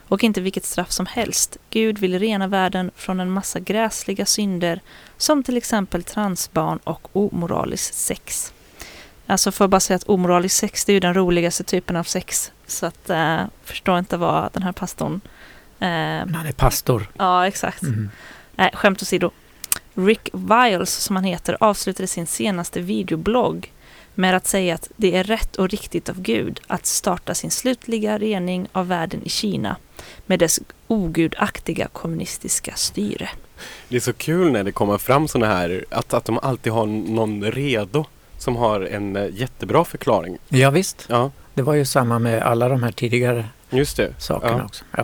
Och 0.07 0.23
inte 0.23 0.41
vilket 0.41 0.65
straff 0.65 0.91
som 0.91 1.05
helst. 1.05 1.57
Gud 1.69 1.97
vill 1.97 2.19
rena 2.19 2.47
världen 2.47 2.91
från 2.95 3.19
en 3.19 3.31
massa 3.31 3.59
gräsliga 3.59 4.25
synder 4.25 4.81
som 5.17 5.43
till 5.43 5.57
exempel 5.57 6.03
transbarn 6.03 6.79
och 6.83 7.07
omoraliskt 7.13 7.95
sex. 7.95 8.53
Alltså 9.25 9.51
för 9.51 9.65
att 9.65 9.71
bara 9.71 9.79
säga 9.79 9.95
att 9.95 10.09
omoraliskt 10.09 10.57
sex 10.57 10.85
det 10.85 10.91
är 10.91 10.93
ju 10.93 10.99
den 10.99 11.13
roligaste 11.13 11.63
typen 11.63 11.95
av 11.95 12.03
sex. 12.03 12.51
Så 12.67 12.85
att 12.85 13.09
äh, 13.09 13.43
förstår 13.63 13.99
inte 13.99 14.17
vad 14.17 14.53
den 14.53 14.63
här 14.63 14.71
pastorn 14.71 15.21
han 15.79 16.45
är 16.45 16.51
pastor. 16.51 17.11
Ja, 17.17 17.47
exakt. 17.47 17.81
Mm. 17.83 18.09
Nej, 18.55 18.71
skämt 18.73 19.01
åsido. 19.01 19.31
Rick 19.93 20.29
Viles, 20.33 20.93
som 20.93 21.15
han 21.15 21.25
heter, 21.25 21.57
avslutade 21.59 22.07
sin 22.07 22.27
senaste 22.27 22.81
videoblogg 22.81 23.71
med 24.15 24.35
att 24.35 24.47
säga 24.47 24.75
att 24.75 24.87
det 24.95 25.15
är 25.15 25.23
rätt 25.23 25.55
och 25.55 25.69
riktigt 25.69 26.09
av 26.09 26.21
Gud 26.21 26.59
att 26.67 26.85
starta 26.85 27.33
sin 27.33 27.51
slutliga 27.51 28.17
rening 28.17 28.67
av 28.71 28.87
världen 28.87 29.21
i 29.23 29.29
Kina 29.29 29.75
med 30.25 30.39
dess 30.39 30.59
ogudaktiga 30.87 31.87
kommunistiska 31.87 32.73
styre. 32.75 33.29
Det 33.87 33.95
är 33.95 33.99
så 33.99 34.13
kul 34.13 34.51
när 34.51 34.63
det 34.63 34.71
kommer 34.71 34.97
fram 34.97 35.27
sådana 35.27 35.53
här, 35.53 35.85
att, 35.91 36.13
att 36.13 36.25
de 36.25 36.39
alltid 36.41 36.73
har 36.73 36.85
någon 36.85 37.43
redo 37.51 38.05
som 38.37 38.55
har 38.55 38.81
en 38.81 39.15
eh, 39.15 39.27
jättebra 39.33 39.85
förklaring. 39.85 40.37
Ja, 40.49 40.69
visst. 40.69 41.05
Ja. 41.09 41.31
Det 41.53 41.61
var 41.61 41.73
ju 41.73 41.85
samma 41.85 42.19
med 42.19 42.41
alla 42.43 42.69
de 42.69 42.83
här 42.83 42.91
tidigare 42.91 43.45
Just 43.69 43.97
det. 43.97 44.13
sakerna 44.17 44.57
Ja. 44.57 44.63
också. 44.65 44.83
Ja. 44.97 45.03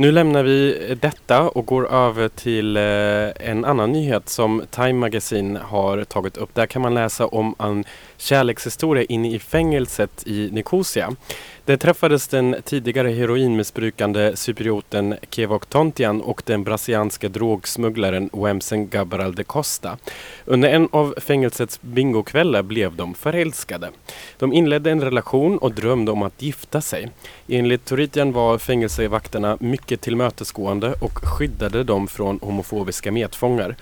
Nu 0.00 0.12
lämnar 0.12 0.42
vi 0.42 0.96
detta 1.00 1.48
och 1.48 1.66
går 1.66 1.92
över 1.92 2.28
till 2.28 2.76
eh, 2.76 3.50
en 3.50 3.64
annan 3.64 3.92
nyhet 3.92 4.28
som 4.28 4.62
Time 4.70 4.92
Magazine 4.92 5.58
har 5.58 6.04
tagit 6.04 6.36
upp. 6.36 6.54
Där 6.54 6.66
kan 6.66 6.82
man 6.82 6.94
läsa 6.94 7.26
om 7.26 7.54
en 7.58 7.84
kärlekshistoria 8.16 9.04
inne 9.04 9.34
i 9.34 9.38
fängelset 9.38 10.26
i 10.26 10.48
Nicosia. 10.52 11.14
Där 11.68 11.76
träffades 11.76 12.28
den 12.28 12.56
tidigare 12.64 13.08
heroinmissbrukande 13.08 14.36
cyprioten 14.36 15.14
Kevok 15.30 15.66
Tontian 15.66 16.20
och 16.20 16.42
den 16.46 16.64
brasilianske 16.64 17.28
drogsmugglaren 17.28 18.30
Wemsen 18.32 18.88
Gabriel 18.88 19.34
de 19.34 19.44
Costa. 19.44 19.98
Under 20.44 20.68
en 20.68 20.88
av 20.92 21.14
fängelsets 21.20 21.82
bingokvällar 21.82 22.62
blev 22.62 22.96
de 22.96 23.14
förälskade. 23.14 23.90
De 24.38 24.52
inledde 24.52 24.90
en 24.90 25.00
relation 25.00 25.58
och 25.58 25.72
drömde 25.72 26.12
om 26.12 26.22
att 26.22 26.42
gifta 26.42 26.80
sig. 26.80 27.10
Enligt 27.48 27.84
Toritian 27.84 28.32
var 28.32 28.58
fängelsevakterna 28.58 29.56
mycket 29.60 30.00
tillmötesgående 30.00 30.94
och 31.00 31.18
skyddade 31.18 31.84
dem 31.84 32.06
från 32.06 32.38
homofobiska 32.42 33.12
medfångar. 33.12 33.76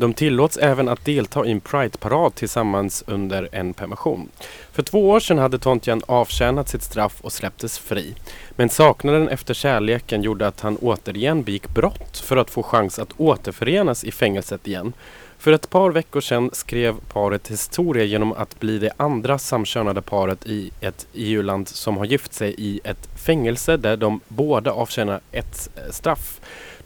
De 0.00 0.14
tillåts 0.14 0.56
även 0.56 0.88
att 0.88 1.04
delta 1.04 1.46
i 1.46 1.50
en 1.50 1.60
Pride-parad 1.60 2.34
tillsammans 2.34 3.04
under 3.06 3.48
en 3.52 3.74
permission. 3.74 4.28
För 4.72 4.82
två 4.82 5.10
år 5.10 5.20
sedan 5.20 5.38
hade 5.38 5.58
Tontian 5.58 6.02
avtjänat 6.06 6.68
sitt 6.68 6.82
straff 6.82 7.20
och 7.20 7.32
släpptes 7.32 7.78
fri. 7.78 8.14
Men 8.50 8.68
saknaden 8.68 9.28
efter 9.28 9.54
kärleken 9.54 10.22
gjorde 10.22 10.46
att 10.46 10.60
han 10.60 10.76
återigen 10.76 11.42
begick 11.42 11.68
brott 11.68 12.18
för 12.18 12.36
att 12.36 12.50
få 12.50 12.62
chans 12.62 12.98
att 12.98 13.20
återförenas 13.20 14.04
i 14.04 14.12
fängelset 14.12 14.66
igen. 14.66 14.92
För 15.38 15.52
ett 15.52 15.70
par 15.70 15.90
veckor 15.90 16.20
sedan 16.20 16.50
skrev 16.52 16.94
paret 17.12 17.50
historia 17.50 18.04
genom 18.04 18.32
att 18.32 18.60
bli 18.60 18.78
det 18.78 18.92
andra 18.96 19.38
samkönade 19.38 20.02
paret 20.02 20.46
i 20.46 20.70
ett 20.80 21.06
EU-land 21.14 21.68
som 21.68 21.96
har 21.96 22.04
gift 22.04 22.32
sig 22.32 22.54
i 22.58 22.80
ett 22.84 23.08
fängelse 23.26 23.76
där 23.76 23.96
de 23.96 24.20
båda 24.28 24.72
avtjänar 24.72 25.20
ett 25.32 25.70
eh, 25.76 25.92
straff. 25.92 26.40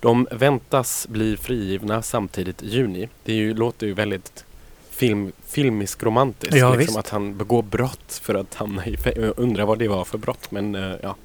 De 0.04 0.26
väntas 0.30 1.06
bli 1.08 1.36
frigivna 1.36 2.02
samtidigt 2.02 2.62
i 2.62 2.68
juni. 2.68 3.08
Det 3.24 3.32
ju, 3.32 3.54
låter 3.54 3.86
ju 3.86 3.94
väldigt 3.94 4.44
film, 4.90 5.32
filmisk 5.46 6.02
romantiskt. 6.02 6.56
Ja, 6.56 6.74
liksom 6.74 7.00
att 7.00 7.08
han 7.08 7.36
begår 7.36 7.62
brott 7.62 8.20
för 8.22 8.34
att 8.34 8.54
hamna 8.54 8.86
i 8.86 8.96
fängelse. 8.96 9.32
Undrar 9.36 9.64
vad 9.64 9.78
det 9.78 9.88
var 9.88 10.04
för 10.04 10.18
brott 10.18 10.50
men 10.50 10.74
eh, 10.74 10.92
ja. 11.02 11.16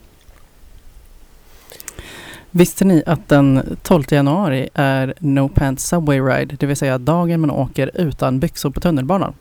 Visste 2.51 2.85
ni 2.85 3.03
att 3.05 3.29
den 3.29 3.77
12 3.83 4.03
januari 4.09 4.69
är 4.73 5.13
No 5.19 5.49
Pants 5.49 5.87
Subway 5.87 6.19
Ride, 6.19 6.55
det 6.59 6.65
vill 6.65 6.77
säga 6.77 6.97
dagen 6.97 7.41
man 7.41 7.51
åker 7.51 7.91
utan 7.93 8.39
byxor 8.39 8.69
på 8.69 8.79
tunnelbanan? 8.79 9.33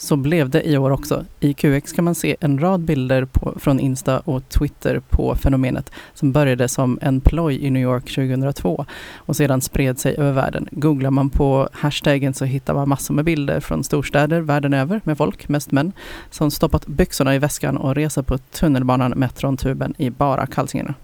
Så 0.00 0.16
blev 0.16 0.50
det 0.50 0.68
i 0.68 0.78
år 0.78 0.90
också. 0.90 1.24
I 1.40 1.54
QX 1.54 1.92
kan 1.92 2.04
man 2.04 2.14
se 2.14 2.36
en 2.40 2.58
rad 2.58 2.80
bilder 2.80 3.24
på, 3.24 3.54
från 3.60 3.80
Insta 3.80 4.18
och 4.18 4.48
Twitter 4.48 5.00
på 5.00 5.34
fenomenet 5.34 5.92
som 6.14 6.32
började 6.32 6.68
som 6.68 6.98
en 7.02 7.20
ploj 7.20 7.66
i 7.66 7.70
New 7.70 7.82
York 7.82 8.14
2002 8.14 8.86
och 9.16 9.36
sedan 9.36 9.60
spred 9.60 9.98
sig 9.98 10.14
över 10.18 10.32
världen. 10.32 10.68
Googlar 10.70 11.10
man 11.10 11.30
på 11.30 11.68
hashtaggen 11.72 12.34
så 12.34 12.44
hittar 12.44 12.74
man 12.74 12.88
massor 12.88 13.14
med 13.14 13.24
bilder 13.24 13.60
från 13.60 13.84
storstäder 13.84 14.40
världen 14.40 14.74
över 14.74 15.00
med 15.04 15.18
folk, 15.18 15.48
mest 15.48 15.72
män, 15.72 15.92
som 16.30 16.50
stoppat 16.50 16.86
byxorna 16.86 17.34
i 17.34 17.38
väskan 17.38 17.76
och 17.76 17.94
reser 17.94 18.22
på 18.22 18.38
tunnelbanan, 18.38 19.10
metron, 19.10 19.56
tuben 19.56 19.94
i 19.98 20.10
bara 20.10 20.46
kalsingarna. 20.46 20.94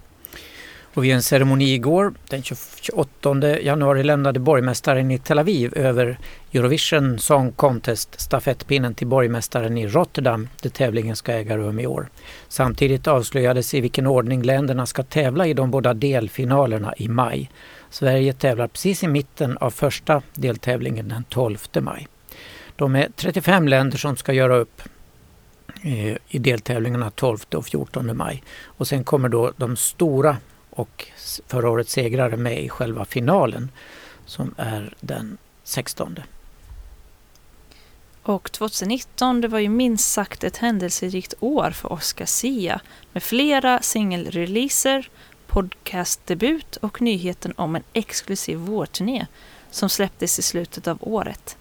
Och 0.95 1.03
vid 1.03 1.13
en 1.13 1.23
ceremoni 1.23 1.73
igår, 1.73 2.13
den 2.29 2.43
28 2.43 3.59
januari, 3.59 4.03
lämnade 4.03 4.39
borgmästaren 4.39 5.11
i 5.11 5.19
Tel 5.19 5.39
Aviv 5.39 5.77
över 5.77 6.19
Eurovision 6.53 7.19
Song 7.19 7.51
Contest 7.51 8.21
stafettpinnen 8.21 8.95
till 8.95 9.07
borgmästaren 9.07 9.77
i 9.77 9.87
Rotterdam 9.87 10.49
där 10.61 10.69
tävlingen 10.69 11.15
ska 11.15 11.33
äga 11.33 11.57
rum 11.57 11.79
i 11.79 11.87
år. 11.87 12.09
Samtidigt 12.47 13.07
avslöjades 13.07 13.73
i 13.73 13.81
vilken 13.81 14.07
ordning 14.07 14.43
länderna 14.43 14.85
ska 14.85 15.03
tävla 15.03 15.47
i 15.47 15.53
de 15.53 15.71
båda 15.71 15.93
delfinalerna 15.93 16.93
i 16.97 17.07
maj. 17.07 17.51
Sverige 17.89 18.33
tävlar 18.33 18.67
precis 18.67 19.03
i 19.03 19.07
mitten 19.07 19.57
av 19.57 19.71
första 19.71 20.21
deltävlingen 20.33 21.07
den 21.07 21.23
12 21.23 21.57
maj. 21.81 22.07
De 22.75 22.95
är 22.95 23.09
35 23.15 23.67
länder 23.67 23.97
som 23.97 24.17
ska 24.17 24.33
göra 24.33 24.55
upp 24.55 24.81
eh, 25.81 26.17
i 26.27 26.39
deltävlingarna 26.39 27.11
12 27.11 27.37
och 27.55 27.65
14 27.65 28.17
maj. 28.17 28.43
Och 28.63 28.87
sen 28.87 29.03
kommer 29.03 29.29
då 29.29 29.51
de 29.57 29.75
stora 29.75 30.37
och 30.75 31.07
förra 31.47 31.69
årets 31.69 31.91
segrare 31.91 32.37
med 32.37 32.63
i 32.63 32.69
själva 32.69 33.05
finalen 33.05 33.71
som 34.25 34.55
är 34.57 34.93
den 34.99 35.37
16. 35.63 36.19
Och 38.23 38.51
2019 38.51 39.41
det 39.41 39.47
var 39.47 39.59
ju 39.59 39.69
minst 39.69 40.11
sagt 40.11 40.43
ett 40.43 40.57
händelserikt 40.57 41.33
år 41.39 41.71
för 41.71 41.93
Oscar 41.93 42.25
Sia 42.25 42.81
med 43.13 43.23
flera 43.23 43.81
singelreleaser, 43.81 45.09
podcastdebut 45.47 46.75
och 46.75 47.01
nyheten 47.01 47.53
om 47.55 47.75
en 47.75 47.83
exklusiv 47.93 48.57
vårturné 48.57 49.27
som 49.71 49.89
släpptes 49.89 50.39
i 50.39 50.41
slutet 50.41 50.87
av 50.87 50.97
året. 51.01 51.57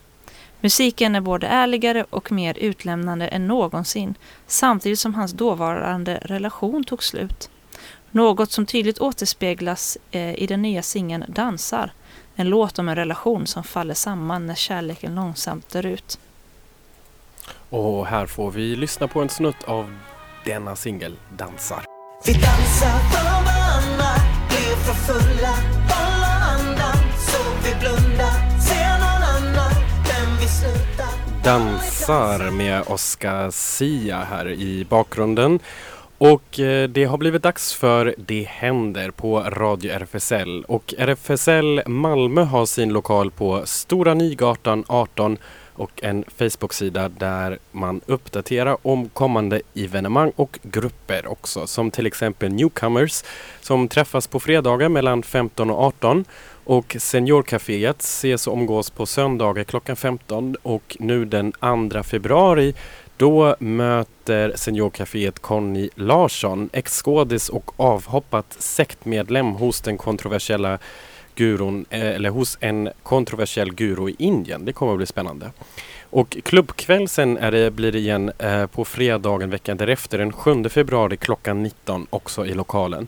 Musiken 0.61 1.15
är 1.15 1.21
både 1.21 1.47
ärligare 1.47 2.05
och 2.11 2.33
mer 2.33 2.59
utlämnande 2.59 3.29
än 3.29 3.47
någonsin 3.47 4.15
samtidigt 4.47 4.99
som 4.99 5.15
hans 5.15 5.33
dåvarande 5.33 6.21
relation 6.23 6.85
tog 6.85 7.03
slut. 7.03 7.51
Något 8.15 8.51
som 8.51 8.67
tydligt 8.67 9.01
återspeglas 9.01 9.99
eh, 10.11 10.35
i 10.35 10.47
den 10.47 10.63
nya 10.63 10.83
singeln 10.83 11.25
Dansar, 11.29 11.93
en 12.35 12.49
låt 12.49 12.79
om 12.79 12.89
en 12.89 12.97
relation 12.97 13.47
som 13.47 13.65
faller 13.65 13.95
samman 13.95 14.47
när 14.47 14.55
kärleken 14.55 15.15
långsamt 15.15 15.69
dör 15.69 15.87
ut. 15.87 16.19
Och 17.71 18.07
här 18.07 18.27
får 18.27 18.51
vi 18.51 18.77
lyssna 18.77 19.09
på 19.09 19.21
en 19.23 19.29
snutt 19.29 19.65
av 19.65 19.97
denna 20.45 20.77
singel, 20.77 21.17
Dansar. 21.37 21.85
Vi 22.27 22.33
dansar 22.33 22.99
för 22.99 23.25
varandra, 23.25 24.11
blir 24.49 24.77
för 24.77 24.95
fulla, 24.95 25.55
håller 25.89 26.41
andan 26.55 27.03
så 27.19 27.43
vi 27.65 27.81
blundar, 27.81 28.61
ser 28.61 28.99
någon 28.99 29.23
annan, 29.23 29.73
men 30.09 30.37
vi 30.41 30.49
slutar. 30.49 31.45
Dansar 31.45 32.51
med 32.51 32.83
Oscar 32.87 33.51
Sia 33.51 34.19
här 34.19 34.51
i 34.51 34.87
bakgrunden. 34.89 35.61
Och 36.25 36.61
eh, 36.61 36.89
det 36.89 37.05
har 37.05 37.19
blivit 37.19 37.43
dags 37.43 37.75
för 37.75 38.15
Det 38.19 38.47
händer 38.51 39.11
på 39.11 39.41
Radio 39.41 39.93
RFSL. 39.93 40.65
Och 40.69 40.95
RFSL 40.99 41.83
Malmö 41.87 42.43
har 42.43 42.67
sin 42.67 42.93
lokal 42.93 43.31
på 43.31 43.63
Stora 43.65 44.15
Nygatan 44.15 44.85
18 44.87 45.39
och 45.75 45.91
en 46.03 46.25
Facebook-sida 46.37 47.09
där 47.09 47.59
man 47.73 48.01
uppdaterar 48.07 48.77
om 48.83 49.09
kommande 49.09 49.61
evenemang 49.75 50.33
och 50.37 50.59
grupper 50.63 51.27
också. 51.27 51.67
Som 51.67 51.91
till 51.91 52.07
exempel 52.07 52.53
Newcomers 52.53 53.23
som 53.61 53.89
träffas 53.89 54.27
på 54.27 54.41
fredagar 54.41 54.89
mellan 54.89 55.23
15 55.23 55.71
och 55.71 55.83
18 55.83 56.25
och 56.65 56.97
Seniorcaféet 56.99 58.01
ses 58.01 58.47
och 58.47 58.53
omgås 58.53 58.91
på 58.91 59.07
söndagar 59.07 59.65
klockan 59.65 59.97
15 59.97 60.57
och 60.63 60.97
nu 61.01 61.25
den 61.25 61.53
2 61.93 62.03
februari 62.03 62.75
då 63.17 63.57
möter 63.59 64.53
Seniorcaféet 64.57 65.39
Conny 65.39 65.89
Larsson, 65.95 66.71
ex-skådis 66.73 67.49
och 67.49 67.81
avhoppat 67.81 68.57
sektmedlem 68.59 69.47
hos 69.47 69.81
den 69.81 69.99
kontroversiella 69.99 70.79
gurun, 71.35 71.85
eh, 71.91 72.07
eller 72.07 72.31
hos 72.31 72.59
en 72.61 72.91
kontroversiell 73.03 73.75
guru 73.75 74.11
i 74.11 74.15
Indien. 74.19 74.65
Det 74.65 74.73
kommer 74.73 74.93
att 74.93 74.99
bli 74.99 75.07
spännande. 75.07 75.51
Och 76.11 76.37
klubbkväll 76.45 77.09
sen 77.09 77.39
är 77.39 77.53
det, 77.53 77.71
blir 77.71 77.93
det 77.93 77.99
igen 77.99 78.33
eh, 78.39 78.67
på 78.67 78.85
fredagen 78.85 79.51
veckan 79.51 79.77
därefter, 79.77 80.19
den 80.19 80.33
7 80.33 80.69
februari 80.69 81.17
klockan 81.17 81.63
19 81.63 82.07
också 82.11 82.47
i 82.47 82.55
lokalen. 82.55 83.07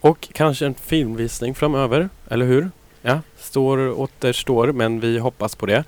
Och 0.00 0.28
kanske 0.32 0.66
en 0.66 0.74
filmvisning 0.74 1.54
framöver, 1.54 2.08
eller 2.30 2.46
hur? 2.46 2.70
Ja, 3.02 3.20
står 3.38 4.00
återstår, 4.00 4.72
men 4.72 5.00
vi 5.00 5.18
hoppas 5.18 5.56
på 5.56 5.66
det. 5.66 5.84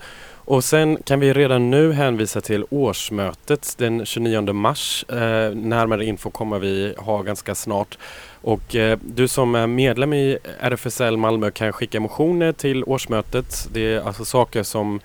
Och 0.46 0.64
sen 0.64 1.02
kan 1.02 1.20
vi 1.20 1.32
redan 1.32 1.70
nu 1.70 1.92
hänvisa 1.92 2.40
till 2.40 2.64
årsmötet 2.70 3.74
den 3.78 4.06
29 4.06 4.52
mars. 4.52 5.04
Eh, 5.08 5.54
närmare 5.54 6.04
info 6.04 6.30
kommer 6.30 6.58
vi 6.58 6.94
ha 6.98 7.22
ganska 7.22 7.54
snart. 7.54 7.98
Och 8.42 8.76
eh, 8.76 8.98
du 9.02 9.28
som 9.28 9.54
är 9.54 9.66
medlem 9.66 10.12
i 10.12 10.38
RFSL 10.60 11.16
Malmö 11.16 11.50
kan 11.50 11.72
skicka 11.72 12.00
motioner 12.00 12.52
till 12.52 12.84
årsmötet. 12.84 13.68
Det 13.72 13.94
är 13.94 14.00
alltså 14.00 14.24
saker 14.24 14.62
som 14.62 15.00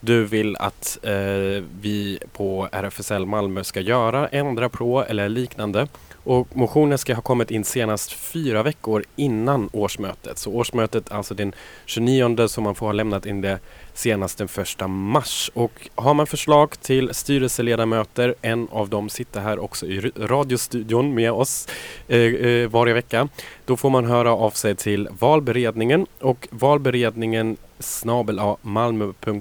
du 0.00 0.24
vill 0.24 0.56
att 0.56 0.98
eh, 1.02 1.62
vi 1.80 2.18
på 2.32 2.68
RFSL 2.72 3.26
Malmö 3.26 3.64
ska 3.64 3.80
göra, 3.80 4.28
ändra 4.28 4.68
på 4.68 5.04
eller 5.04 5.28
liknande. 5.28 5.88
Och 6.28 6.56
motionen 6.56 6.98
ska 6.98 7.14
ha 7.14 7.22
kommit 7.22 7.50
in 7.50 7.64
senast 7.64 8.12
fyra 8.12 8.62
veckor 8.62 9.04
innan 9.16 9.68
årsmötet. 9.72 10.38
Så 10.38 10.52
årsmötet 10.52 11.12
alltså 11.12 11.34
den 11.34 11.52
29 11.86 12.48
som 12.48 12.64
man 12.64 12.74
får 12.74 12.86
ha 12.86 12.92
lämnat 12.92 13.26
in 13.26 13.40
det 13.40 13.58
senast 13.94 14.38
den 14.38 14.48
1 14.80 14.88
mars. 14.88 15.50
Och 15.54 15.88
har 15.94 16.14
man 16.14 16.26
förslag 16.26 16.80
till 16.80 17.14
styrelseledamöter, 17.14 18.34
en 18.42 18.68
av 18.70 18.88
dem 18.88 19.08
sitter 19.08 19.40
här 19.40 19.58
också 19.58 19.86
i 19.86 20.00
radiostudion 20.16 21.14
med 21.14 21.32
oss 21.32 21.68
eh, 22.08 22.20
eh, 22.20 22.68
varje 22.68 22.94
vecka. 22.94 23.28
Då 23.64 23.76
får 23.76 23.90
man 23.90 24.04
höra 24.04 24.32
av 24.32 24.50
sig 24.50 24.74
till 24.74 25.08
valberedningen 25.20 26.06
och 26.20 26.48
valberedningen 26.50 27.56
snabel 27.78 28.40
malmo.rfsl.se 28.62 29.32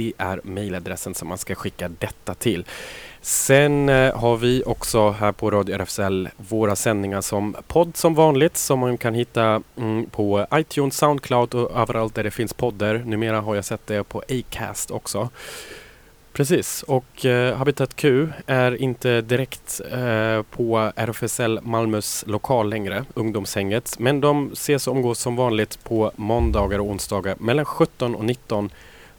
det 0.00 0.12
är 0.18 0.40
mejladressen 0.44 1.14
som 1.14 1.28
man 1.28 1.38
ska 1.38 1.54
skicka 1.54 1.88
detta 1.88 2.34
till. 2.34 2.64
Sen 3.20 3.88
eh, 3.88 4.16
har 4.16 4.36
vi 4.36 4.62
också 4.66 5.10
här 5.10 5.32
på 5.32 5.50
Radio 5.50 5.74
RFSL 5.74 6.28
våra 6.36 6.76
sändningar 6.76 7.20
som 7.20 7.56
podd 7.66 7.96
som 7.96 8.14
vanligt 8.14 8.56
som 8.56 8.78
man 8.78 8.98
kan 8.98 9.14
hitta 9.14 9.62
mm, 9.76 10.06
på 10.06 10.46
iTunes, 10.54 10.96
Soundcloud 10.96 11.54
och 11.54 11.80
överallt 11.80 12.14
där 12.14 12.24
det 12.24 12.30
finns 12.30 12.52
poddar. 12.52 13.02
Numera 13.06 13.40
har 13.40 13.54
jag 13.54 13.64
sett 13.64 13.86
det 13.86 14.04
på 14.04 14.22
Acast 14.28 14.90
också. 14.90 15.28
Precis, 16.32 16.82
och 16.82 17.26
eh, 17.26 17.56
Habitat 17.56 17.96
Q 17.96 18.28
är 18.46 18.82
inte 18.82 19.20
direkt 19.20 19.80
eh, 19.92 20.42
på 20.42 20.92
RFSL 20.96 21.60
Malmös 21.62 22.24
lokal 22.26 22.70
längre, 22.70 23.04
ungdomshänget. 23.14 23.96
Men 23.98 24.20
de 24.20 24.50
ses 24.52 24.86
och 24.86 24.96
umgås 24.96 25.18
som 25.18 25.36
vanligt 25.36 25.84
på 25.84 26.12
måndagar 26.16 26.78
och 26.78 26.86
onsdagar 26.86 27.36
mellan 27.38 27.64
17 27.64 28.14
och 28.14 28.24
19 28.24 28.70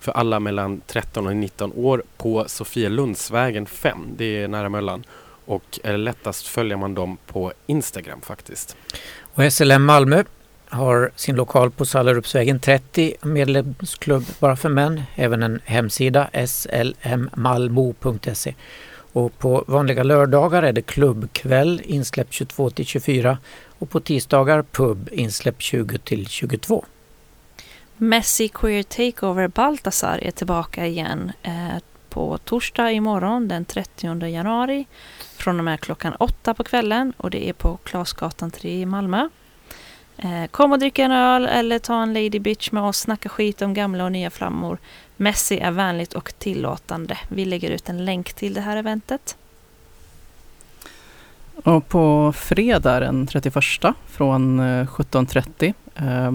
för 0.02 0.12
alla 0.12 0.40
mellan 0.40 0.82
13 0.88 1.28
och 1.28 1.36
19 1.36 1.74
år 1.76 2.04
på 2.18 2.46
Sofielundsvägen 2.48 3.66
5. 3.66 3.98
Det 4.18 4.44
är 4.44 4.48
nära 4.48 4.70
Möllan. 4.70 5.04
Och 5.46 5.80
lättast 5.84 6.48
följer 6.48 6.78
man 6.78 6.96
dem 6.96 7.18
på 7.28 7.54
Instagram 7.68 8.22
faktiskt. 8.22 8.76
Och 9.34 9.54
SLM 9.54 9.86
Malmö 9.86 10.24
har 10.70 11.12
sin 11.16 11.36
lokal 11.36 11.72
på 11.72 11.86
Sallerupsvägen 11.86 12.60
30, 12.60 13.16
medlemsklubb 13.22 14.26
bara 14.40 14.56
för 14.56 14.70
män, 14.70 15.02
även 15.16 15.44
en 15.44 15.62
hemsida 15.66 16.30
slmmalmo.se. 16.48 18.56
Och 19.14 19.38
på 19.38 19.64
vanliga 19.68 20.04
lördagar 20.04 20.64
är 20.64 20.74
det 20.74 20.82
klubbkväll 20.82 21.82
insläpp 21.86 22.28
22 22.30 22.70
till 22.70 22.86
24 22.86 23.38
och 23.80 23.90
på 23.90 24.00
tisdagar 24.00 24.64
pub 24.72 25.10
insläpp 25.12 25.62
20 25.62 25.98
till 25.98 26.28
22. 26.28 26.86
Messi 28.04 28.48
Queer 28.48 28.84
Takeover 28.84 29.48
Baltasar 29.48 30.20
är 30.24 30.32
tillbaka 30.32 30.86
igen 30.86 31.32
eh, 31.44 31.78
på 32.10 32.38
torsdag 32.38 32.92
imorgon 32.92 33.48
den 33.48 33.66
30 33.66 34.28
januari 34.28 34.86
från 35.38 35.60
och 35.60 35.66
med 35.66 35.80
klockan 35.80 36.16
åtta 36.16 36.54
på 36.54 36.64
kvällen 36.64 37.14
och 37.18 37.30
det 37.30 37.50
är 37.50 37.54
på 37.54 37.78
Klasgatan 37.78 38.52
3 38.52 38.82
i 38.82 38.86
Malmö. 38.86 39.30
Eh, 40.18 40.46
kom 40.52 40.72
och 40.72 40.80
drick 40.80 41.00
en 41.00 41.12
öl 41.12 41.46
eller 41.46 41.80
ta 41.80 42.02
en 42.02 42.14
lady 42.14 42.40
bitch 42.40 42.72
med 42.72 42.84
oss, 42.84 42.98
snacka 42.98 43.30
skit 43.30 43.62
om 43.62 43.74
gamla 43.74 44.04
och 44.04 44.12
nya 44.12 44.30
flammor. 44.30 44.78
Messi 45.18 45.60
är 45.60 45.72
vänligt 45.72 46.14
och 46.14 46.34
tillåtande. 46.40 47.18
Vi 47.28 47.46
lägger 47.46 47.72
ut 47.72 47.90
en 47.90 48.06
länk 48.06 48.34
till 48.34 48.54
det 48.54 48.62
här 48.62 48.78
eventet. 48.78 49.38
Och 51.64 51.88
på 51.88 52.34
fredag 52.36 53.00
den 53.00 53.28
31 53.28 53.54
från 54.08 54.62
17.30 54.62 55.74
eh, 55.96 56.32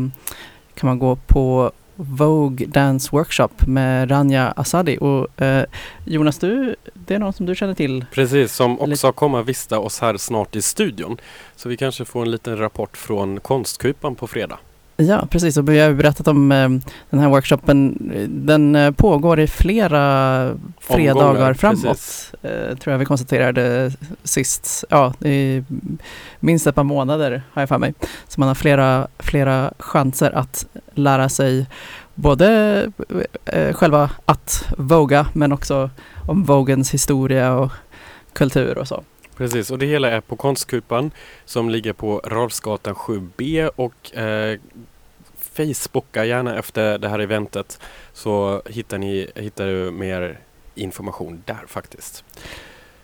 kan 0.76 0.86
man 0.86 0.98
gå 0.98 1.16
på 1.16 1.72
Vogue 1.96 2.66
Dance 2.66 3.08
Workshop 3.12 3.48
med 3.66 4.10
Rania 4.10 4.52
Asadi. 4.56 4.98
Och 5.00 5.42
eh, 5.42 5.64
Jonas, 6.04 6.38
du, 6.38 6.76
det 6.94 7.14
är 7.14 7.18
någon 7.18 7.32
som 7.32 7.46
du 7.46 7.54
känner 7.54 7.74
till? 7.74 8.04
Precis, 8.12 8.52
som 8.52 8.80
också 8.80 9.12
kommer 9.12 9.42
vista 9.42 9.78
oss 9.78 10.00
här 10.00 10.16
snart 10.16 10.56
i 10.56 10.62
studion. 10.62 11.16
Så 11.56 11.68
vi 11.68 11.76
kanske 11.76 12.04
får 12.04 12.22
en 12.22 12.30
liten 12.30 12.58
rapport 12.58 12.96
från 12.96 13.40
Konstkupan 13.40 14.14
på 14.14 14.26
fredag. 14.26 14.58
Ja, 14.96 15.26
precis. 15.30 15.56
Och 15.56 15.68
vi 15.68 15.78
har 15.78 15.92
berättat 15.92 16.28
om 16.28 16.52
eh, 16.52 16.68
den 17.10 17.20
här 17.20 17.28
workshopen. 17.28 17.98
Den 18.28 18.76
eh, 18.76 18.90
pågår 18.90 19.40
i 19.40 19.46
flera 19.46 20.50
fredagar 20.80 21.28
Omgångar, 21.28 21.54
framåt. 21.54 21.82
precis. 21.82 22.34
Eh, 22.42 22.76
tror 22.76 22.92
jag 22.92 22.98
vi 22.98 23.04
konstaterade 23.04 23.92
sist. 24.24 24.84
Ja, 24.90 25.14
i 25.20 25.64
minst 26.40 26.66
ett 26.66 26.74
par 26.74 26.84
månader 26.84 27.42
har 27.52 27.62
jag 27.62 27.68
för 27.68 27.78
mig. 27.78 27.94
Så 28.28 28.40
man 28.40 28.48
har 28.48 28.54
flera, 28.54 29.08
flera 29.18 29.72
chanser 29.78 30.30
att 30.30 30.66
lära 30.94 31.28
sig 31.28 31.66
både 32.14 32.86
själva 33.72 34.10
att 34.24 34.68
voga 34.78 35.26
men 35.32 35.52
också 35.52 35.90
om 36.26 36.44
vogens 36.44 36.94
historia 36.94 37.54
och 37.54 37.72
kultur 38.32 38.78
och 38.78 38.88
så. 38.88 39.04
Precis, 39.36 39.70
och 39.70 39.78
det 39.78 39.86
hela 39.86 40.10
är 40.10 40.20
på 40.20 40.36
Konstkupan 40.36 41.10
som 41.44 41.70
ligger 41.70 41.92
på 41.92 42.20
Rolfsgatan 42.24 42.94
7B 42.94 43.70
och 43.76 44.16
eh, 44.16 44.58
Facebooka 45.56 46.24
gärna 46.24 46.58
efter 46.58 46.98
det 46.98 47.08
här 47.08 47.18
eventet 47.18 47.80
så 48.12 48.62
hittar 48.66 48.98
ni 48.98 49.30
hittar 49.34 49.66
du 49.66 49.90
mer 49.90 50.38
information 50.74 51.42
där 51.44 51.64
faktiskt. 51.66 52.24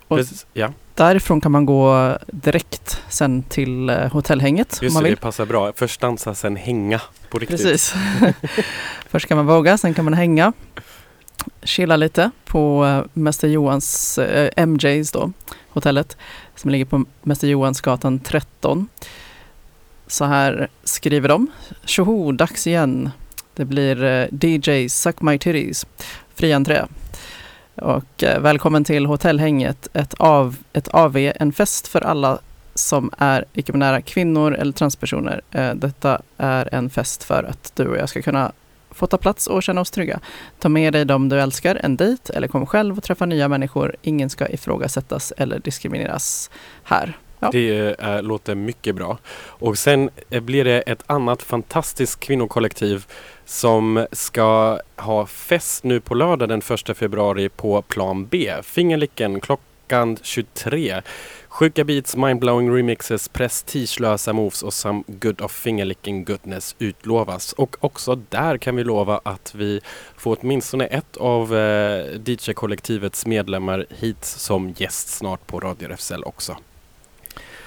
Och 0.09 0.19
Precis, 0.19 0.47
ja, 0.53 0.73
Därifrån 0.95 1.41
kan 1.41 1.53
man 1.53 1.67
gå 1.67 2.13
direkt 2.27 3.03
sen 3.09 3.43
till 3.43 3.91
eh, 3.91 4.13
hotellhänget 4.13 4.79
om 4.81 4.85
just 4.85 4.95
man 4.95 5.03
det, 5.03 5.09
vill. 5.09 5.17
det 5.17 5.23
passar 5.23 5.47
bra. 5.47 5.73
Först 5.77 6.01
dansa, 6.01 6.35
sen 6.35 6.57
hänga 6.57 7.01
på 7.29 7.39
riktigt. 7.39 7.63
Precis. 7.63 7.95
Först 9.09 9.29
kan 9.29 9.37
man 9.37 9.47
våga, 9.47 9.79
sen 9.79 9.95
kan 9.95 10.05
man 10.05 10.15
hänga. 10.15 10.53
Chilla 11.63 11.97
lite 11.97 12.31
på 12.45 12.87
eh, 12.87 13.05
Mäster 13.13 13.49
Johans, 13.49 14.19
eh, 14.19 14.67
MJs 14.67 15.13
då, 15.13 15.33
hotellet, 15.69 16.17
som 16.57 16.71
ligger 16.71 16.85
på 16.85 17.05
Mäster 17.23 17.49
Johansgatan 17.49 18.19
13. 18.19 18.89
Så 20.07 20.25
här 20.25 20.69
skriver 20.85 21.29
de. 21.29 21.47
Tjoho, 21.85 22.33
dags 22.33 22.67
igen. 22.67 23.11
Det 23.55 23.65
blir 23.65 24.05
eh, 24.05 24.27
DJ 24.41 24.89
Suck 24.89 25.21
My 25.21 25.39
Titties, 25.39 25.87
fri 26.35 26.53
entré. 26.53 26.83
Och 27.75 28.23
eh, 28.23 28.41
välkommen 28.41 28.85
till 28.85 29.07
hotellhänget, 29.07 29.89
ett, 29.93 30.15
av, 30.15 30.57
ett 30.73 30.89
AV, 30.89 31.17
en 31.17 31.53
fest 31.53 31.89
för 31.89 32.01
alla 32.01 32.39
som 32.75 33.11
är 33.19 33.45
icke-binära 33.53 34.03
kvinnor 34.03 34.55
eller 34.55 34.73
transpersoner. 34.73 35.41
Eh, 35.51 35.75
detta 35.75 36.23
är 36.37 36.75
en 36.75 36.91
fest 36.91 37.25
för 37.25 37.45
att 37.45 37.73
du 37.75 37.89
och 37.89 37.97
jag 37.97 38.09
ska 38.09 38.23
kunna 38.23 38.53
få 38.95 39.07
ta 39.07 39.17
plats 39.17 39.47
och 39.47 39.63
känna 39.63 39.81
oss 39.81 39.91
trygga. 39.91 40.21
Ta 40.59 40.69
med 40.69 40.93
dig 40.93 41.05
dem 41.05 41.29
du 41.29 41.41
älskar 41.41 41.79
en 41.83 41.97
dejt 41.97 42.33
eller 42.33 42.49
kom 42.49 42.67
själv 42.67 42.99
och 42.99 43.05
träffa 43.05 43.27
nya 43.27 43.49
människor. 43.49 43.97
Ingen 44.03 44.31
ska 44.31 44.49
ifrågasättas 44.49 45.33
eller 45.37 45.59
diskrimineras 45.59 46.51
här. 46.85 47.19
Ja. 47.43 47.51
Det 47.53 48.01
äh, 48.01 48.23
låter 48.23 48.55
mycket 48.55 48.95
bra. 48.95 49.19
Och 49.35 49.79
sen 49.79 50.11
eh, 50.31 50.41
blir 50.41 50.65
det 50.65 50.81
ett 50.81 51.03
annat 51.07 51.43
fantastiskt 51.43 52.21
kvinnokollektiv 52.21 53.07
som 53.45 54.07
ska 54.13 54.81
ha 54.97 55.27
fest 55.27 55.85
nu 55.85 56.01
på 56.01 56.15
lördag 56.15 56.49
den 56.49 56.63
1 56.89 56.97
februari 56.97 57.49
på 57.49 57.83
plan 57.83 58.27
B. 58.27 58.53
Fingerlicken 58.63 59.41
klockan 59.41 60.17
23. 60.23 61.03
Sjuka 61.53 61.85
beats, 61.85 62.17
mindblowing 62.17 62.77
remixes, 62.77 63.29
prestigelösa 63.29 64.33
moves 64.33 64.63
och 64.63 64.75
some 64.75 65.03
good 65.07 65.41
of 65.41 65.53
fingerlicking 65.53 66.25
goodness 66.25 66.77
utlovas. 66.79 67.53
Och 67.53 67.77
också 67.81 68.15
där 68.15 68.59
kan 68.59 68.77
vi 68.77 68.85
lova 68.85 69.21
att 69.23 69.55
vi 69.55 69.81
får 70.17 70.39
åtminstone 70.41 70.87
ett 70.87 71.17
av 71.17 71.57
eh, 71.57 72.05
DJ-kollektivets 72.25 73.27
medlemmar 73.27 73.87
hit 73.91 74.25
som 74.25 74.75
gäst 74.77 75.09
snart 75.09 75.47
på 75.47 75.61
Radio 75.61 75.89
RFSL 75.89 76.25
också. 76.25 76.57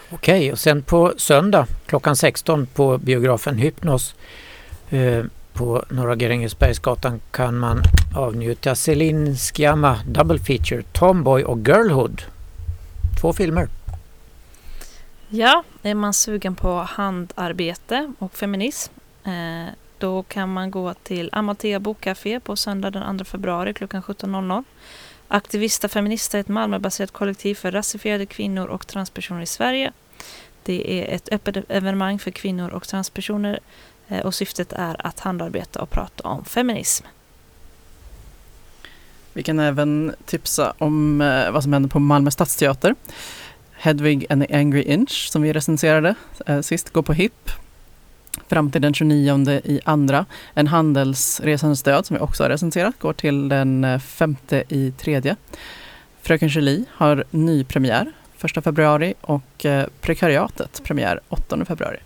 Okej, 0.09 0.51
och 0.51 0.59
sen 0.59 0.81
på 0.81 1.13
söndag 1.17 1.67
klockan 1.85 2.15
16 2.15 2.67
på 2.73 2.97
biografen 2.97 3.57
Hypnos 3.57 4.15
eh, 4.89 5.23
på 5.53 5.83
Norra 5.89 6.15
Grängesbergsgatan 6.15 7.21
kan 7.31 7.57
man 7.57 7.81
avnjuta 8.15 8.75
Celine 8.75 9.35
Sciamma 9.35 9.99
Double 10.07 10.39
Feature 10.39 10.83
Tomboy 10.91 11.43
och 11.43 11.57
Girlhood. 11.57 12.21
Två 13.25 13.33
filmer. 13.33 13.67
Ja, 15.29 15.63
är 15.83 15.95
man 15.95 16.13
sugen 16.13 16.55
på 16.55 16.77
handarbete 16.77 18.13
och 18.19 18.35
feminism 18.35 18.93
eh, 19.23 19.73
då 19.97 20.23
kan 20.23 20.53
man 20.53 20.71
gå 20.71 20.93
till 20.93 21.29
Amatea 21.31 21.79
Bokcafé 21.79 22.39
på 22.39 22.55
söndag 22.55 22.91
den 22.91 23.17
2 23.17 23.25
februari 23.25 23.73
klockan 23.73 24.01
17.00. 24.01 24.63
Aktivista 25.27 25.87
Feminister 25.87 26.37
är 26.37 26.41
ett 26.41 26.47
Malmöbaserat 26.47 27.11
kollektiv 27.11 27.55
för 27.55 27.71
rasifierade 27.71 28.25
kvinnor 28.25 28.67
och 28.67 28.87
transpersoner 28.87 29.41
i 29.41 29.45
Sverige. 29.45 29.91
Det 30.63 31.01
är 31.01 31.15
ett 31.15 31.29
öppet 31.31 31.57
evenemang 31.69 32.19
för 32.19 32.31
kvinnor 32.31 32.69
och 32.69 32.87
transpersoner 32.87 33.59
eh, 34.07 34.25
och 34.25 34.35
syftet 34.35 34.73
är 34.73 35.07
att 35.07 35.19
handarbeta 35.19 35.81
och 35.81 35.89
prata 35.89 36.27
om 36.27 36.45
feminism. 36.45 37.05
Vi 39.35 39.43
kan 39.43 39.59
även 39.59 40.15
tipsa 40.25 40.73
om 40.77 41.21
eh, 41.21 41.51
vad 41.51 41.63
som 41.63 41.73
händer 41.73 41.89
på 41.89 41.99
Malmö 41.99 42.31
stadsteater. 42.31 42.95
Hedvig 43.73 44.25
and 44.29 44.47
the 44.47 44.55
Angry 44.55 44.81
Inch 44.81 45.29
som 45.31 45.41
vi 45.41 45.53
recenserade 45.53 46.15
eh, 46.45 46.61
sist 46.61 46.89
går 46.89 47.01
på 47.01 47.13
HIP 47.13 47.51
fram 48.47 48.71
till 48.71 48.81
den 48.81 48.93
29 48.93 49.49
i 49.63 49.79
andra. 49.83 50.25
En 50.53 50.67
handelsresandes 50.67 51.83
död 51.83 52.05
som 52.05 52.15
vi 52.15 52.21
också 52.21 52.43
har 52.43 52.49
recenserat 52.49 52.99
går 52.99 53.13
till 53.13 53.49
den 53.49 53.83
eh, 53.83 53.99
5 53.99 54.35
i 54.67 54.91
tredje. 54.91 55.35
Fröken 56.21 56.49
Julie 56.49 56.85
har 56.91 57.23
ny 57.31 57.63
premiär 57.63 58.11
1 58.41 58.63
februari 58.63 59.13
och 59.21 59.65
eh, 59.65 59.87
Prekariatet 60.01 60.81
premiär 60.83 61.19
8 61.29 61.65
februari. 61.65 61.97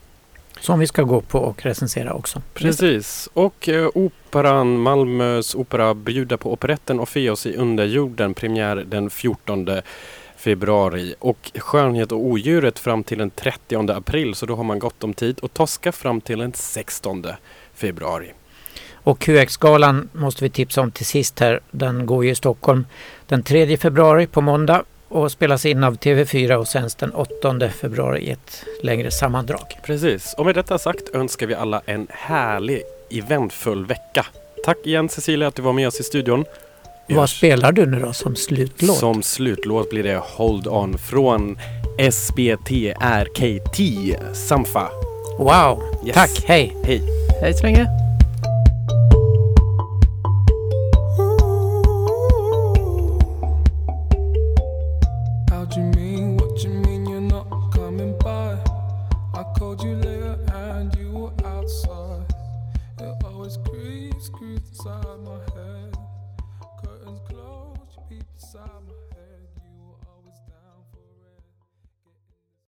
Som 0.60 0.80
vi 0.80 0.88
ska 0.88 1.04
gå 1.04 1.22
på 1.22 1.40
och 1.40 1.66
recensera 1.66 2.14
också. 2.14 2.42
Precis. 2.54 3.30
Och 3.34 3.70
eh, 3.70 3.90
Operan, 3.94 4.80
Malmös 4.80 5.56
opera 5.56 5.94
bjuder 5.94 6.38
på 6.38 6.54
operetten 6.54 7.00
Orfeus 7.00 7.46
i 7.46 7.56
underjorden, 7.56 8.34
premiär 8.34 8.76
den 8.76 9.10
14 9.10 9.68
februari. 10.38 11.16
Och 11.20 11.52
Skönhet 11.56 12.12
och 12.12 12.26
odjuret 12.26 12.80
fram 12.80 13.04
till 13.04 13.18
den 13.18 13.30
30 13.30 13.92
april, 13.92 14.36
så 14.36 14.46
då 14.46 14.56
har 14.56 14.64
man 14.64 14.80
gott 14.80 15.04
om 15.04 15.14
tid. 15.14 15.40
Och 15.40 15.54
Tosca 15.54 15.92
fram 15.92 16.22
till 16.22 16.40
den 16.40 16.54
16 16.54 17.26
februari. 17.74 18.34
Och 18.94 19.20
QX-galan 19.20 20.10
måste 20.14 20.44
vi 20.44 20.50
tipsa 20.50 20.82
om 20.82 20.92
till 20.92 21.06
sist 21.06 21.40
här. 21.40 21.60
Den 21.72 22.06
går 22.06 22.26
ju 22.26 22.32
i 22.32 22.36
Stockholm 22.36 22.86
den 23.28 23.44
3 23.44 23.78
februari 23.78 24.28
på 24.28 24.42
måndag 24.42 24.84
och 25.10 25.32
spelas 25.32 25.66
in 25.66 25.84
av 25.84 25.98
TV4 25.98 26.54
och 26.54 26.68
sänds 26.68 26.96
den 26.96 27.12
8 27.14 27.70
februari 27.82 28.22
i 28.22 28.32
ett 28.32 28.64
längre 28.84 29.12
sammandrag. 29.12 29.80
Precis, 29.86 30.34
och 30.38 30.46
med 30.46 30.56
detta 30.56 30.78
sagt 30.78 31.16
önskar 31.16 31.48
vi 31.48 31.56
alla 31.56 31.82
en 31.86 32.08
härlig 32.10 32.82
eventfull 33.12 33.86
vecka. 33.86 34.26
Tack 34.66 34.78
igen 34.86 35.10
Cecilia 35.10 35.48
att 35.48 35.56
du 35.56 35.62
var 35.62 35.74
med 35.74 35.88
oss 35.88 36.00
i 36.00 36.04
studion. 36.04 36.46
Vi 37.08 37.14
Vad 37.14 37.24
hörs. 37.24 37.38
spelar 37.38 37.72
du 37.72 37.86
nu 37.86 38.00
då 38.00 38.14
som 38.14 38.36
slutlåt? 38.36 38.98
Som 38.98 39.24
slutlåt 39.24 39.90
blir 39.90 40.04
det 40.04 40.22
Hold 40.24 40.68
On 40.68 40.98
från 40.98 41.58
SBTRKT 42.12 43.80
Samfa. 44.34 44.90
Wow, 45.40 45.84
Yes. 46.06 46.16
tack, 46.16 46.44
hej! 46.46 46.76
Hej! 46.84 47.02
Hej 47.42 47.54
så 47.54 47.64
länge! 47.64 48.09